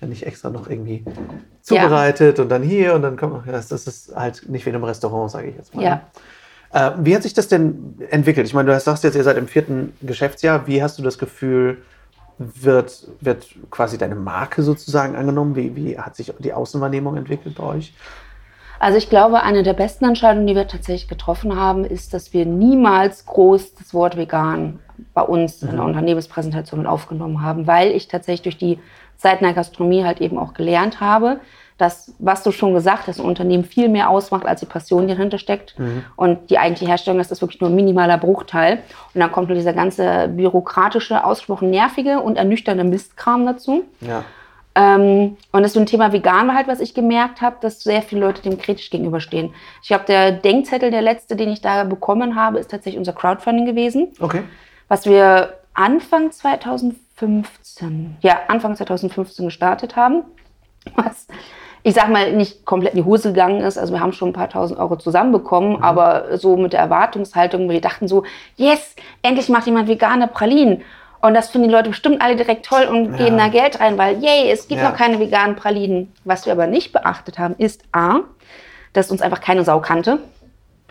ja 0.00 0.06
nicht 0.08 0.26
extra 0.26 0.50
noch 0.50 0.68
irgendwie 0.68 1.04
zubereitet 1.60 2.40
und 2.40 2.48
dann 2.48 2.62
hier 2.62 2.94
und 2.94 3.02
dann 3.02 3.16
kommt 3.16 3.34
noch, 3.34 3.46
das, 3.46 3.68
das 3.68 3.86
ist 3.86 4.16
halt 4.16 4.48
nicht 4.48 4.64
wie 4.66 4.70
in 4.70 4.76
einem 4.76 4.84
Restaurant, 4.84 5.30
sage 5.30 5.48
ich 5.48 5.56
jetzt 5.56 5.74
mal. 5.74 5.84
Ja. 5.84 6.02
Äh, 6.72 6.92
wie 6.98 7.14
hat 7.14 7.22
sich 7.22 7.34
das 7.34 7.48
denn 7.48 7.96
entwickelt? 8.10 8.46
Ich 8.46 8.54
meine, 8.54 8.72
du 8.72 8.80
sagst 8.80 9.04
jetzt, 9.04 9.14
ihr 9.14 9.24
seid 9.24 9.36
im 9.36 9.46
vierten 9.48 9.92
Geschäftsjahr. 10.00 10.66
Wie 10.66 10.82
hast 10.82 10.98
du 10.98 11.02
das 11.02 11.18
Gefühl, 11.18 11.82
wird, 12.38 13.08
wird 13.20 13.46
quasi 13.70 13.98
deine 13.98 14.14
Marke 14.14 14.62
sozusagen 14.62 15.14
angenommen? 15.14 15.54
Wie, 15.54 15.76
wie 15.76 15.98
hat 15.98 16.16
sich 16.16 16.32
die 16.38 16.52
Außenwahrnehmung 16.52 17.16
entwickelt 17.16 17.56
bei 17.56 17.64
euch? 17.64 17.94
Also 18.80 18.98
ich 18.98 19.08
glaube, 19.08 19.42
eine 19.42 19.62
der 19.62 19.74
besten 19.74 20.06
Entscheidungen, 20.06 20.46
die 20.46 20.56
wir 20.56 20.66
tatsächlich 20.66 21.08
getroffen 21.08 21.54
haben, 21.54 21.84
ist, 21.84 22.14
dass 22.14 22.32
wir 22.32 22.46
niemals 22.46 23.26
groß 23.26 23.74
das 23.74 23.94
Wort 23.94 24.16
vegan 24.16 24.80
bei 25.14 25.22
uns 25.22 25.62
in 25.62 25.76
der 25.76 25.84
Unternehmenspräsentation 25.84 26.80
mit 26.80 26.88
aufgenommen 26.88 27.42
haben, 27.42 27.66
weil 27.66 27.90
ich 27.92 28.08
tatsächlich 28.08 28.42
durch 28.42 28.58
die 28.58 28.78
Zeit 29.16 29.40
in 29.40 29.46
der 29.46 29.54
Gastronomie 29.54 30.04
halt 30.04 30.20
eben 30.20 30.38
auch 30.38 30.54
gelernt 30.54 31.00
habe, 31.00 31.40
dass, 31.78 32.14
was 32.18 32.42
du 32.42 32.52
schon 32.52 32.74
gesagt 32.74 33.08
hast, 33.08 33.18
ein 33.18 33.26
Unternehmen 33.26 33.64
viel 33.64 33.88
mehr 33.88 34.10
ausmacht, 34.10 34.46
als 34.46 34.60
die 34.60 34.66
Passion, 34.66 35.06
die 35.06 35.14
dahinter 35.14 35.38
steckt. 35.38 35.74
Und 36.16 36.50
die 36.50 36.58
eigentliche 36.58 36.90
Herstellung, 36.90 37.18
das 37.18 37.30
ist 37.30 37.40
wirklich 37.40 37.60
nur 37.60 37.70
ein 37.70 37.76
minimaler 37.76 38.18
Bruchteil. 38.18 38.78
Und 39.14 39.20
dann 39.20 39.32
kommt 39.32 39.48
nur 39.48 39.56
dieser 39.56 39.72
ganze 39.72 40.28
bürokratische, 40.28 41.24
ausgesprochen 41.24 41.70
nervige 41.70 42.20
und 42.20 42.36
ernüchternde 42.36 42.84
Mistkram 42.84 43.46
dazu. 43.46 43.84
Ja. 44.00 44.24
Ähm, 44.74 45.36
und 45.52 45.62
das 45.62 45.66
ist 45.66 45.74
so 45.74 45.80
ein 45.80 45.86
Thema 45.86 46.12
vegan 46.12 46.48
war 46.48 46.54
halt, 46.54 46.68
was 46.68 46.80
ich 46.80 46.94
gemerkt 46.94 47.42
habe, 47.42 47.56
dass 47.60 47.82
sehr 47.82 48.00
viele 48.00 48.22
Leute 48.22 48.42
dem 48.42 48.58
kritisch 48.58 48.88
gegenüberstehen. 48.90 49.52
Ich 49.82 49.88
glaube, 49.88 50.04
der 50.06 50.32
Denkzettel, 50.32 50.90
der 50.90 51.02
letzte, 51.02 51.36
den 51.36 51.50
ich 51.50 51.60
da 51.60 51.84
bekommen 51.84 52.36
habe, 52.36 52.58
ist 52.58 52.70
tatsächlich 52.70 52.98
unser 52.98 53.12
Crowdfunding 53.12 53.66
gewesen, 53.66 54.12
Okay. 54.20 54.42
Was 54.88 55.06
wir 55.06 55.54
Anfang 55.74 56.30
2015, 57.16 58.16
ja, 58.20 58.40
Anfang 58.48 58.76
2015 58.76 59.46
gestartet 59.46 59.96
haben. 59.96 60.22
Was, 60.96 61.26
ich 61.82 61.94
sag 61.94 62.08
mal, 62.10 62.32
nicht 62.32 62.64
komplett 62.64 62.94
in 62.94 62.98
die 63.02 63.04
Hose 63.04 63.28
gegangen 63.30 63.60
ist. 63.60 63.78
Also 63.78 63.92
wir 63.92 64.00
haben 64.00 64.12
schon 64.12 64.30
ein 64.30 64.32
paar 64.34 64.48
tausend 64.50 64.78
Euro 64.78 64.96
zusammenbekommen, 64.96 65.82
aber 65.82 66.36
so 66.38 66.56
mit 66.56 66.72
der 66.72 66.80
Erwartungshaltung, 66.80 67.68
wir 67.70 67.80
dachten 67.80 68.08
so, 68.08 68.24
yes, 68.56 68.94
endlich 69.22 69.48
macht 69.48 69.66
jemand 69.66 69.88
vegane 69.88 70.28
Pralinen. 70.28 70.82
Und 71.20 71.34
das 71.34 71.50
finden 71.50 71.68
die 71.68 71.74
Leute 71.74 71.90
bestimmt 71.90 72.20
alle 72.20 72.34
direkt 72.34 72.66
toll 72.66 72.82
und 72.84 73.12
Ja. 73.12 73.16
geben 73.24 73.38
da 73.38 73.46
Geld 73.48 73.78
rein, 73.80 73.96
weil, 73.96 74.18
yay, 74.22 74.50
es 74.50 74.66
gibt 74.66 74.82
Ja. 74.82 74.90
noch 74.90 74.96
keine 74.96 75.20
veganen 75.20 75.54
Pralinen. 75.54 76.12
Was 76.24 76.46
wir 76.46 76.52
aber 76.52 76.66
nicht 76.66 76.92
beachtet 76.92 77.38
haben, 77.38 77.54
ist 77.58 77.82
A, 77.92 78.20
dass 78.92 79.10
uns 79.12 79.22
einfach 79.22 79.40
keine 79.40 79.62
Sau 79.64 79.78
kannte. 79.80 80.18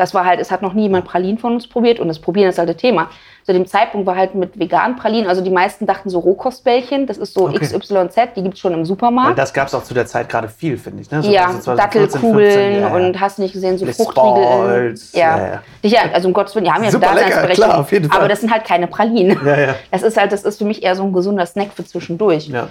Das 0.01 0.15
war 0.15 0.25
halt, 0.25 0.39
es 0.39 0.49
hat 0.49 0.63
noch 0.63 0.73
nie 0.73 0.81
jemand 0.83 1.05
Pralinen 1.05 1.37
von 1.37 1.53
uns 1.53 1.67
probiert 1.67 1.99
und 1.99 2.07
das 2.07 2.17
Probieren 2.17 2.49
ist 2.49 2.57
halt 2.57 2.67
das 2.69 2.77
Thema. 2.77 3.09
Zu 3.43 3.53
dem 3.53 3.67
Zeitpunkt 3.67 4.07
war 4.07 4.15
halt 4.15 4.33
mit 4.33 4.57
veganen 4.57 4.95
Pralinen, 4.95 5.27
also 5.29 5.41
die 5.43 5.51
meisten 5.51 5.85
dachten 5.85 6.09
so 6.09 6.17
Rohkostbällchen, 6.19 7.05
das 7.05 7.17
ist 7.17 7.35
so 7.35 7.43
Okay. 7.47 7.59
XYZ, 7.59 8.15
die 8.35 8.41
gibt 8.41 8.55
es 8.55 8.59
schon 8.59 8.73
im 8.73 8.79
Weil 8.79 8.85
Supermarkt. 8.85 9.37
das 9.37 9.53
gab 9.53 9.67
es 9.67 9.75
auch 9.75 9.83
zu 9.83 9.93
der 9.93 10.07
Zeit 10.07 10.27
gerade 10.27 10.47
viel, 10.49 10.75
finde 10.77 11.03
ich. 11.03 11.11
Ne? 11.11 11.21
So 11.21 11.29
ja, 11.31 11.49
2014, 11.59 11.75
Dattelkugeln 11.77 12.51
15, 12.51 12.81
ja, 12.81 12.87
und 12.95 13.19
hast 13.19 13.37
nicht 13.37 13.53
gesehen, 13.53 13.77
so 13.77 13.85
Fruchtriegel. 13.85 14.43
Balls, 14.43 15.13
Ja. 15.13 15.37
ja, 15.37 15.61
ja. 15.83 15.99
also 16.13 16.27
um 16.27 16.33
Gottes 16.33 16.55
Willen, 16.55 16.65
die 16.65 16.71
haben 16.71 16.81
ja 16.83 16.89
eine 16.89 16.91
Super 16.91 17.07
lecker, 17.13 17.19
Daseinsberechtigung. 17.25 17.69
klar, 17.69 17.79
auf 17.81 17.91
jeden 17.91 18.09
Fall. 18.09 18.19
Aber 18.19 18.27
das 18.27 18.41
sind 18.41 18.51
halt 18.51 18.65
keine 18.65 18.87
Pralinen. 18.87 19.39
Ja, 19.45 19.59
ja. 19.59 19.75
Das 19.91 20.01
ist 20.01 20.17
halt, 20.17 20.31
das 20.31 20.43
ist 20.43 20.57
für 20.57 20.65
mich 20.65 20.81
eher 20.81 20.95
so 20.95 21.03
ein 21.03 21.13
gesunder 21.13 21.45
Snack 21.45 21.73
für 21.75 21.85
zwischendurch. 21.85 22.47
Ja. 22.47 22.69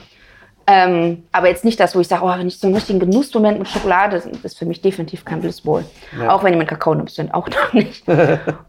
Ähm, 0.73 1.25
aber 1.33 1.49
jetzt 1.49 1.65
nicht 1.65 1.81
das, 1.81 1.95
wo 1.97 2.01
ich 2.01 2.07
sage, 2.09 2.25
oh, 2.25 2.29
wenn 2.29 2.47
ich 2.47 2.59
so 2.59 2.67
einen 2.67 2.75
richtigen 2.77 3.01
Genussmoment 3.01 3.59
mit 3.59 3.69
Schokolade, 3.69 4.17
das 4.17 4.27
ist 4.45 4.59
für 4.59 4.67
mich 4.67 4.81
definitiv 4.81 5.25
kein 5.25 5.41
Blissbowl. 5.41 5.85
Ja. 6.19 6.31
Auch 6.33 6.45
wenn 6.45 6.53
die 6.53 6.59
mit 6.59 6.69
Kakaonips 6.69 7.17
sind, 7.17 7.35
auch 7.35 7.49
noch 7.51 7.73
nicht. 7.73 8.05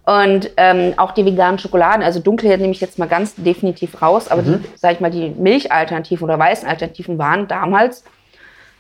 und 0.06 0.50
ähm, 0.58 0.94
auch 0.98 1.12
die 1.12 1.26
veganen 1.26 1.60
Schokoladen, 1.60 2.04
also 2.04 2.20
dunkle 2.20 2.58
nehme 2.58 2.72
ich 2.72 2.82
jetzt 2.82 2.98
mal 2.98 3.08
ganz 3.08 3.36
definitiv 3.36 4.02
raus, 4.02 4.28
aber 4.30 4.42
Mhm. 4.42 4.64
die, 4.64 4.70
sag 4.76 4.94
ich 4.94 5.00
mal, 5.00 5.12
die 5.12 5.30
Milchalternativen 5.30 6.24
oder 6.26 6.40
weißen 6.40 6.68
Alternativen 6.68 7.18
waren 7.18 7.48
damals 7.48 8.04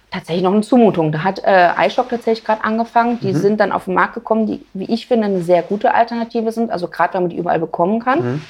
tatsächlich 0.09 0.43
noch 0.43 0.51
eine 0.53 0.61
Zumutung. 0.61 1.11
Da 1.11 1.23
hat 1.23 1.41
äh, 1.43 1.69
iShock 1.87 2.09
tatsächlich 2.09 2.43
gerade 2.45 2.63
angefangen. 2.63 3.13
Mhm. 3.13 3.19
Die 3.27 3.33
sind 3.33 3.59
dann 3.59 3.71
auf 3.71 3.85
den 3.85 3.93
Markt 3.93 4.13
gekommen, 4.15 4.45
die, 4.47 4.65
wie 4.73 4.85
ich 4.93 5.07
finde, 5.07 5.25
eine 5.27 5.41
sehr 5.41 5.61
gute 5.61 5.93
Alternative 5.93 6.51
sind. 6.51 6.71
Also 6.71 6.87
gerade, 6.87 7.13
wenn 7.13 7.23
man 7.23 7.29
die 7.29 7.37
überall 7.37 7.59
bekommen 7.59 7.99
kann. 7.99 8.19
Mhm. 8.33 8.41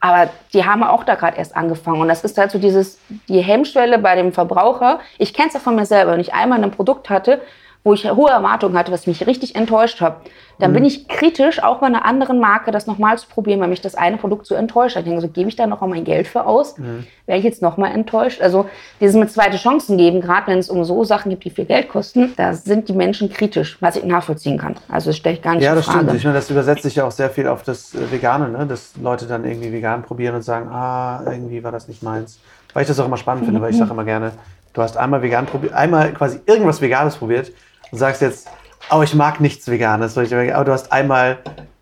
Aber 0.00 0.30
die 0.54 0.64
haben 0.64 0.82
auch 0.82 1.04
da 1.04 1.14
gerade 1.14 1.36
erst 1.36 1.54
angefangen. 1.54 2.00
Und 2.00 2.08
das 2.08 2.24
ist 2.24 2.38
halt 2.38 2.50
so 2.50 2.58
dieses, 2.58 2.98
die 3.28 3.40
Hemmschwelle 3.40 3.98
bei 3.98 4.16
dem 4.16 4.32
Verbraucher. 4.32 5.00
Ich 5.18 5.34
kenne 5.34 5.48
es 5.48 5.54
ja 5.54 5.60
von 5.60 5.76
mir 5.76 5.84
selber. 5.84 6.12
Wenn 6.12 6.20
ich 6.20 6.32
einmal 6.32 6.62
ein 6.62 6.70
Produkt 6.70 7.10
hatte, 7.10 7.42
wo 7.82 7.94
ich 7.94 8.08
hohe 8.10 8.30
Erwartungen 8.30 8.76
hatte, 8.76 8.92
was 8.92 9.06
mich 9.06 9.26
richtig 9.26 9.56
enttäuscht 9.56 10.00
hat, 10.02 10.18
dann 10.58 10.70
Mhm. 10.72 10.74
bin 10.74 10.84
ich 10.84 11.08
kritisch, 11.08 11.62
auch 11.62 11.78
bei 11.78 11.86
einer 11.86 12.04
anderen 12.04 12.38
Marke 12.38 12.70
das 12.72 12.86
nochmal 12.86 13.16
zu 13.16 13.26
probieren, 13.26 13.58
weil 13.60 13.68
mich 13.68 13.80
das 13.80 13.94
eine 13.94 14.18
Produkt 14.18 14.46
so 14.46 14.54
enttäuscht 14.54 14.96
hat. 14.96 15.04
Ich 15.04 15.08
denke, 15.08 15.22
so 15.22 15.28
gebe 15.28 15.48
ich 15.48 15.56
da 15.56 15.66
noch 15.66 15.80
mal 15.80 15.86
mein 15.88 16.04
Geld 16.04 16.28
für 16.28 16.44
aus? 16.44 16.76
Mhm. 16.76 17.06
Wäre 17.24 17.38
ich 17.38 17.44
jetzt 17.44 17.62
nochmal 17.62 17.92
enttäuscht? 17.92 18.42
Also 18.42 18.68
dieses 19.00 19.16
mit 19.16 19.30
zweite 19.32 19.56
Chancen 19.56 19.96
geben, 19.96 20.20
gerade 20.20 20.48
wenn 20.48 20.58
es 20.58 20.68
um 20.68 20.84
so 20.84 21.04
Sachen 21.04 21.30
gibt, 21.30 21.44
die 21.44 21.50
viel 21.50 21.64
Geld 21.64 21.88
kosten, 21.88 22.34
da 22.36 22.52
sind 22.52 22.90
die 22.90 22.92
Menschen 22.92 23.30
kritisch, 23.32 23.78
was 23.80 23.96
ich 23.96 24.04
nachvollziehen 24.04 24.58
kann. 24.58 24.76
Also 24.90 25.08
das 25.08 25.16
stelle 25.16 25.36
ich 25.36 25.42
gar 25.42 25.54
nicht 25.54 25.64
Ja, 25.64 25.74
das 25.74 25.86
Frage. 25.86 26.00
stimmt. 26.00 26.14
Ich 26.18 26.24
meine, 26.24 26.36
das 26.36 26.50
übersetzt 26.50 26.82
sich 26.82 26.96
ja 26.96 27.06
auch 27.06 27.10
sehr 27.12 27.30
viel 27.30 27.48
auf 27.48 27.62
das 27.62 27.94
äh, 27.94 28.12
Vegane, 28.12 28.50
ne? 28.50 28.66
dass 28.66 28.92
Leute 29.00 29.24
dann 29.26 29.46
irgendwie 29.46 29.72
vegan 29.72 30.02
probieren 30.02 30.34
und 30.34 30.42
sagen, 30.42 30.68
ah, 30.70 31.22
irgendwie 31.24 31.64
war 31.64 31.72
das 31.72 31.88
nicht 31.88 32.02
meins. 32.02 32.38
Weil 32.74 32.82
ich 32.82 32.88
das 32.88 33.00
auch 33.00 33.06
immer 33.06 33.16
spannend 33.16 33.46
finde, 33.46 33.62
weil 33.62 33.70
ich 33.70 33.78
sage 33.78 33.90
immer 33.90 34.04
gerne, 34.04 34.32
du 34.74 34.82
hast 34.82 34.98
einmal 34.98 35.22
vegan 35.22 35.46
probiert, 35.46 35.72
einmal 35.72 36.12
quasi 36.12 36.40
irgendwas 36.46 36.80
Veganes 36.82 37.16
probiert 37.16 37.50
und 37.90 37.98
sagst 37.98 38.22
jetzt, 38.22 38.48
oh, 38.90 39.02
ich 39.02 39.14
mag 39.14 39.40
nichts 39.40 39.68
Veganes. 39.70 40.16
Und 40.16 40.24
ich 40.24 40.34
Aber 40.34 40.64
du 40.64 40.72
hast 40.72 40.92
einmal 40.92 41.38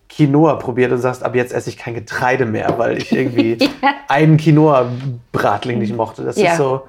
Quinoa 0.08 0.54
probiert 0.56 0.90
und 0.92 0.98
sagst, 0.98 1.22
ab 1.22 1.34
jetzt 1.34 1.52
esse 1.52 1.70
ich 1.70 1.76
kein 1.76 1.94
Getreide 1.94 2.46
mehr, 2.46 2.74
weil 2.78 2.98
ich 2.98 3.12
irgendwie 3.12 3.58
einen 4.08 4.36
Quinoa-Bratling 4.36 5.78
nicht 5.78 5.94
mochte. 5.94 6.24
Das 6.24 6.36
Ja. 6.36 6.52
ist 6.52 6.58
so, 6.58 6.82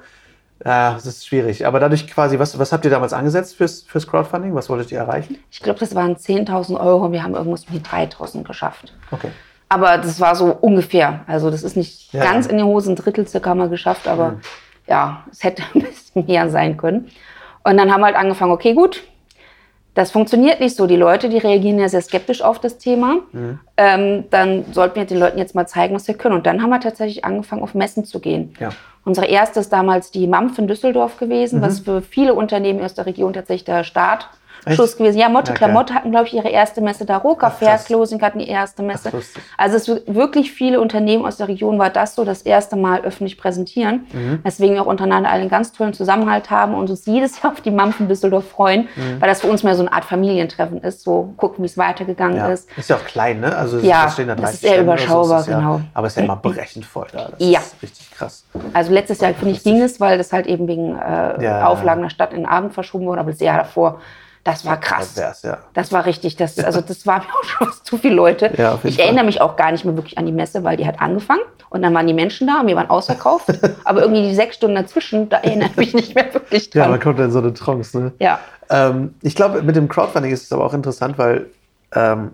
ja, 0.64 0.94
das 0.94 1.06
ist 1.06 1.26
schwierig. 1.26 1.66
Aber 1.66 1.80
dadurch 1.80 2.06
quasi, 2.08 2.38
was, 2.38 2.58
was 2.58 2.72
habt 2.72 2.84
ihr 2.84 2.90
damals 2.90 3.12
angesetzt 3.12 3.56
fürs, 3.56 3.82
fürs 3.82 4.06
Crowdfunding? 4.06 4.54
Was 4.54 4.68
wolltet 4.68 4.90
ihr 4.92 4.98
erreichen? 4.98 5.36
Ich 5.50 5.60
glaube, 5.60 5.78
das 5.78 5.94
waren 5.94 6.16
10.000 6.16 6.78
Euro 6.78 7.06
und 7.06 7.12
wir 7.12 7.22
haben 7.22 7.34
irgendwas 7.34 7.64
die 7.66 7.80
3.000 7.80 8.42
geschafft. 8.44 8.92
Okay. 9.10 9.30
Aber 9.68 9.98
das 9.98 10.18
war 10.20 10.34
so 10.34 10.46
ungefähr. 10.46 11.20
Also 11.26 11.50
das 11.50 11.62
ist 11.62 11.76
nicht 11.76 12.12
Ja, 12.12 12.24
ganz 12.24 12.46
ja. 12.46 12.52
in 12.52 12.58
die 12.58 12.64
Hose, 12.64 12.90
ein 12.92 12.96
Drittel 12.96 13.26
circa 13.28 13.50
haben 13.50 13.58
wir 13.60 13.68
geschafft, 13.68 14.08
aber 14.08 14.40
ja, 14.88 15.24
es 15.30 15.44
hätte 15.44 15.62
ein 15.74 15.82
bisschen 15.82 16.26
mehr 16.26 16.50
sein 16.50 16.76
können. 16.76 17.08
Und 17.70 17.76
dann 17.76 17.92
haben 17.92 18.00
wir 18.00 18.06
halt 18.06 18.16
angefangen, 18.16 18.50
okay, 18.50 18.74
gut, 18.74 19.04
das 19.94 20.10
funktioniert 20.10 20.58
nicht 20.58 20.74
so. 20.74 20.88
Die 20.88 20.96
Leute, 20.96 21.28
die 21.28 21.38
reagieren 21.38 21.78
ja 21.78 21.88
sehr 21.88 22.02
skeptisch 22.02 22.42
auf 22.42 22.58
das 22.58 22.78
Thema. 22.78 23.18
Ähm, 23.76 24.24
dann 24.30 24.64
sollten 24.72 24.96
wir 24.96 25.04
den 25.04 25.20
Leuten 25.20 25.38
jetzt 25.38 25.54
mal 25.54 25.68
zeigen, 25.68 25.94
was 25.94 26.08
wir 26.08 26.16
können. 26.16 26.34
Und 26.34 26.46
dann 26.46 26.62
haben 26.62 26.70
wir 26.70 26.80
tatsächlich 26.80 27.24
angefangen, 27.24 27.62
auf 27.62 27.74
Messen 27.74 28.04
zu 28.04 28.18
gehen. 28.18 28.54
Ja. 28.58 28.70
Unsere 29.04 29.28
erste 29.28 29.60
ist 29.60 29.72
damals 29.72 30.10
die 30.10 30.26
MAMF 30.26 30.58
in 30.58 30.66
Düsseldorf 30.66 31.16
gewesen, 31.18 31.62
was 31.62 31.78
für 31.78 32.02
viele 32.02 32.34
Unternehmen 32.34 32.82
aus 32.82 32.94
der 32.94 33.06
Region 33.06 33.32
tatsächlich 33.32 33.64
der 33.64 33.84
Startschuss 33.84 34.39
Echt? 34.66 34.98
gewesen. 34.98 35.18
Ja, 35.18 35.28
Motte 35.28 35.52
Ja, 35.52 35.56
Klamotte 35.56 35.94
hatten, 35.94 36.10
glaube 36.10 36.26
ich, 36.26 36.34
ihre 36.34 36.48
erste 36.48 36.80
Messe 36.80 37.04
da. 37.04 37.16
Roka 37.16 37.48
Ach, 37.48 37.52
Fair 37.58 37.68
krass. 37.70 37.84
Closing 37.86 38.20
hatten 38.22 38.38
die 38.40 38.48
erste 38.48 38.82
Messe. 38.82 39.10
Ach, 39.12 39.40
also 39.56 39.76
es 39.76 39.88
ist 39.88 40.14
wirklich 40.14 40.52
viele 40.52 40.80
Unternehmen 40.80 41.24
aus 41.24 41.36
der 41.38 41.48
Region 41.48 41.78
war 41.78 41.90
das 41.90 42.14
so 42.14 42.24
das 42.24 42.42
erste 42.42 42.76
Mal 42.76 43.00
öffentlich 43.02 43.38
präsentieren. 43.38 44.06
Mhm. 44.12 44.40
Deswegen 44.44 44.74
wir 44.74 44.82
auch 44.82 44.86
untereinander 44.86 45.30
alle 45.30 45.40
einen 45.42 45.50
ganz 45.50 45.72
tollen 45.72 45.92
Zusammenhalt 45.92 46.50
haben 46.50 46.74
und 46.74 46.90
uns 46.90 47.06
jedes 47.06 47.42
Jahr 47.42 47.52
auf 47.52 47.60
die 47.60 47.70
MAMF 47.70 48.00
in 48.00 48.08
Düsseldorf 48.08 48.48
freuen, 48.48 48.88
weil 49.18 49.28
das 49.28 49.40
für 49.40 49.46
uns 49.48 49.62
mehr 49.62 49.74
so 49.74 49.82
eine 49.82 49.92
Art 49.92 50.04
Familientreffen 50.04 50.82
ist. 50.82 51.02
So 51.02 51.32
gucken, 51.36 51.62
wie 51.62 51.66
es 51.66 51.78
weitergegangen 51.78 52.36
Ja. 52.36 52.48
ist. 52.48 52.68
Ist 52.76 52.90
ja 52.90 52.96
auch 52.96 53.04
klein, 53.04 53.40
ne? 53.40 53.56
Also 53.56 53.78
es- 53.78 53.84
Ja, 53.84 54.06
es 54.06 54.14
stehen 54.14 54.28
da 54.28 54.34
das 54.34 54.42
30 54.44 54.54
ist 54.56 54.64
eher 54.64 54.72
Stände 54.74 54.92
oder 54.92 54.98
so, 54.98 55.04
überschaubar, 55.04 55.36
es 55.40 55.46
ist 55.46 55.52
ja, 55.52 55.58
genau. 55.58 55.80
Aber 55.94 56.06
es 56.06 56.12
ist 56.12 56.16
ja 56.18 56.24
immer 56.24 56.36
brechend 56.42 56.84
voll 56.84 57.06
da. 57.12 57.28
Das 57.30 57.32
Ja. 57.38 57.60
ist 57.60 57.76
richtig 57.82 58.10
krass. 58.10 58.44
Also 58.72 58.92
letztes 58.92 59.20
Jahr, 59.20 59.32
finde 59.34 59.54
ich, 59.54 59.62
ging 59.62 59.80
es, 59.80 60.00
weil 60.00 60.18
das 60.18 60.32
halt 60.32 60.46
eben 60.46 60.68
wegen 60.68 60.96
äh, 60.98 61.42
Ja. 61.42 61.66
Auflagen 61.66 62.02
der 62.02 62.10
Stadt 62.10 62.32
in 62.32 62.40
den 62.40 62.46
Abend 62.46 62.74
verschoben 62.74 63.06
wurde. 63.06 63.20
Aber 63.20 63.30
das 63.30 63.40
Jahr 63.40 63.58
davor, 63.58 64.00
das 64.44 64.64
war 64.64 64.78
krass. 64.80 65.14
Das 65.14 65.42
ja. 65.42 65.58
Das 65.74 65.92
war 65.92 66.06
richtig, 66.06 66.36
das, 66.36 66.58
also 66.58 66.80
das 66.80 67.06
war 67.06 67.18
mir 67.20 67.26
auch 67.28 67.44
schon 67.44 67.68
zu 67.82 67.98
viele 67.98 68.14
Leute. 68.14 68.50
Ja, 68.56 68.78
ich 68.82 68.96
Fall. 68.96 69.04
erinnere 69.06 69.24
mich 69.24 69.40
auch 69.40 69.56
gar 69.56 69.70
nicht 69.72 69.84
mehr 69.84 69.96
wirklich 69.96 70.16
an 70.18 70.26
die 70.26 70.32
Messe, 70.32 70.64
weil 70.64 70.76
die 70.76 70.86
hat 70.86 71.00
angefangen 71.00 71.42
und 71.68 71.82
dann 71.82 71.94
waren 71.94 72.06
die 72.06 72.14
Menschen 72.14 72.46
da 72.46 72.60
und 72.60 72.66
wir 72.66 72.76
waren 72.76 72.90
ausverkauft. 72.90 73.46
aber 73.84 74.00
irgendwie 74.02 74.22
die 74.22 74.34
sechs 74.34 74.56
Stunden 74.56 74.76
dazwischen, 74.76 75.28
da 75.28 75.38
erinnere 75.38 75.68
ich 75.70 75.76
mich 75.76 75.94
nicht 75.94 76.14
mehr 76.14 76.32
wirklich 76.32 76.72
Ja, 76.74 76.82
dran. 76.82 76.92
man 76.92 77.00
kommt 77.00 77.20
in 77.20 77.30
so 77.30 77.38
eine 77.40 77.52
Trance, 77.54 77.98
ne? 77.98 78.12
Ja, 78.18 78.40
Ähm, 78.70 79.14
ich 79.22 79.34
glaube, 79.34 79.62
mit 79.62 79.76
dem 79.76 79.88
Crowdfunding 79.88 80.32
ist 80.32 80.44
es 80.44 80.52
aber 80.52 80.64
auch 80.64 80.74
interessant, 80.74 81.18
weil 81.18 81.46
ähm, 81.94 82.30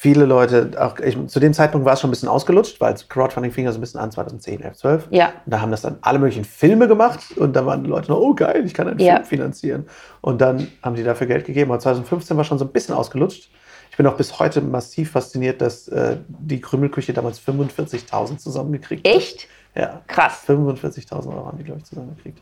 viele 0.00 0.24
Leute, 0.24 0.70
auch 0.78 0.98
ich, 0.98 1.18
zu 1.26 1.40
dem 1.40 1.52
Zeitpunkt 1.52 1.84
war 1.84 1.92
es 1.92 2.00
schon 2.00 2.08
ein 2.08 2.12
bisschen 2.12 2.30
ausgelutscht, 2.30 2.80
weil 2.80 2.94
Crowdfunding 3.06 3.52
fing 3.52 3.66
ja 3.66 3.72
so 3.72 3.76
ein 3.76 3.82
bisschen 3.82 4.00
an 4.00 4.10
2010, 4.10 4.62
11, 4.62 4.76
12. 4.78 5.08
Ja. 5.10 5.26
Und 5.44 5.52
da 5.52 5.60
haben 5.60 5.70
das 5.70 5.82
dann 5.82 5.98
alle 6.00 6.18
möglichen 6.18 6.46
Filme 6.46 6.88
gemacht 6.88 7.36
und 7.36 7.54
da 7.54 7.66
waren 7.66 7.84
die 7.84 7.90
Leute 7.90 8.10
noch, 8.10 8.18
oh 8.18 8.32
geil, 8.34 8.62
ich 8.64 8.72
kann 8.72 8.88
einen 8.88 8.98
Ja. 8.98 9.16
Film 9.16 9.26
finanzieren. 9.26 9.86
Und 10.22 10.40
dann 10.40 10.68
haben 10.82 10.96
die 10.96 11.02
dafür 11.02 11.26
Geld 11.26 11.44
gegeben. 11.44 11.70
Aber 11.70 11.80
2015 11.80 12.34
war 12.34 12.44
schon 12.44 12.58
so 12.58 12.64
ein 12.64 12.72
bisschen 12.72 12.94
ausgelutscht. 12.94 13.50
Ich 13.90 13.96
bin 13.98 14.06
auch 14.06 14.16
bis 14.16 14.38
heute 14.38 14.62
massiv 14.62 15.10
fasziniert, 15.10 15.60
dass 15.60 15.86
äh, 15.88 16.16
die 16.28 16.62
Krümelküche 16.62 17.12
damals 17.12 17.38
45.000 17.38 18.38
zusammengekriegt 18.38 19.06
hat. 19.06 19.14
echt? 19.14 19.48
Ja. 19.74 20.00
Krass. 20.06 20.44
45.000 20.48 21.26
Euro 21.26 21.44
haben 21.44 21.58
die, 21.58 21.64
glaube 21.64 21.80
ich, 21.80 21.84
zusammengekriegt. 21.84 22.40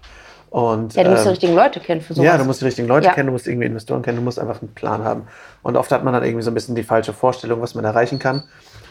Und, 0.50 0.94
Ja, 0.94 1.04
du 1.04 1.10
musst 1.10 1.22
die 1.24 1.26
ähm, 1.26 1.30
richtigen 1.30 1.54
Leute 1.54 1.80
kennen 1.80 2.00
für 2.00 2.14
sowas. 2.14 2.24
ja, 2.26 2.38
du 2.38 2.44
musst 2.44 2.60
die 2.60 2.64
richtigen 2.64 2.88
Leute 2.88 3.06
Ja. 3.08 3.12
kennen, 3.14 3.26
du 3.26 3.32
musst 3.32 3.46
irgendwie 3.46 3.66
Investoren 3.66 4.02
kennen, 4.02 4.16
du 4.16 4.22
musst 4.24 4.38
einfach 4.38 4.62
einen 4.62 4.72
Plan 4.74 5.04
haben. 5.04 5.24
Und 5.62 5.76
oft 5.76 5.92
hat 5.92 6.04
man 6.04 6.14
dann 6.14 6.22
irgendwie 6.24 6.42
so 6.42 6.50
ein 6.50 6.54
bisschen 6.54 6.74
die 6.74 6.82
falsche 6.84 7.12
Vorstellung, 7.12 7.60
was 7.60 7.74
man 7.74 7.84
erreichen 7.84 8.18
kann. 8.18 8.44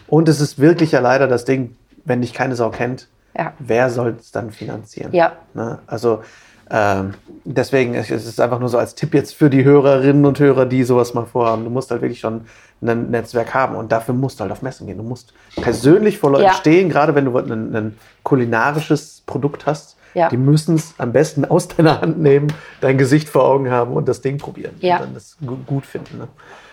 Und 0.06 0.28
es 0.28 0.40
ist 0.40 0.58
wirklich 0.60 0.92
ja 0.92 1.00
leider 1.00 1.26
das 1.26 1.44
Ding, 1.44 1.76
wenn 2.04 2.20
dich 2.20 2.32
keine 2.32 2.54
Sau 2.54 2.70
kennt, 2.70 3.08
Ja. 3.36 3.52
wer 3.58 3.90
soll 3.90 4.16
es 4.18 4.30
dann 4.30 4.50
finanzieren? 4.52 5.12
Ja. 5.12 5.32
Ne? 5.54 5.80
Also 5.86 6.22
ähm, 6.70 7.14
deswegen 7.44 7.94
es 7.94 8.10
es 8.10 8.26
ist 8.26 8.40
einfach 8.40 8.58
nur 8.60 8.68
so 8.68 8.78
als 8.78 8.94
Tipp 8.94 9.14
jetzt 9.14 9.34
für 9.34 9.50
die 9.50 9.64
Hörerinnen 9.64 10.24
und 10.26 10.38
Hörer, 10.38 10.66
die 10.66 10.84
sowas 10.84 11.12
mal 11.14 11.24
vorhaben. 11.26 11.64
Du 11.64 11.70
musst 11.70 11.90
halt 11.90 12.02
wirklich 12.02 12.20
schon 12.20 12.42
ein 12.82 13.10
Netzwerk 13.10 13.52
haben 13.54 13.74
und 13.74 13.90
dafür 13.90 14.14
musst 14.14 14.38
du 14.38 14.42
halt 14.42 14.52
auf 14.52 14.62
Messen 14.62 14.86
gehen. 14.86 14.98
Du 14.98 15.02
musst 15.02 15.32
persönlich 15.60 16.18
vor 16.18 16.30
Leuten 16.30 16.44
Ja. 16.44 16.52
stehen, 16.52 16.88
gerade 16.88 17.14
wenn 17.14 17.24
du 17.24 17.36
ein, 17.36 17.74
ein 17.74 17.98
kulinarisches 18.22 19.22
Produkt 19.26 19.66
hast. 19.66 19.96
Ja. 20.14 20.28
Die 20.28 20.36
müssen 20.36 20.74
es 20.76 20.94
am 20.98 21.12
besten 21.12 21.44
aus 21.44 21.68
deiner 21.68 22.00
Hand 22.00 22.18
nehmen, 22.18 22.52
dein 22.80 22.98
Gesicht 22.98 23.28
vor 23.28 23.44
Augen 23.44 23.70
haben 23.70 23.92
und 23.94 24.08
das 24.08 24.20
Ding 24.20 24.38
probieren. 24.38 24.74
Ja. 24.80 24.96
Und 24.96 25.02
dann 25.02 25.14
das 25.14 25.36
gu- 25.44 25.56
gut 25.66 25.86
finden. 25.86 26.18
Ne? 26.18 26.28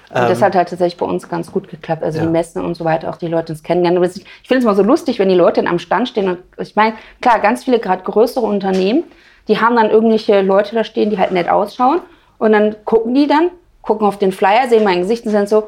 Und 0.10 0.30
das 0.30 0.42
hat 0.42 0.56
halt 0.56 0.70
tatsächlich 0.70 0.98
bei 0.98 1.06
uns 1.06 1.28
ganz 1.28 1.52
gut 1.52 1.68
geklappt. 1.68 2.04
Also 2.04 2.20
Ja. 2.20 2.26
die 2.26 2.32
Messen 2.32 2.64
und 2.64 2.76
so 2.76 2.86
weiter, 2.86 3.10
auch 3.10 3.18
die 3.18 3.28
Leute 3.28 3.52
uns 3.54 3.64
kennenlernen. 3.64 4.02
Ich 4.04 4.24
finde 4.48 4.60
es 4.60 4.64
mal 4.66 4.76
so 4.76 4.84
lustig, 4.84 5.20
wenn 5.20 5.30
die 5.30 5.36
Leute 5.36 5.62
dann 5.62 5.70
am 5.70 5.80
Stand 5.80 6.08
stehen. 6.08 6.30
Und 6.30 6.38
ich 6.58 6.76
meine, 6.76 6.94
klar, 7.22 7.40
ganz 7.40 7.64
viele 7.66 7.80
gerade 7.80 8.04
größere 8.04 8.46
Unternehmen, 8.46 9.04
die 9.48 9.60
haben 9.60 9.76
dann 9.76 9.90
irgendwelche 9.90 10.42
Leute 10.42 10.76
da 10.76 10.84
stehen, 10.84 11.10
die 11.10 11.18
halt 11.18 11.32
nett 11.32 11.50
ausschauen. 11.50 12.00
Und 12.38 12.52
dann 12.54 12.76
gucken 12.86 13.14
die 13.14 13.28
dann, 13.28 13.50
gucken 13.82 14.08
auf 14.08 14.18
den 14.18 14.32
Flyer, 14.32 14.70
sehen 14.70 14.84
mein 14.84 15.00
Gesicht 15.02 15.26
und 15.26 15.32
sind 15.32 15.50
so, 15.50 15.68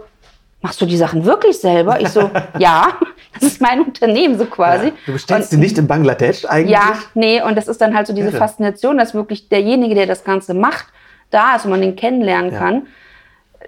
machst 0.62 0.82
du 0.82 0.86
die 0.86 0.98
Sachen 0.98 1.26
wirklich 1.26 1.60
selber? 1.60 2.00
Ich 2.02 2.10
so, 2.10 2.30
ja, 2.60 2.88
das 3.34 3.43
ist 3.43 3.62
mein 3.62 3.82
Unternehmen 3.82 4.38
so 4.38 4.46
quasi. 4.46 4.88
Ja. 4.88 4.93
Du 5.06 5.13
bestellst 5.13 5.52
Und- 5.52 5.58
sie 5.58 5.63
nicht 5.63 5.78
in 5.78 5.88
Bangladesch 5.88 6.46
eigentlich? 6.46 6.72
ja, 6.72 6.93
nee, 7.13 7.41
und 7.41 7.56
das 7.56 7.67
ist 7.67 7.80
dann 7.82 7.96
halt 7.96 8.08
so 8.08 8.13
diese 8.13 8.30
Irre. 8.30 8.38
Faszination, 8.38 8.98
dass 8.98 9.13
wirklich 9.13 9.50
derjenige, 9.50 9.96
der 9.96 10.06
das 10.08 10.24
Ganze 10.24 10.54
macht, 10.54 10.86
da 11.30 11.56
ist 11.56 11.65
und 11.65 11.72
man 11.72 11.82
den 11.82 11.96
kennenlernen 11.96 12.52
Ja. 12.54 12.60
kann. 12.60 12.88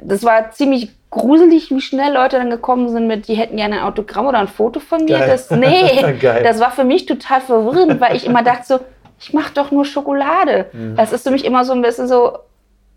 Das 0.01 0.23
war 0.23 0.51
ziemlich 0.51 0.91
gruselig, 1.11 1.71
wie 1.71 1.81
schnell 1.81 2.13
Leute 2.13 2.37
dann 2.37 2.49
gekommen 2.51 2.89
sind 2.89 3.07
mit, 3.07 3.27
die 3.27 3.33
hätten 3.35 3.57
gerne 3.57 3.77
ein 3.79 3.83
Autogramm 3.83 4.27
oder 4.27 4.37
ein 4.39 4.47
Foto 4.47 4.79
von 4.79 5.05
mir. 5.05 5.17
Geil. 5.19 5.27
Das, 5.27 5.49
nee, 5.51 6.13
Geil. 6.21 6.43
das 6.43 6.59
war 6.59 6.71
für 6.71 6.83
mich 6.83 7.05
total 7.05 7.41
verwirrend, 7.41 7.99
weil 7.99 8.15
ich 8.15 8.25
immer 8.25 8.43
dachte 8.43 8.63
so, 8.65 8.79
ich 9.19 9.33
mache 9.33 9.51
doch 9.53 9.71
nur 9.71 9.85
Schokolade. 9.85 10.67
Mhm. 10.71 10.95
Das 10.95 11.11
ist 11.11 11.23
für 11.23 11.31
mich 11.31 11.43
immer 11.45 11.65
so 11.65 11.73
ein 11.73 11.81
bisschen 11.81 12.07
so, 12.07 12.37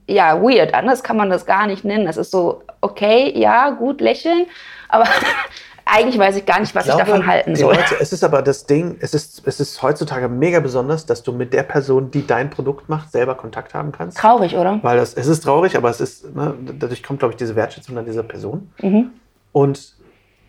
ja, 0.09 0.41
weird. 0.43 0.75
Anders 0.75 1.03
kann 1.03 1.17
man 1.17 1.31
das 1.31 1.47
gar 1.47 1.67
nicht 1.67 1.85
nennen. 1.85 2.07
Das 2.07 2.17
ist 2.17 2.31
so, 2.31 2.63
okay, 2.81 3.33
ja, 3.37 3.71
gut, 3.71 4.01
lächeln, 4.01 4.47
aber 4.89 5.07
eigentlich 5.85 6.19
weiß 6.19 6.37
ich 6.37 6.47
gar 6.47 6.61
nicht, 6.61 6.75
was 6.75 6.87
ich, 6.87 6.95
glaube, 6.95 7.11
davon 7.11 7.27
halten 7.27 7.57
soll. 7.57 7.75
Leute, 7.75 7.97
es 8.01 8.13
ist 8.13 8.23
aber 8.25 8.43
das 8.43 8.67
Ding, 8.67 8.97
es 9.01 9.15
ist, 9.15 9.47
es 9.47 9.61
ist 9.61 9.83
heutzutage 9.83 10.29
mega 10.29 10.61
besonders, 10.61 11.07
dass 11.07 11.23
du 11.23 11.33
mit 11.33 11.53
der 11.53 11.63
Person, 11.63 12.11
die 12.11 12.27
dein 12.27 12.51
Produkt 12.51 12.89
macht, 12.89 13.11
selber 13.13 13.35
Kontakt 13.35 13.75
haben 13.75 13.93
kannst. 13.93 14.19
Traurig, 14.19 14.57
oder? 14.57 14.81
Weil 14.83 14.99
das, 14.99 15.15
es 15.15 15.27
ist 15.27 15.43
traurig, 15.43 15.77
aber 15.77 15.91
es 15.91 16.01
ist, 16.01 16.35
ne, 16.35 16.55
dadurch 16.79 17.03
kommt, 17.03 17.21
glaube 17.21 17.33
ich, 17.33 17.37
diese 17.39 17.57
Wertschätzung 17.57 17.97
an 17.99 18.05
dieser 18.05 18.23
Person. 18.23 18.71
Mhm. 18.81 19.11
Und 19.53 19.95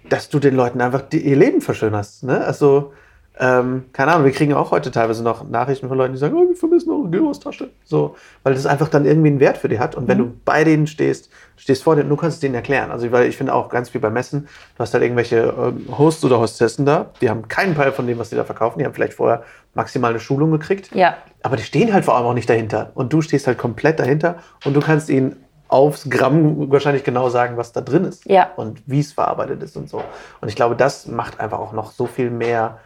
dass 0.09 0.29
du 0.29 0.39
den 0.39 0.55
Leuten 0.55 0.81
einfach 0.81 1.01
die, 1.01 1.19
ihr 1.19 1.35
Leben 1.35 1.61
verschönerst. 1.61 2.23
Ne? 2.23 2.43
Also, 2.43 2.93
ähm, 3.39 3.85
keine 3.93 4.11
Ahnung, 4.11 4.25
wir 4.25 4.31
kriegen 4.31 4.53
auch 4.53 4.69
heute 4.71 4.91
teilweise 4.91 5.23
noch 5.23 5.47
Nachrichten 5.49 5.87
von 5.87 5.97
Leuten, 5.97 6.13
die 6.13 6.19
sagen, 6.19 6.35
oh, 6.37 6.47
wir 6.47 6.55
vermissen 6.55 6.91
eure 6.91 7.09
Gyros-Tasche. 7.09 7.69
So, 7.83 8.15
weil 8.43 8.53
das 8.53 8.67
einfach 8.67 8.89
dann 8.89 9.05
irgendwie 9.05 9.29
einen 9.29 9.39
Wert 9.39 9.57
für 9.57 9.69
die 9.69 9.79
hat. 9.79 9.95
Und 9.95 10.07
wenn 10.07 10.19
Mhm. 10.19 10.21
du 10.23 10.33
bei 10.45 10.63
denen 10.63 10.85
stehst, 10.85 11.29
stehst 11.55 11.81
vor 11.83 11.95
denen, 11.95 12.09
du 12.09 12.15
kannst 12.15 12.35
es 12.35 12.41
denen 12.41 12.53
erklären. 12.53 12.91
Also, 12.91 13.11
weil 13.11 13.27
ich 13.27 13.35
finde 13.35 13.55
auch 13.55 13.69
ganz 13.69 13.89
viel 13.89 14.01
bei 14.01 14.11
Messen, 14.11 14.47
du 14.75 14.79
hast 14.79 14.93
halt 14.93 15.01
irgendwelche 15.03 15.53
ähm, 15.57 15.87
Hosts 15.97 16.23
oder 16.25 16.39
Hostessen 16.39 16.85
da, 16.85 17.07
die 17.21 17.29
haben 17.29 17.47
keinen 17.47 17.73
Peil 17.73 17.91
von 17.91 18.05
dem, 18.05 18.19
was 18.19 18.29
sie 18.29 18.35
da 18.35 18.43
verkaufen. 18.43 18.77
Die 18.79 18.85
haben 18.85 18.93
vielleicht 18.93 19.13
vorher 19.15 19.43
maximal 19.73 20.11
eine 20.11 20.19
Schulung 20.19 20.51
gekriegt. 20.51 20.91
Ja. 20.93 21.15
Aber 21.41 21.57
die 21.57 21.63
stehen 21.63 21.91
halt 21.91 22.05
vor 22.05 22.15
allem 22.15 22.27
auch 22.27 22.33
nicht 22.35 22.49
dahinter. 22.49 22.91
Und 22.93 23.11
du 23.13 23.21
stehst 23.21 23.47
halt 23.47 23.57
komplett 23.57 23.99
dahinter 23.99 24.35
und 24.63 24.75
du 24.75 24.79
kannst 24.79 25.09
ihnen 25.09 25.37
aufs 25.69 26.07
Gramm 26.07 26.69
wahrscheinlich 26.71 27.03
genau 27.03 27.29
sagen, 27.29 27.57
was 27.57 27.71
da 27.71 27.81
drin 27.81 28.05
ist. 28.05 28.25
Ja. 28.29 28.51
Und 28.57 28.83
wie 28.85 28.99
es 28.99 29.11
verarbeitet 29.13 29.63
ist 29.63 29.75
und 29.75 29.89
so. 29.89 30.03
Und 30.39 30.49
ich 30.49 30.55
glaube, 30.55 30.75
das 30.75 31.07
macht 31.07 31.39
einfach 31.39 31.57
auch 31.57 31.73
noch 31.73 31.91
so 31.91 32.05
viel 32.05 32.29
mehr 32.29 32.77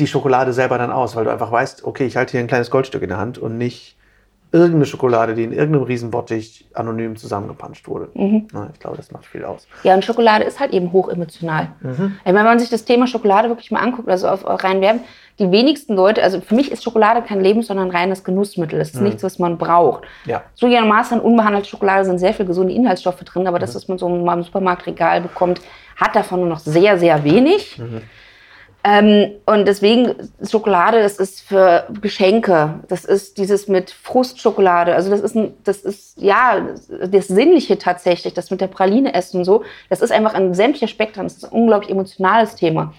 die 0.00 0.06
Schokolade 0.06 0.52
selber 0.52 0.78
dann 0.78 0.90
aus, 0.90 1.14
weil 1.16 1.24
du 1.24 1.30
einfach 1.30 1.52
weißt, 1.52 1.84
okay, 1.84 2.04
ich 2.06 2.16
halte 2.16 2.32
hier 2.32 2.40
ein 2.40 2.46
kleines 2.48 2.70
Goldstück 2.70 3.02
in 3.02 3.08
der 3.10 3.18
Hand 3.18 3.38
und 3.38 3.58
nicht 3.58 3.96
irgendeine 4.50 4.86
Schokolade, 4.86 5.34
die 5.34 5.42
in 5.42 5.52
irgendeinem 5.52 5.82
Riesenbottich 5.82 6.66
anonym 6.74 7.16
zusammengepanscht 7.16 7.88
wurde. 7.88 8.08
Mhm. 8.14 8.46
Na, 8.52 8.70
ich 8.72 8.78
glaube, 8.78 8.96
das 8.96 9.10
macht 9.10 9.26
viel 9.26 9.44
aus. 9.44 9.66
Ja, 9.82 9.94
und 9.94 10.04
Schokolade 10.04 10.44
ist 10.44 10.60
halt 10.60 10.72
eben 10.72 10.92
hochemotional. 10.92 11.68
Mhm. 11.80 12.16
Wenn 12.24 12.34
man 12.34 12.60
sich 12.60 12.70
das 12.70 12.84
Thema 12.84 13.08
Schokolade 13.08 13.48
wirklich 13.48 13.72
mal 13.72 13.80
anguckt, 13.80 14.08
also 14.08 14.28
auf, 14.28 14.44
rein 14.46 14.80
Werben, 14.80 15.00
die 15.40 15.50
wenigsten 15.50 15.96
Leute, 15.96 16.22
also 16.22 16.40
für 16.40 16.54
mich 16.54 16.70
ist 16.70 16.84
Schokolade 16.84 17.22
kein 17.22 17.40
Leben, 17.40 17.62
sondern 17.62 17.90
reines 17.90 18.22
Genussmittel. 18.22 18.80
Es 18.80 18.94
ist 18.94 19.00
nichts, 19.00 19.24
was 19.24 19.40
man 19.40 19.58
braucht. 19.58 20.02
Mhm. 20.24 20.30
Ja. 20.30 20.42
Zugegebenermaßen 20.54 21.18
unbehandelte 21.20 21.68
Schokolade 21.68 22.04
sind 22.04 22.18
sehr 22.18 22.32
viel 22.32 22.46
gesunde 22.46 22.72
Inhaltsstoffe 22.72 23.24
drin, 23.24 23.48
aber 23.48 23.56
Mhm. 23.58 23.62
das, 23.62 23.74
was 23.74 23.88
man 23.88 23.98
so 23.98 24.06
im 24.06 24.42
Supermarktregal 24.44 25.20
bekommt, 25.22 25.60
hat 25.96 26.14
davon 26.14 26.38
nur 26.40 26.48
noch 26.48 26.60
sehr, 26.60 26.96
sehr 26.98 27.24
wenig. 27.24 27.80
Ähm, 28.86 29.30
und 29.46 29.66
deswegen 29.66 30.14
Schokolade, 30.46 31.02
das 31.02 31.16
ist 31.16 31.40
für 31.40 31.86
Geschenke. 32.02 32.80
Das 32.88 33.06
ist 33.06 33.38
dieses 33.38 33.66
mit 33.66 33.90
Frustschokolade. 33.90 34.94
Also 34.94 35.10
das 35.10 35.20
ist, 35.20 35.34
ein, 35.34 35.54
das 35.64 35.78
ist 35.78 36.20
ja 36.20 36.60
das 37.10 37.28
Sinnliche 37.28 37.78
tatsächlich, 37.78 38.34
das 38.34 38.50
mit 38.50 38.60
der 38.60 38.66
Praline 38.66 39.14
essen 39.14 39.38
und 39.38 39.46
so. 39.46 39.64
Das 39.88 40.02
ist 40.02 40.12
einfach 40.12 40.34
ein 40.34 40.52
sämtlicher 40.52 40.88
Spektrum. 40.88 41.24
Das 41.24 41.38
ist 41.38 41.44
ein 41.44 41.52
unglaublich 41.52 41.90
emotionales 41.90 42.56
Thema. 42.56 42.92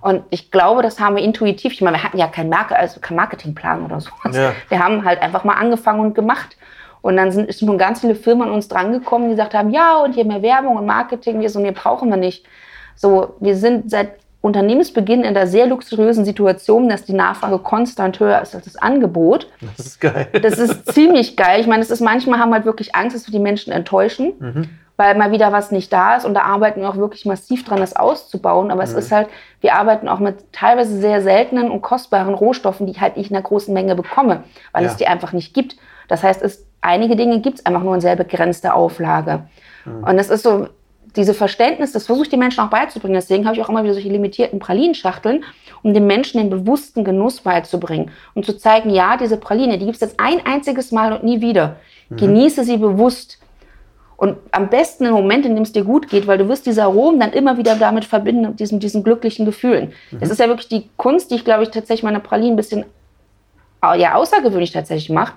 Und 0.00 0.22
ich 0.30 0.52
glaube, 0.52 0.80
das 0.80 1.00
haben 1.00 1.16
wir 1.16 1.24
intuitiv. 1.24 1.72
Ich 1.72 1.80
meine, 1.80 1.96
wir 1.96 2.04
hatten 2.04 2.18
ja 2.18 2.28
keinen 2.28 2.48
Marke, 2.48 2.76
also 2.76 3.00
keinen 3.00 3.16
Marketingplan 3.16 3.84
oder 3.84 4.00
sowas. 4.00 4.36
Ja. 4.36 4.52
Wir 4.68 4.78
haben 4.78 5.04
halt 5.04 5.20
einfach 5.20 5.42
mal 5.42 5.54
angefangen 5.54 6.00
und 6.00 6.14
gemacht. 6.14 6.56
Und 7.00 7.16
dann 7.16 7.32
sind 7.32 7.52
schon 7.52 7.78
ganz 7.78 8.00
viele 8.00 8.14
Firmen 8.14 8.46
an 8.46 8.54
uns 8.54 8.68
drangekommen, 8.68 9.28
die 9.28 9.34
gesagt 9.34 9.54
haben, 9.54 9.70
ja, 9.70 9.96
und 9.96 10.14
hier 10.14 10.24
mehr 10.24 10.40
Werbung 10.40 10.76
und 10.76 10.86
Marketing, 10.86 11.40
wir 11.40 11.50
so, 11.50 11.58
nee, 11.58 11.72
brauchen 11.72 12.08
wir 12.10 12.16
nicht. 12.16 12.46
So, 12.94 13.34
wir 13.40 13.56
sind 13.56 13.90
seit 13.90 14.22
Unternehmensbeginn 14.42 15.22
in 15.24 15.34
der 15.34 15.46
sehr 15.46 15.66
luxuriösen 15.66 16.24
Situation, 16.24 16.88
dass 16.88 17.04
die 17.04 17.14
Nachfrage 17.14 17.58
konstant 17.60 18.20
höher 18.20 18.42
ist 18.42 18.54
als 18.54 18.64
das 18.64 18.76
Angebot. 18.76 19.48
Das 19.76 19.86
ist 19.86 20.00
geil. 20.00 20.28
Das 20.42 20.58
ist 20.58 20.92
ziemlich 20.92 21.36
geil. 21.36 21.60
Ich 21.60 21.66
meine, 21.66 21.80
es 21.82 21.90
ist 21.90 22.00
manchmal 22.00 22.38
haben 22.40 22.52
halt 22.52 22.64
wirklich 22.66 22.94
Angst, 22.94 23.14
dass 23.16 23.26
wir 23.26 23.32
die 23.32 23.38
Menschen 23.38 23.72
enttäuschen, 23.72 24.32
Mhm. 24.40 24.68
weil 24.96 25.14
mal 25.16 25.30
wieder 25.30 25.52
was 25.52 25.70
nicht 25.70 25.92
da 25.92 26.16
ist. 26.16 26.24
Und 26.26 26.34
da 26.34 26.42
arbeiten 26.42 26.80
wir 26.80 26.88
auch 26.90 26.96
wirklich 26.96 27.24
massiv 27.24 27.64
dran, 27.64 27.78
das 27.78 27.94
auszubauen. 27.96 28.70
Aber 28.72 28.82
es 28.82 28.92
ist 28.94 29.12
halt, 29.12 29.28
wir 29.60 29.74
arbeiten 29.76 30.08
auch 30.08 30.18
mit 30.18 30.52
teilweise 30.52 30.98
sehr 31.00 31.22
seltenen 31.22 31.70
und 31.70 31.80
kostbaren 31.80 32.34
Rohstoffen, 32.34 32.86
die 32.86 33.00
halt 33.00 33.16
ich 33.16 33.30
in 33.30 33.36
einer 33.36 33.44
großen 33.44 33.72
Menge 33.72 33.94
bekomme, 33.94 34.42
weil 34.72 34.82
Ja. 34.84 34.90
es 34.90 34.96
die 34.96 35.06
einfach 35.06 35.32
nicht 35.32 35.54
gibt. 35.54 35.76
Das 36.08 36.24
heißt, 36.24 36.42
es, 36.42 36.66
einige 36.80 37.14
Dinge 37.14 37.40
gibt 37.40 37.60
es 37.60 37.66
einfach 37.66 37.84
nur 37.84 37.94
in 37.94 38.00
sehr 38.00 38.16
begrenzter 38.16 38.74
Auflage. 38.74 39.44
Und 39.84 40.18
es 40.18 40.30
ist 40.30 40.42
so, 40.42 40.68
diese 41.16 41.34
Verständnis, 41.34 41.92
das 41.92 42.06
versuche 42.06 42.24
ich 42.24 42.30
den 42.30 42.38
Menschen 42.38 42.60
auch 42.60 42.70
beizubringen. 42.70 43.14
Deswegen 43.14 43.44
habe 43.44 43.56
ich 43.56 43.62
auch 43.62 43.68
immer 43.68 43.82
wieder 43.84 43.94
solche 43.94 44.08
limitierten 44.08 44.58
Pralinschachteln. 44.58 45.44
um 45.82 45.92
den 45.94 46.06
Menschen 46.06 46.38
den 46.38 46.48
bewussten 46.48 47.02
Genuss 47.02 47.40
beizubringen 47.40 48.12
und 48.34 48.46
zu 48.46 48.56
zeigen, 48.56 48.90
ja, 48.90 49.16
diese 49.16 49.36
Praline, 49.36 49.78
die 49.78 49.84
gibt 49.84 49.96
es 49.96 50.00
jetzt 50.00 50.20
ein 50.20 50.46
einziges 50.46 50.92
Mal 50.92 51.12
und 51.12 51.24
nie 51.24 51.40
wieder. 51.40 51.76
Mhm. 52.08 52.16
Genieße 52.18 52.62
sie 52.64 52.76
bewusst. 52.76 53.40
Und 54.16 54.36
am 54.52 54.70
besten 54.70 55.06
im 55.06 55.12
Moment, 55.12 55.44
in 55.44 55.56
dem 55.56 55.64
es 55.64 55.72
dir 55.72 55.82
gut 55.82 56.08
geht, 56.08 56.28
weil 56.28 56.38
du 56.38 56.48
wirst 56.48 56.66
diese 56.66 56.84
Aromen 56.84 57.18
dann 57.18 57.32
immer 57.32 57.58
wieder 57.58 57.74
damit 57.74 58.04
verbinden, 58.04 58.42
mit 58.50 58.60
diesen, 58.60 58.78
diesen 58.78 59.02
glücklichen 59.02 59.44
Gefühlen. 59.44 59.92
Mhm. 60.12 60.18
Es 60.20 60.30
ist 60.30 60.38
ja 60.38 60.46
wirklich 60.46 60.68
die 60.68 60.88
Kunst, 60.96 61.32
die 61.32 61.34
ich, 61.34 61.44
glaube 61.44 61.64
ich, 61.64 61.70
tatsächlich 61.70 62.04
meine 62.04 62.20
Pralinen 62.20 62.52
ein 62.52 62.56
bisschen 62.56 62.84
ja, 63.96 64.14
außergewöhnlich 64.14 64.70
tatsächlich 64.70 65.10
macht, 65.10 65.34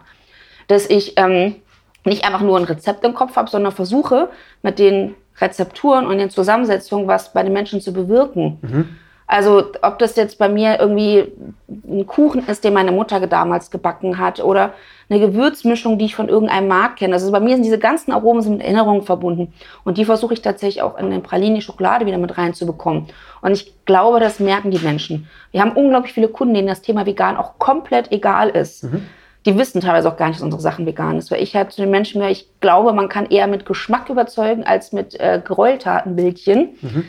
dass 0.67 0.87
ich 0.87 1.13
ähm, 1.17 1.55
nicht 2.03 2.25
einfach 2.25 2.41
nur 2.41 2.57
ein 2.57 2.65
Rezept 2.65 3.03
im 3.03 3.15
Kopf 3.15 3.35
habe, 3.35 3.49
sondern 3.49 3.71
versuche 3.71 4.29
mit 4.61 4.77
den 4.77 5.15
Rezepturen 5.39 6.07
und 6.07 6.17
den 6.17 6.29
Zusammensetzungen 6.29 7.07
was 7.07 7.33
bei 7.33 7.43
den 7.43 7.53
Menschen 7.53 7.81
zu 7.81 7.93
bewirken. 7.93 8.57
Mhm. 8.61 8.89
Also 9.27 9.71
ob 9.81 9.97
das 9.97 10.15
jetzt 10.15 10.37
bei 10.37 10.47
mir 10.47 10.79
irgendwie 10.79 11.31
ein 11.67 12.05
Kuchen 12.05 12.47
ist, 12.47 12.63
den 12.63 12.73
meine 12.73 12.91
Mutter 12.91 13.25
damals 13.25 13.71
gebacken 13.71 14.19
hat 14.19 14.39
oder 14.39 14.73
eine 15.09 15.19
Gewürzmischung, 15.19 15.97
die 15.97 16.05
ich 16.05 16.15
von 16.15 16.29
irgendeinem 16.29 16.67
Markt 16.67 16.99
kenne. 16.99 17.13
Also 17.13 17.31
bei 17.31 17.39
mir 17.39 17.55
sind 17.55 17.63
diese 17.63 17.79
ganzen 17.79 18.11
Aromen 18.11 18.47
mit 18.51 18.61
Erinnerungen 18.61 19.01
verbunden 19.01 19.51
und 19.83 19.97
die 19.97 20.05
versuche 20.05 20.35
ich 20.35 20.41
tatsächlich 20.41 20.83
auch 20.83 20.97
in 20.99 21.09
den 21.09 21.23
Pralinen, 21.23 21.55
die 21.55 21.61
Schokolade 21.61 22.05
wieder 22.05 22.19
mit 22.19 22.37
reinzubekommen. 22.37 23.07
Und 23.41 23.51
ich 23.51 23.73
glaube, 23.85 24.19
das 24.19 24.39
merken 24.39 24.69
die 24.69 24.79
Menschen. 24.79 25.27
Wir 25.51 25.61
haben 25.61 25.71
unglaublich 25.71 26.13
viele 26.13 26.27
Kunden, 26.27 26.53
denen 26.53 26.67
das 26.67 26.83
Thema 26.83 27.07
vegan 27.07 27.35
auch 27.35 27.57
komplett 27.57 28.11
egal 28.11 28.49
ist. 28.49 28.83
Mhm 28.83 29.07
die 29.45 29.57
wissen 29.57 29.81
teilweise 29.81 30.09
auch 30.09 30.17
gar 30.17 30.27
nicht, 30.27 30.39
dass 30.39 30.43
unsere 30.43 30.61
Sachen 30.61 30.85
vegan 30.85 31.17
ist. 31.17 31.29
Weil 31.31 31.41
ich 31.41 31.55
halt 31.55 31.71
zu 31.71 31.81
den 31.81 31.91
Menschen 31.91 32.19
mehr, 32.19 32.31
ich 32.31 32.47
glaube, 32.61 32.93
man 32.93 33.09
kann 33.09 33.27
eher 33.27 33.47
mit 33.47 33.65
Geschmack 33.65 34.09
überzeugen 34.09 34.63
als 34.63 34.91
mit 34.91 35.19
äh, 35.19 35.41
Gräueltatenbildchen. 35.43 36.69
Mhm. 36.81 37.05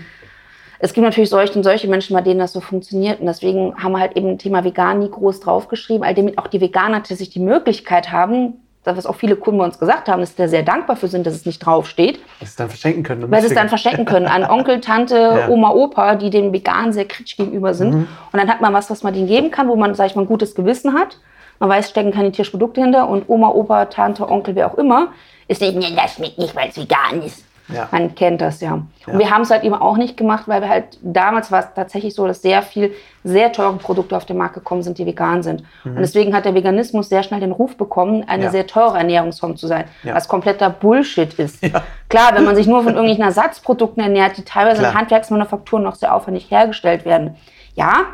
Es 0.78 0.92
gibt 0.92 1.04
natürlich 1.04 1.30
solche 1.30 1.54
und 1.54 1.62
solche 1.62 1.88
Menschen, 1.88 2.14
bei 2.14 2.20
denen 2.20 2.38
das 2.38 2.52
so 2.52 2.60
funktioniert. 2.60 3.20
Und 3.20 3.26
deswegen 3.26 3.82
haben 3.82 3.92
wir 3.92 4.00
halt 4.00 4.16
eben 4.16 4.36
Thema 4.36 4.64
vegan 4.64 4.98
nie 4.98 5.10
groß 5.10 5.40
draufgeschrieben, 5.40 6.04
all 6.04 6.14
damit 6.14 6.36
auch 6.36 6.48
die 6.48 6.60
Veganer 6.60 6.98
tatsächlich 6.98 7.30
die 7.30 7.40
Möglichkeit 7.40 8.12
haben, 8.12 8.60
das, 8.86 8.96
was 8.96 9.06
auch 9.06 9.16
viele 9.16 9.34
Kunden 9.34 9.58
bei 9.58 9.64
uns 9.64 9.78
gesagt 9.78 10.08
haben, 10.08 10.20
dass 10.20 10.30
sie 10.30 10.36
da 10.36 10.46
sehr 10.46 10.62
dankbar 10.62 10.94
für 10.96 11.08
sind, 11.08 11.26
dass 11.26 11.34
es 11.34 11.44
nicht 11.44 11.58
draufsteht. 11.58 12.20
Dass 12.38 12.50
sie 12.50 12.52
es 12.52 12.56
dann 12.56 12.68
verschenken 12.68 13.02
können. 13.02 13.30
Weil 13.30 13.40
sie 13.40 13.48
es 13.48 13.54
dann 13.54 13.68
verschenken 13.68 14.04
können 14.04 14.26
an 14.26 14.44
Onkel, 14.48 14.80
Tante, 14.80 15.16
ja. 15.16 15.48
Oma, 15.48 15.70
Opa, 15.70 16.14
die 16.14 16.30
dem 16.30 16.52
Vegan 16.52 16.92
sehr 16.92 17.06
kritisch 17.06 17.36
gegenüber 17.36 17.74
sind. 17.74 17.94
Mhm. 17.94 18.08
Und 18.32 18.38
dann 18.38 18.48
hat 18.48 18.60
man 18.60 18.72
was, 18.72 18.88
was 18.88 19.02
man 19.02 19.12
denen 19.12 19.26
geben 19.26 19.50
kann, 19.50 19.68
wo 19.68 19.74
man, 19.74 19.94
sag 19.94 20.06
ich 20.06 20.14
mal, 20.14 20.22
ein 20.22 20.28
gutes 20.28 20.54
Gewissen 20.54 20.94
hat. 20.94 21.18
Man 21.58 21.68
weiß, 21.68 21.90
stecken 21.90 22.12
keine 22.12 22.32
Tierprodukte 22.32 22.80
hinter 22.80 23.08
und 23.08 23.28
Oma, 23.28 23.48
Opa, 23.48 23.86
Tante, 23.86 24.28
Onkel, 24.28 24.54
wer 24.54 24.70
auch 24.70 24.78
immer, 24.78 25.08
ist 25.48 25.60
nicht, 25.60 25.76
nee, 25.76 25.94
das 25.94 26.14
schmeckt 26.14 26.38
nicht, 26.38 26.54
weil 26.54 26.68
es 26.68 26.76
vegan 26.76 27.22
ist. 27.22 27.44
Ja. 27.68 27.88
Man 27.90 28.14
kennt 28.14 28.40
das 28.40 28.60
ja. 28.60 28.80
ja. 29.06 29.12
Und 29.12 29.18
wir 29.18 29.30
haben 29.30 29.42
es 29.42 29.50
halt 29.50 29.64
eben 29.64 29.74
auch 29.74 29.96
nicht 29.96 30.16
gemacht, 30.16 30.44
weil 30.46 30.60
wir 30.60 30.68
halt 30.68 30.98
damals 31.02 31.50
war 31.50 31.60
es 31.60 31.66
tatsächlich 31.74 32.14
so, 32.14 32.26
dass 32.26 32.40
sehr 32.40 32.62
viel 32.62 32.92
sehr 33.24 33.50
teure 33.50 33.76
Produkte 33.76 34.16
auf 34.16 34.24
den 34.24 34.36
Markt 34.36 34.54
gekommen 34.54 34.82
sind, 34.82 34.98
die 34.98 35.06
vegan 35.06 35.42
sind. 35.42 35.64
Mhm. 35.82 35.96
Und 35.96 35.98
deswegen 35.98 36.34
hat 36.34 36.44
der 36.44 36.54
Veganismus 36.54 37.08
sehr 37.08 37.24
schnell 37.24 37.40
den 37.40 37.50
Ruf 37.50 37.76
bekommen, 37.76 38.24
eine 38.28 38.44
ja. 38.44 38.50
sehr 38.50 38.68
teure 38.68 38.98
Ernährungsform 38.98 39.56
zu 39.56 39.66
sein, 39.66 39.84
was 40.04 40.28
kompletter 40.28 40.70
Bullshit 40.70 41.34
ist. 41.34 41.60
Klar, 42.08 42.34
wenn 42.34 42.44
man 42.44 42.54
sich 42.54 42.68
nur 42.68 42.84
von 42.84 42.92
irgendwelchen 42.92 43.24
Ersatzprodukten 43.24 44.02
ernährt, 44.02 44.36
die 44.36 44.44
teilweise 44.44 44.78
Klar. 44.78 44.92
in 44.92 44.98
Handwerksmanufakturen 44.98 45.82
noch 45.82 45.96
sehr 45.96 46.14
aufwendig 46.14 46.50
hergestellt 46.50 47.04
werden. 47.04 47.36
Ja, 47.74 48.06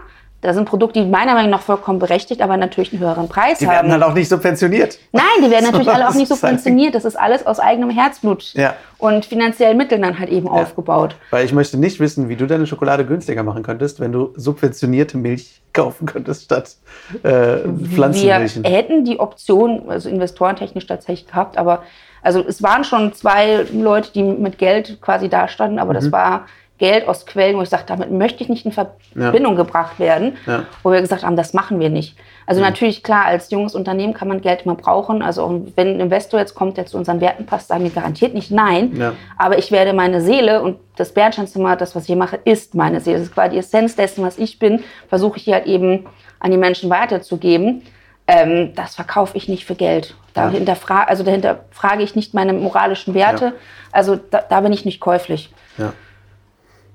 da 0.42 0.52
sind 0.52 0.64
Produkte, 0.64 1.00
die 1.00 1.08
meiner 1.08 1.34
Meinung 1.34 1.50
nach 1.50 1.62
vollkommen 1.62 2.00
berechtigt, 2.00 2.42
aber 2.42 2.56
natürlich 2.56 2.92
einen 2.92 3.00
höheren 3.00 3.28
Preis 3.28 3.58
die 3.58 3.66
haben. 3.66 3.86
Die 3.86 3.90
werden 3.90 3.92
halt 3.92 4.02
auch 4.02 4.14
nicht 4.14 4.28
subventioniert. 4.28 4.98
Nein, 5.12 5.24
die 5.38 5.50
werden 5.50 5.66
natürlich 5.66 5.88
alle 5.88 6.08
auch 6.08 6.14
nicht 6.14 6.28
subventioniert. 6.32 6.96
Das 6.96 7.04
ist 7.04 7.14
alles 7.14 7.46
aus 7.46 7.60
eigenem 7.60 7.90
Herzblut 7.90 8.52
ja. 8.54 8.74
und 8.98 9.24
finanziellen 9.24 9.76
Mitteln 9.76 10.02
dann 10.02 10.18
halt 10.18 10.30
eben 10.30 10.46
ja. 10.46 10.52
aufgebaut. 10.52 11.14
Weil 11.30 11.44
ich 11.44 11.52
möchte 11.52 11.78
nicht 11.78 12.00
wissen, 12.00 12.28
wie 12.28 12.34
du 12.34 12.46
deine 12.46 12.66
Schokolade 12.66 13.06
günstiger 13.06 13.44
machen 13.44 13.62
könntest, 13.62 14.00
wenn 14.00 14.10
du 14.10 14.32
subventionierte 14.34 15.16
Milch 15.16 15.62
kaufen 15.72 16.06
könntest 16.06 16.42
statt 16.42 16.74
äh, 17.22 17.58
Pflanzenmilch. 17.94 18.64
Wir 18.64 18.70
hätten 18.70 19.04
die 19.04 19.20
Option, 19.20 19.88
also 19.88 20.08
investorentechnisch 20.08 20.88
tatsächlich 20.88 21.28
gehabt, 21.28 21.56
aber 21.56 21.84
also 22.20 22.44
es 22.44 22.64
waren 22.64 22.82
schon 22.82 23.12
zwei 23.14 23.64
Leute, 23.72 24.10
die 24.12 24.24
mit 24.24 24.58
Geld 24.58 25.00
quasi 25.00 25.28
dastanden, 25.28 25.78
aber 25.78 25.92
mhm. 25.92 25.96
das 25.96 26.12
war 26.12 26.46
Geld 26.82 27.06
aus 27.06 27.26
Quellen, 27.26 27.56
wo 27.56 27.62
ich 27.62 27.68
sagte, 27.68 27.92
damit 27.92 28.10
möchte 28.10 28.42
ich 28.42 28.48
nicht 28.48 28.66
in 28.66 28.72
Verbindung 28.72 29.52
ja. 29.52 29.62
gebracht 29.62 30.00
werden, 30.00 30.36
ja. 30.48 30.64
wo 30.82 30.90
wir 30.90 31.00
gesagt 31.00 31.22
haben, 31.22 31.36
das 31.36 31.54
machen 31.54 31.78
wir 31.78 31.90
nicht. 31.90 32.16
Also 32.44 32.60
mhm. 32.60 32.66
natürlich, 32.66 33.04
klar, 33.04 33.24
als 33.24 33.52
junges 33.52 33.76
Unternehmen 33.76 34.14
kann 34.14 34.26
man 34.26 34.40
Geld 34.40 34.62
immer 34.62 34.74
brauchen. 34.74 35.22
Also 35.22 35.64
wenn 35.76 35.86
ein 35.86 36.00
Investor 36.00 36.40
jetzt 36.40 36.56
kommt, 36.56 36.76
der 36.76 36.86
zu 36.86 36.98
unseren 36.98 37.20
Werten 37.20 37.46
passt, 37.46 37.68
sagen 37.68 37.84
wir 37.84 37.90
garantiert 37.90 38.34
nicht 38.34 38.50
nein. 38.50 38.96
Ja. 38.96 39.12
Aber 39.38 39.58
ich 39.58 39.70
werde 39.70 39.92
meine 39.92 40.20
Seele 40.20 40.60
und 40.60 40.80
das 40.96 41.14
Bernsteinzimmer, 41.14 41.76
das, 41.76 41.94
was 41.94 42.02
ich 42.02 42.08
hier 42.08 42.16
mache, 42.16 42.40
ist 42.44 42.74
meine 42.74 43.00
Seele. 43.00 43.18
Das 43.18 43.28
ist 43.28 43.34
quasi 43.34 43.50
die 43.50 43.58
Essenz 43.58 43.94
dessen, 43.94 44.24
was 44.24 44.36
ich 44.36 44.58
bin, 44.58 44.82
versuche 45.08 45.36
ich 45.36 45.44
hier 45.44 45.54
halt 45.54 45.66
eben 45.66 46.06
an 46.40 46.50
die 46.50 46.56
Menschen 46.56 46.90
weiterzugeben. 46.90 47.82
Ähm, 48.26 48.72
das 48.74 48.96
verkaufe 48.96 49.36
ich 49.36 49.48
nicht 49.48 49.64
für 49.66 49.76
Geld. 49.76 50.16
Dahinter, 50.34 50.76
also 51.06 51.22
dahinter 51.22 51.60
frage 51.70 52.02
ich 52.02 52.16
nicht 52.16 52.34
meine 52.34 52.54
moralischen 52.54 53.14
Werte. 53.14 53.52
Also 53.92 54.16
da, 54.16 54.42
da 54.48 54.62
bin 54.62 54.72
ich 54.72 54.84
nicht 54.84 54.98
käuflich. 54.98 55.52
Ja. 55.78 55.92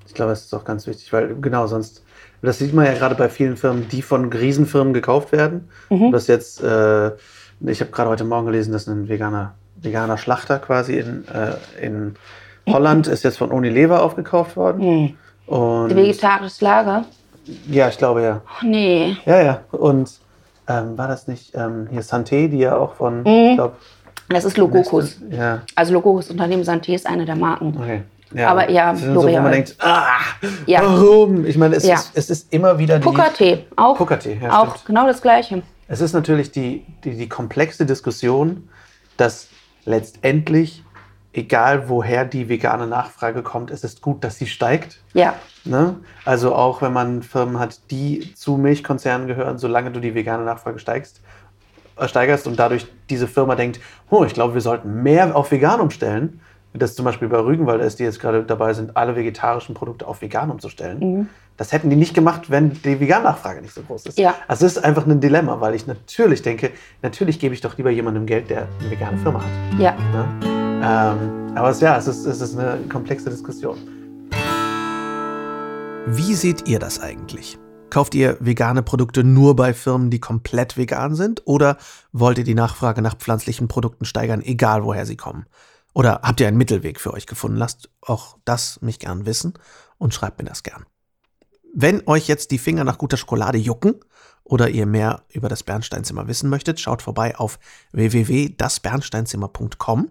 Ich 0.08 0.14
glaube, 0.14 0.32
das 0.32 0.46
ist 0.46 0.54
auch 0.54 0.66
ganz 0.66 0.88
wichtig, 0.88 1.12
weil 1.14 1.36
genau 1.40 1.68
sonst, 1.68 2.04
das 2.42 2.60
sieht 2.60 2.74
man 2.74 2.86
ja 2.86 2.94
gerade 2.94 3.16
bei 3.16 3.30
vielen 3.30 3.58
Firmen, 3.58 3.88
die 3.90 4.02
von 4.02 4.32
Riesenfirmen 4.32 4.94
gekauft 4.94 5.32
werden. 5.32 5.70
Mhm. 5.90 6.12
Das 6.12 6.28
jetzt, 6.28 6.64
äh, 6.64 7.12
ich 7.62 7.82
habe 7.82 7.92
gerade 7.92 8.10
heute 8.10 8.24
Morgen 8.24 8.46
gelesen, 8.46 8.72
dass 8.72 8.88
ein 8.88 9.10
veganer, 9.10 9.56
veganer 9.76 10.18
Schlachter 10.18 10.60
quasi 10.60 10.98
in, 10.98 11.26
äh, 11.28 11.86
in 11.86 12.16
Holland 12.68 13.08
ist 13.08 13.24
jetzt 13.24 13.38
von 13.38 13.52
Unilever 13.52 14.04
aufgekauft 14.04 14.58
worden. 14.58 14.86
Mhm. 14.86 15.18
Und 15.48 15.96
Vegetarisches 15.96 16.62
Lager? 16.62 17.06
Ja, 17.70 17.88
ich 17.88 17.98
glaube 17.98 18.22
ja. 18.22 18.42
Ach, 18.48 18.62
nee. 18.64 19.16
Ja, 19.26 19.42
ja. 19.42 19.62
Und 19.72 20.12
ähm, 20.68 20.98
war 20.98 21.08
das 21.08 21.28
nicht 21.28 21.56
ähm, 21.56 21.88
hier 21.90 22.04
Santé, 22.04 22.50
die 22.50 22.58
ja 22.58 22.76
auch 22.78 22.96
von, 22.96 23.22
mhm. 23.22 23.28
ich 23.28 23.56
glaube. 23.56 23.76
Das 24.30 24.44
ist 24.44 24.58
Logocus. 24.58 25.22
Ja. 25.30 25.62
Also 25.76 25.94
Logocus 25.94 26.30
Unternehmen 26.30 26.64
Santé 26.64 26.94
ist 26.94 27.08
eine 27.08 27.26
der 27.26 27.38
Marken. 27.38 27.78
Okay. 27.78 28.04
Ja, 28.34 28.50
aber 28.50 28.70
ja, 28.70 28.96
so, 28.96 29.24
wo 29.24 29.32
man 29.32 29.52
denkt, 29.52 29.76
ah, 29.80 30.08
ja. 30.66 30.82
warum? 30.82 31.46
Ich 31.46 31.58
meine, 31.58 31.76
es, 31.76 31.86
ja. 31.86 31.96
ist, 31.96 32.12
es 32.16 32.30
ist 32.30 32.54
immer 32.54 32.78
wieder 32.78 33.00
die... 33.00 33.04
Puckertee, 33.04 33.66
auch, 33.76 33.98
Puckertee, 33.98 34.40
ja, 34.42 34.62
auch 34.62 34.84
genau 34.86 35.08
das 35.08 35.22
Gleiche. 35.22 35.64
Es 35.88 36.02
ist 36.02 36.14
natürlich 36.14 36.52
die, 36.52 36.86
die, 37.04 37.16
die 37.16 37.30
komplexe 37.30 37.86
Diskussion, 37.86 38.70
dass 39.16 39.48
letztendlich, 39.86 40.84
egal 41.32 41.88
woher 41.88 42.26
die 42.26 42.50
vegane 42.50 42.88
Nachfrage 42.88 43.44
kommt, 43.44 43.72
es 43.72 43.84
ist 43.84 44.02
gut, 44.02 44.24
dass 44.24 44.38
sie 44.38 44.48
steigt. 44.48 45.00
Ja. 45.14 45.36
Ne? 45.64 45.96
Also 46.26 46.54
auch 46.54 46.82
wenn 46.82 46.94
man 46.94 47.24
Firmen 47.24 47.60
hat, 47.60 47.80
die 47.92 48.34
zu 48.36 48.58
Milchkonzernen 48.58 49.28
gehören, 49.28 49.58
solange 49.58 49.92
du 49.92 50.02
die 50.02 50.14
vegane 50.14 50.44
Nachfrage 50.44 50.80
steigst, 50.80 51.22
äh, 51.98 52.08
steigerst 52.08 52.48
und 52.48 52.60
dadurch 52.60 52.88
diese 53.10 53.28
Firma 53.28 53.56
denkt, 53.56 53.80
oh, 54.10 54.26
ich 54.26 54.34
glaube, 54.34 54.54
wir 54.54 54.62
sollten 54.62 55.04
mehr 55.04 55.36
auf 55.36 55.52
vegan 55.52 55.80
umstellen, 55.80 56.42
dass 56.74 56.96
zum 56.96 57.06
Beispiel 57.06 57.28
bei 57.28 57.40
Rügenwald 57.40 57.82
ist, 57.82 58.00
die 58.00 58.04
jetzt 58.04 58.20
gerade 58.20 58.44
dabei 58.44 58.74
sind, 58.74 58.96
alle 58.96 59.16
vegetarischen 59.16 59.76
Produkte 59.76 60.08
auf 60.08 60.22
vegan 60.22 60.52
umzustellen. 60.52 61.00
Mhm. 61.00 61.30
Das 61.58 61.72
hätten 61.72 61.90
die 61.90 61.96
nicht 61.96 62.14
gemacht, 62.14 62.52
wenn 62.52 62.74
die 62.84 63.00
Vegan-Nachfrage 63.00 63.62
nicht 63.62 63.74
so 63.74 63.82
groß 63.82 64.06
ist. 64.08 64.20
Ja. 64.20 64.36
Also 64.48 64.68
es 64.68 64.78
ist 64.78 64.84
einfach 64.84 65.08
ein 65.08 65.20
Dilemma, 65.20 65.60
weil 65.60 65.74
ich 65.74 65.88
natürlich 65.88 66.44
denke, 66.44 66.72
natürlich 67.02 67.40
gebe 67.40 67.56
ich 67.56 67.62
doch 67.62 67.78
lieber 67.78 67.90
jemandem 67.90 68.28
Geld, 68.28 68.52
der 68.52 68.68
eine 68.80 68.92
vegane 68.92 69.18
Firma 69.18 69.42
hat. 69.42 69.80
Ja. 69.80 69.96
ja? 70.14 71.14
Ähm, 71.14 71.56
aber 71.56 71.70
es, 71.72 71.82
ja, 71.82 71.98
es 71.98 72.08
ist, 72.08 72.26
es 72.28 72.42
ist 72.42 72.58
eine 72.58 72.78
komplexe 72.88 73.32
Diskussion. 73.32 73.78
Wie 76.06 76.36
seht 76.36 76.68
ihr 76.70 76.78
das 76.78 77.02
eigentlich? 77.02 77.58
Kauft 77.90 78.14
ihr 78.14 78.38
vegane 78.40 78.84
Produkte 78.84 79.24
nur 79.24 79.56
bei 79.56 79.74
Firmen, 79.74 80.12
die 80.12 80.20
komplett 80.20 80.78
vegan 80.78 81.16
sind? 81.16 81.42
Oder 81.46 81.78
wollt 82.12 82.38
ihr 82.38 82.44
die 82.44 82.54
Nachfrage 82.54 83.02
nach 83.02 83.16
pflanzlichen 83.16 83.68
Produkten 83.68 84.06
steigern, 84.06 84.42
egal 84.42 84.84
woher 84.84 85.06
sie 85.06 85.18
kommen? 85.18 85.48
Oder 85.98 86.22
habt 86.22 86.40
ihr 86.40 86.48
einen 86.48 86.58
Mittelweg 86.58 87.00
für 87.00 87.12
euch 87.12 87.26
gefunden? 87.26 87.58
Lasst 87.58 87.90
auch 88.02 88.38
das 88.46 88.80
mich 88.84 89.00
gern 89.00 89.26
wissen 89.26 89.56
und 89.98 90.14
schreibt 90.14 90.38
mir 90.38 90.46
das 90.46 90.62
gern. 90.62 90.86
Wenn 91.74 92.08
euch 92.08 92.28
jetzt 92.28 92.52
die 92.52 92.60
Finger 92.60 92.84
nach 92.84 93.00
guter 93.00 93.18
Schokolade 93.18 93.58
jucken 93.58 93.96
oder 94.44 94.70
ihr 94.70 94.86
mehr 94.86 95.24
über 95.30 95.50
das 95.50 95.64
Bernsteinzimmer 95.64 96.28
wissen 96.28 96.52
möchtet, 96.52 96.80
schaut 96.80 97.02
vorbei 97.02 97.36
auf 97.36 97.58
www.dasbernsteinzimmer.com. 97.94 100.10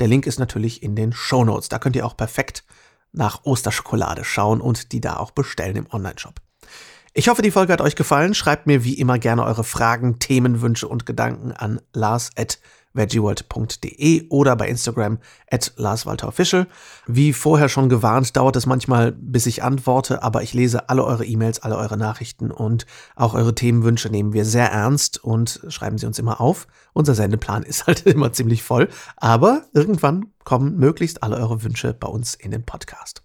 Der 0.00 0.08
Link 0.08 0.26
ist 0.26 0.40
natürlich 0.40 0.82
in 0.82 0.96
den 0.96 1.12
Show 1.12 1.44
Notes. 1.44 1.68
Da 1.68 1.78
könnt 1.78 1.94
ihr 1.94 2.04
auch 2.04 2.16
perfekt 2.16 2.64
nach 3.12 3.44
Osterschokolade 3.44 4.24
schauen 4.24 4.60
und 4.60 4.90
die 4.90 5.00
da 5.00 5.18
auch 5.18 5.30
bestellen 5.30 5.76
im 5.76 5.86
Onlineshop. 5.88 6.40
Ich 7.14 7.28
hoffe, 7.28 7.42
die 7.42 7.52
Folge 7.52 7.72
hat 7.72 7.80
euch 7.80 7.94
gefallen. 7.94 8.34
Schreibt 8.34 8.66
mir 8.66 8.82
wie 8.82 8.94
immer 8.94 9.20
gerne 9.20 9.44
eure 9.44 9.62
Fragen, 9.62 10.18
Themenwünsche 10.18 10.88
und 10.88 11.06
Gedanken 11.06 11.52
an 11.52 11.80
lars@ 11.92 12.58
veggieworld.de 12.94 14.28
oder 14.28 14.56
bei 14.56 14.68
Instagram 14.68 15.18
at 15.50 15.72
larswalterofficial. 15.76 16.66
Wie 17.06 17.32
vorher 17.32 17.68
schon 17.68 17.88
gewarnt, 17.88 18.36
dauert 18.36 18.56
es 18.56 18.66
manchmal, 18.66 19.12
bis 19.12 19.46
ich 19.46 19.62
antworte, 19.62 20.22
aber 20.22 20.42
ich 20.42 20.54
lese 20.54 20.88
alle 20.88 21.04
eure 21.04 21.24
E-Mails, 21.24 21.62
alle 21.62 21.76
eure 21.76 21.96
Nachrichten 21.96 22.50
und 22.50 22.86
auch 23.16 23.34
eure 23.34 23.54
Themenwünsche 23.54 24.08
nehmen 24.08 24.32
wir 24.32 24.44
sehr 24.44 24.70
ernst 24.70 25.22
und 25.22 25.60
schreiben 25.68 25.98
sie 25.98 26.06
uns 26.06 26.18
immer 26.18 26.40
auf. 26.40 26.66
Unser 26.92 27.14
Sendeplan 27.14 27.62
ist 27.62 27.86
halt 27.86 28.06
immer 28.06 28.32
ziemlich 28.32 28.62
voll, 28.62 28.88
aber 29.16 29.64
irgendwann 29.72 30.26
kommen 30.44 30.76
möglichst 30.76 31.22
alle 31.22 31.36
eure 31.36 31.62
Wünsche 31.62 31.94
bei 31.94 32.08
uns 32.08 32.34
in 32.34 32.50
den 32.50 32.64
Podcast. 32.64 33.22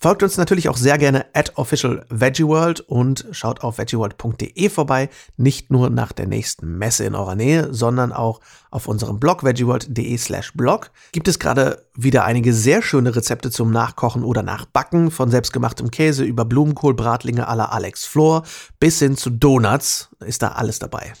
Folgt 0.00 0.22
uns 0.22 0.36
natürlich 0.36 0.68
auch 0.68 0.76
sehr 0.76 0.96
gerne 0.96 1.26
at 1.34 1.58
official 1.58 2.06
veggieworld 2.08 2.80
und 2.80 3.26
schaut 3.32 3.62
auf 3.62 3.78
veggieworld.de 3.78 4.68
vorbei. 4.68 5.08
Nicht 5.36 5.72
nur 5.72 5.90
nach 5.90 6.12
der 6.12 6.28
nächsten 6.28 6.78
Messe 6.78 7.04
in 7.04 7.16
eurer 7.16 7.34
Nähe, 7.34 7.74
sondern 7.74 8.12
auch 8.12 8.40
auf 8.70 8.86
unserem 8.86 9.18
Blog 9.18 9.42
veggieworld.de 9.42 10.16
slash 10.16 10.52
blog 10.52 10.92
gibt 11.10 11.26
es 11.26 11.40
gerade 11.40 11.84
wieder 11.96 12.24
einige 12.24 12.54
sehr 12.54 12.80
schöne 12.80 13.16
Rezepte 13.16 13.50
zum 13.50 13.72
Nachkochen 13.72 14.22
oder 14.22 14.44
Nachbacken, 14.44 15.10
von 15.10 15.30
selbstgemachtem 15.30 15.90
Käse 15.90 16.22
über 16.22 16.44
Blumenkohlbratlinge 16.44 17.48
à 17.48 17.56
la 17.56 17.64
Alex 17.64 18.04
Flor 18.04 18.44
bis 18.78 19.00
hin 19.00 19.16
zu 19.16 19.30
Donuts 19.30 20.10
ist 20.20 20.42
da 20.42 20.52
alles 20.52 20.78
dabei. 20.78 21.12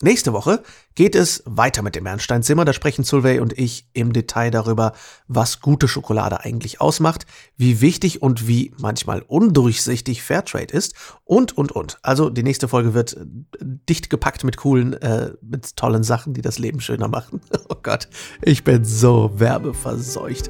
Nächste 0.00 0.32
Woche 0.32 0.62
geht 0.94 1.16
es 1.16 1.42
weiter 1.44 1.82
mit 1.82 1.96
dem 1.96 2.04
Bernsteinzimmer. 2.04 2.64
Da 2.64 2.72
sprechen 2.72 3.02
Solveig 3.02 3.40
und 3.40 3.58
ich 3.58 3.88
im 3.94 4.12
Detail 4.12 4.52
darüber, 4.52 4.92
was 5.26 5.60
gute 5.60 5.88
Schokolade 5.88 6.44
eigentlich 6.44 6.80
ausmacht, 6.80 7.26
wie 7.56 7.80
wichtig 7.80 8.22
und 8.22 8.46
wie 8.46 8.72
manchmal 8.78 9.22
undurchsichtig 9.22 10.22
Fairtrade 10.22 10.72
ist 10.72 10.94
und, 11.24 11.58
und, 11.58 11.72
und. 11.72 11.98
Also 12.02 12.30
die 12.30 12.44
nächste 12.44 12.68
Folge 12.68 12.94
wird 12.94 13.14
äh, 13.14 13.24
dicht 13.60 14.08
gepackt 14.08 14.44
mit 14.44 14.56
coolen, 14.56 14.92
äh, 14.92 15.32
mit 15.42 15.74
tollen 15.74 16.04
Sachen, 16.04 16.32
die 16.32 16.42
das 16.42 16.60
Leben 16.60 16.80
schöner 16.80 17.08
machen. 17.08 17.40
Oh 17.70 17.76
Gott, 17.82 18.08
ich 18.40 18.64
bin 18.64 18.84
so 18.84 19.30
werbeverseucht. 19.34 20.48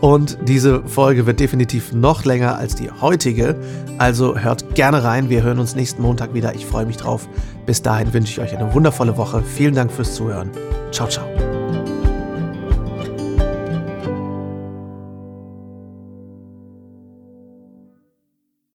Und 0.00 0.38
diese 0.46 0.82
Folge 0.86 1.26
wird 1.26 1.40
definitiv 1.40 1.92
noch 1.92 2.24
länger 2.24 2.56
als 2.56 2.74
die 2.74 2.90
heutige. 2.90 3.56
Also 3.98 4.38
hört 4.38 4.74
gerne 4.74 5.02
rein. 5.02 5.30
Wir 5.30 5.42
hören 5.42 5.58
uns 5.58 5.74
nächsten 5.74 6.02
Montag 6.02 6.34
wieder. 6.34 6.54
Ich 6.54 6.66
freue 6.66 6.86
mich 6.86 6.98
drauf. 6.98 7.28
Bis 7.64 7.82
dahin 7.82 8.12
wünsche 8.12 8.32
ich 8.32 8.40
euch 8.40 8.56
eine 8.56 8.72
wundervolle 8.74 9.16
Woche. 9.16 9.42
Vielen 9.42 9.74
Dank 9.74 9.90
fürs 9.90 10.14
Zuhören. 10.14 10.50
Ciao, 10.92 11.08
ciao. 11.08 11.55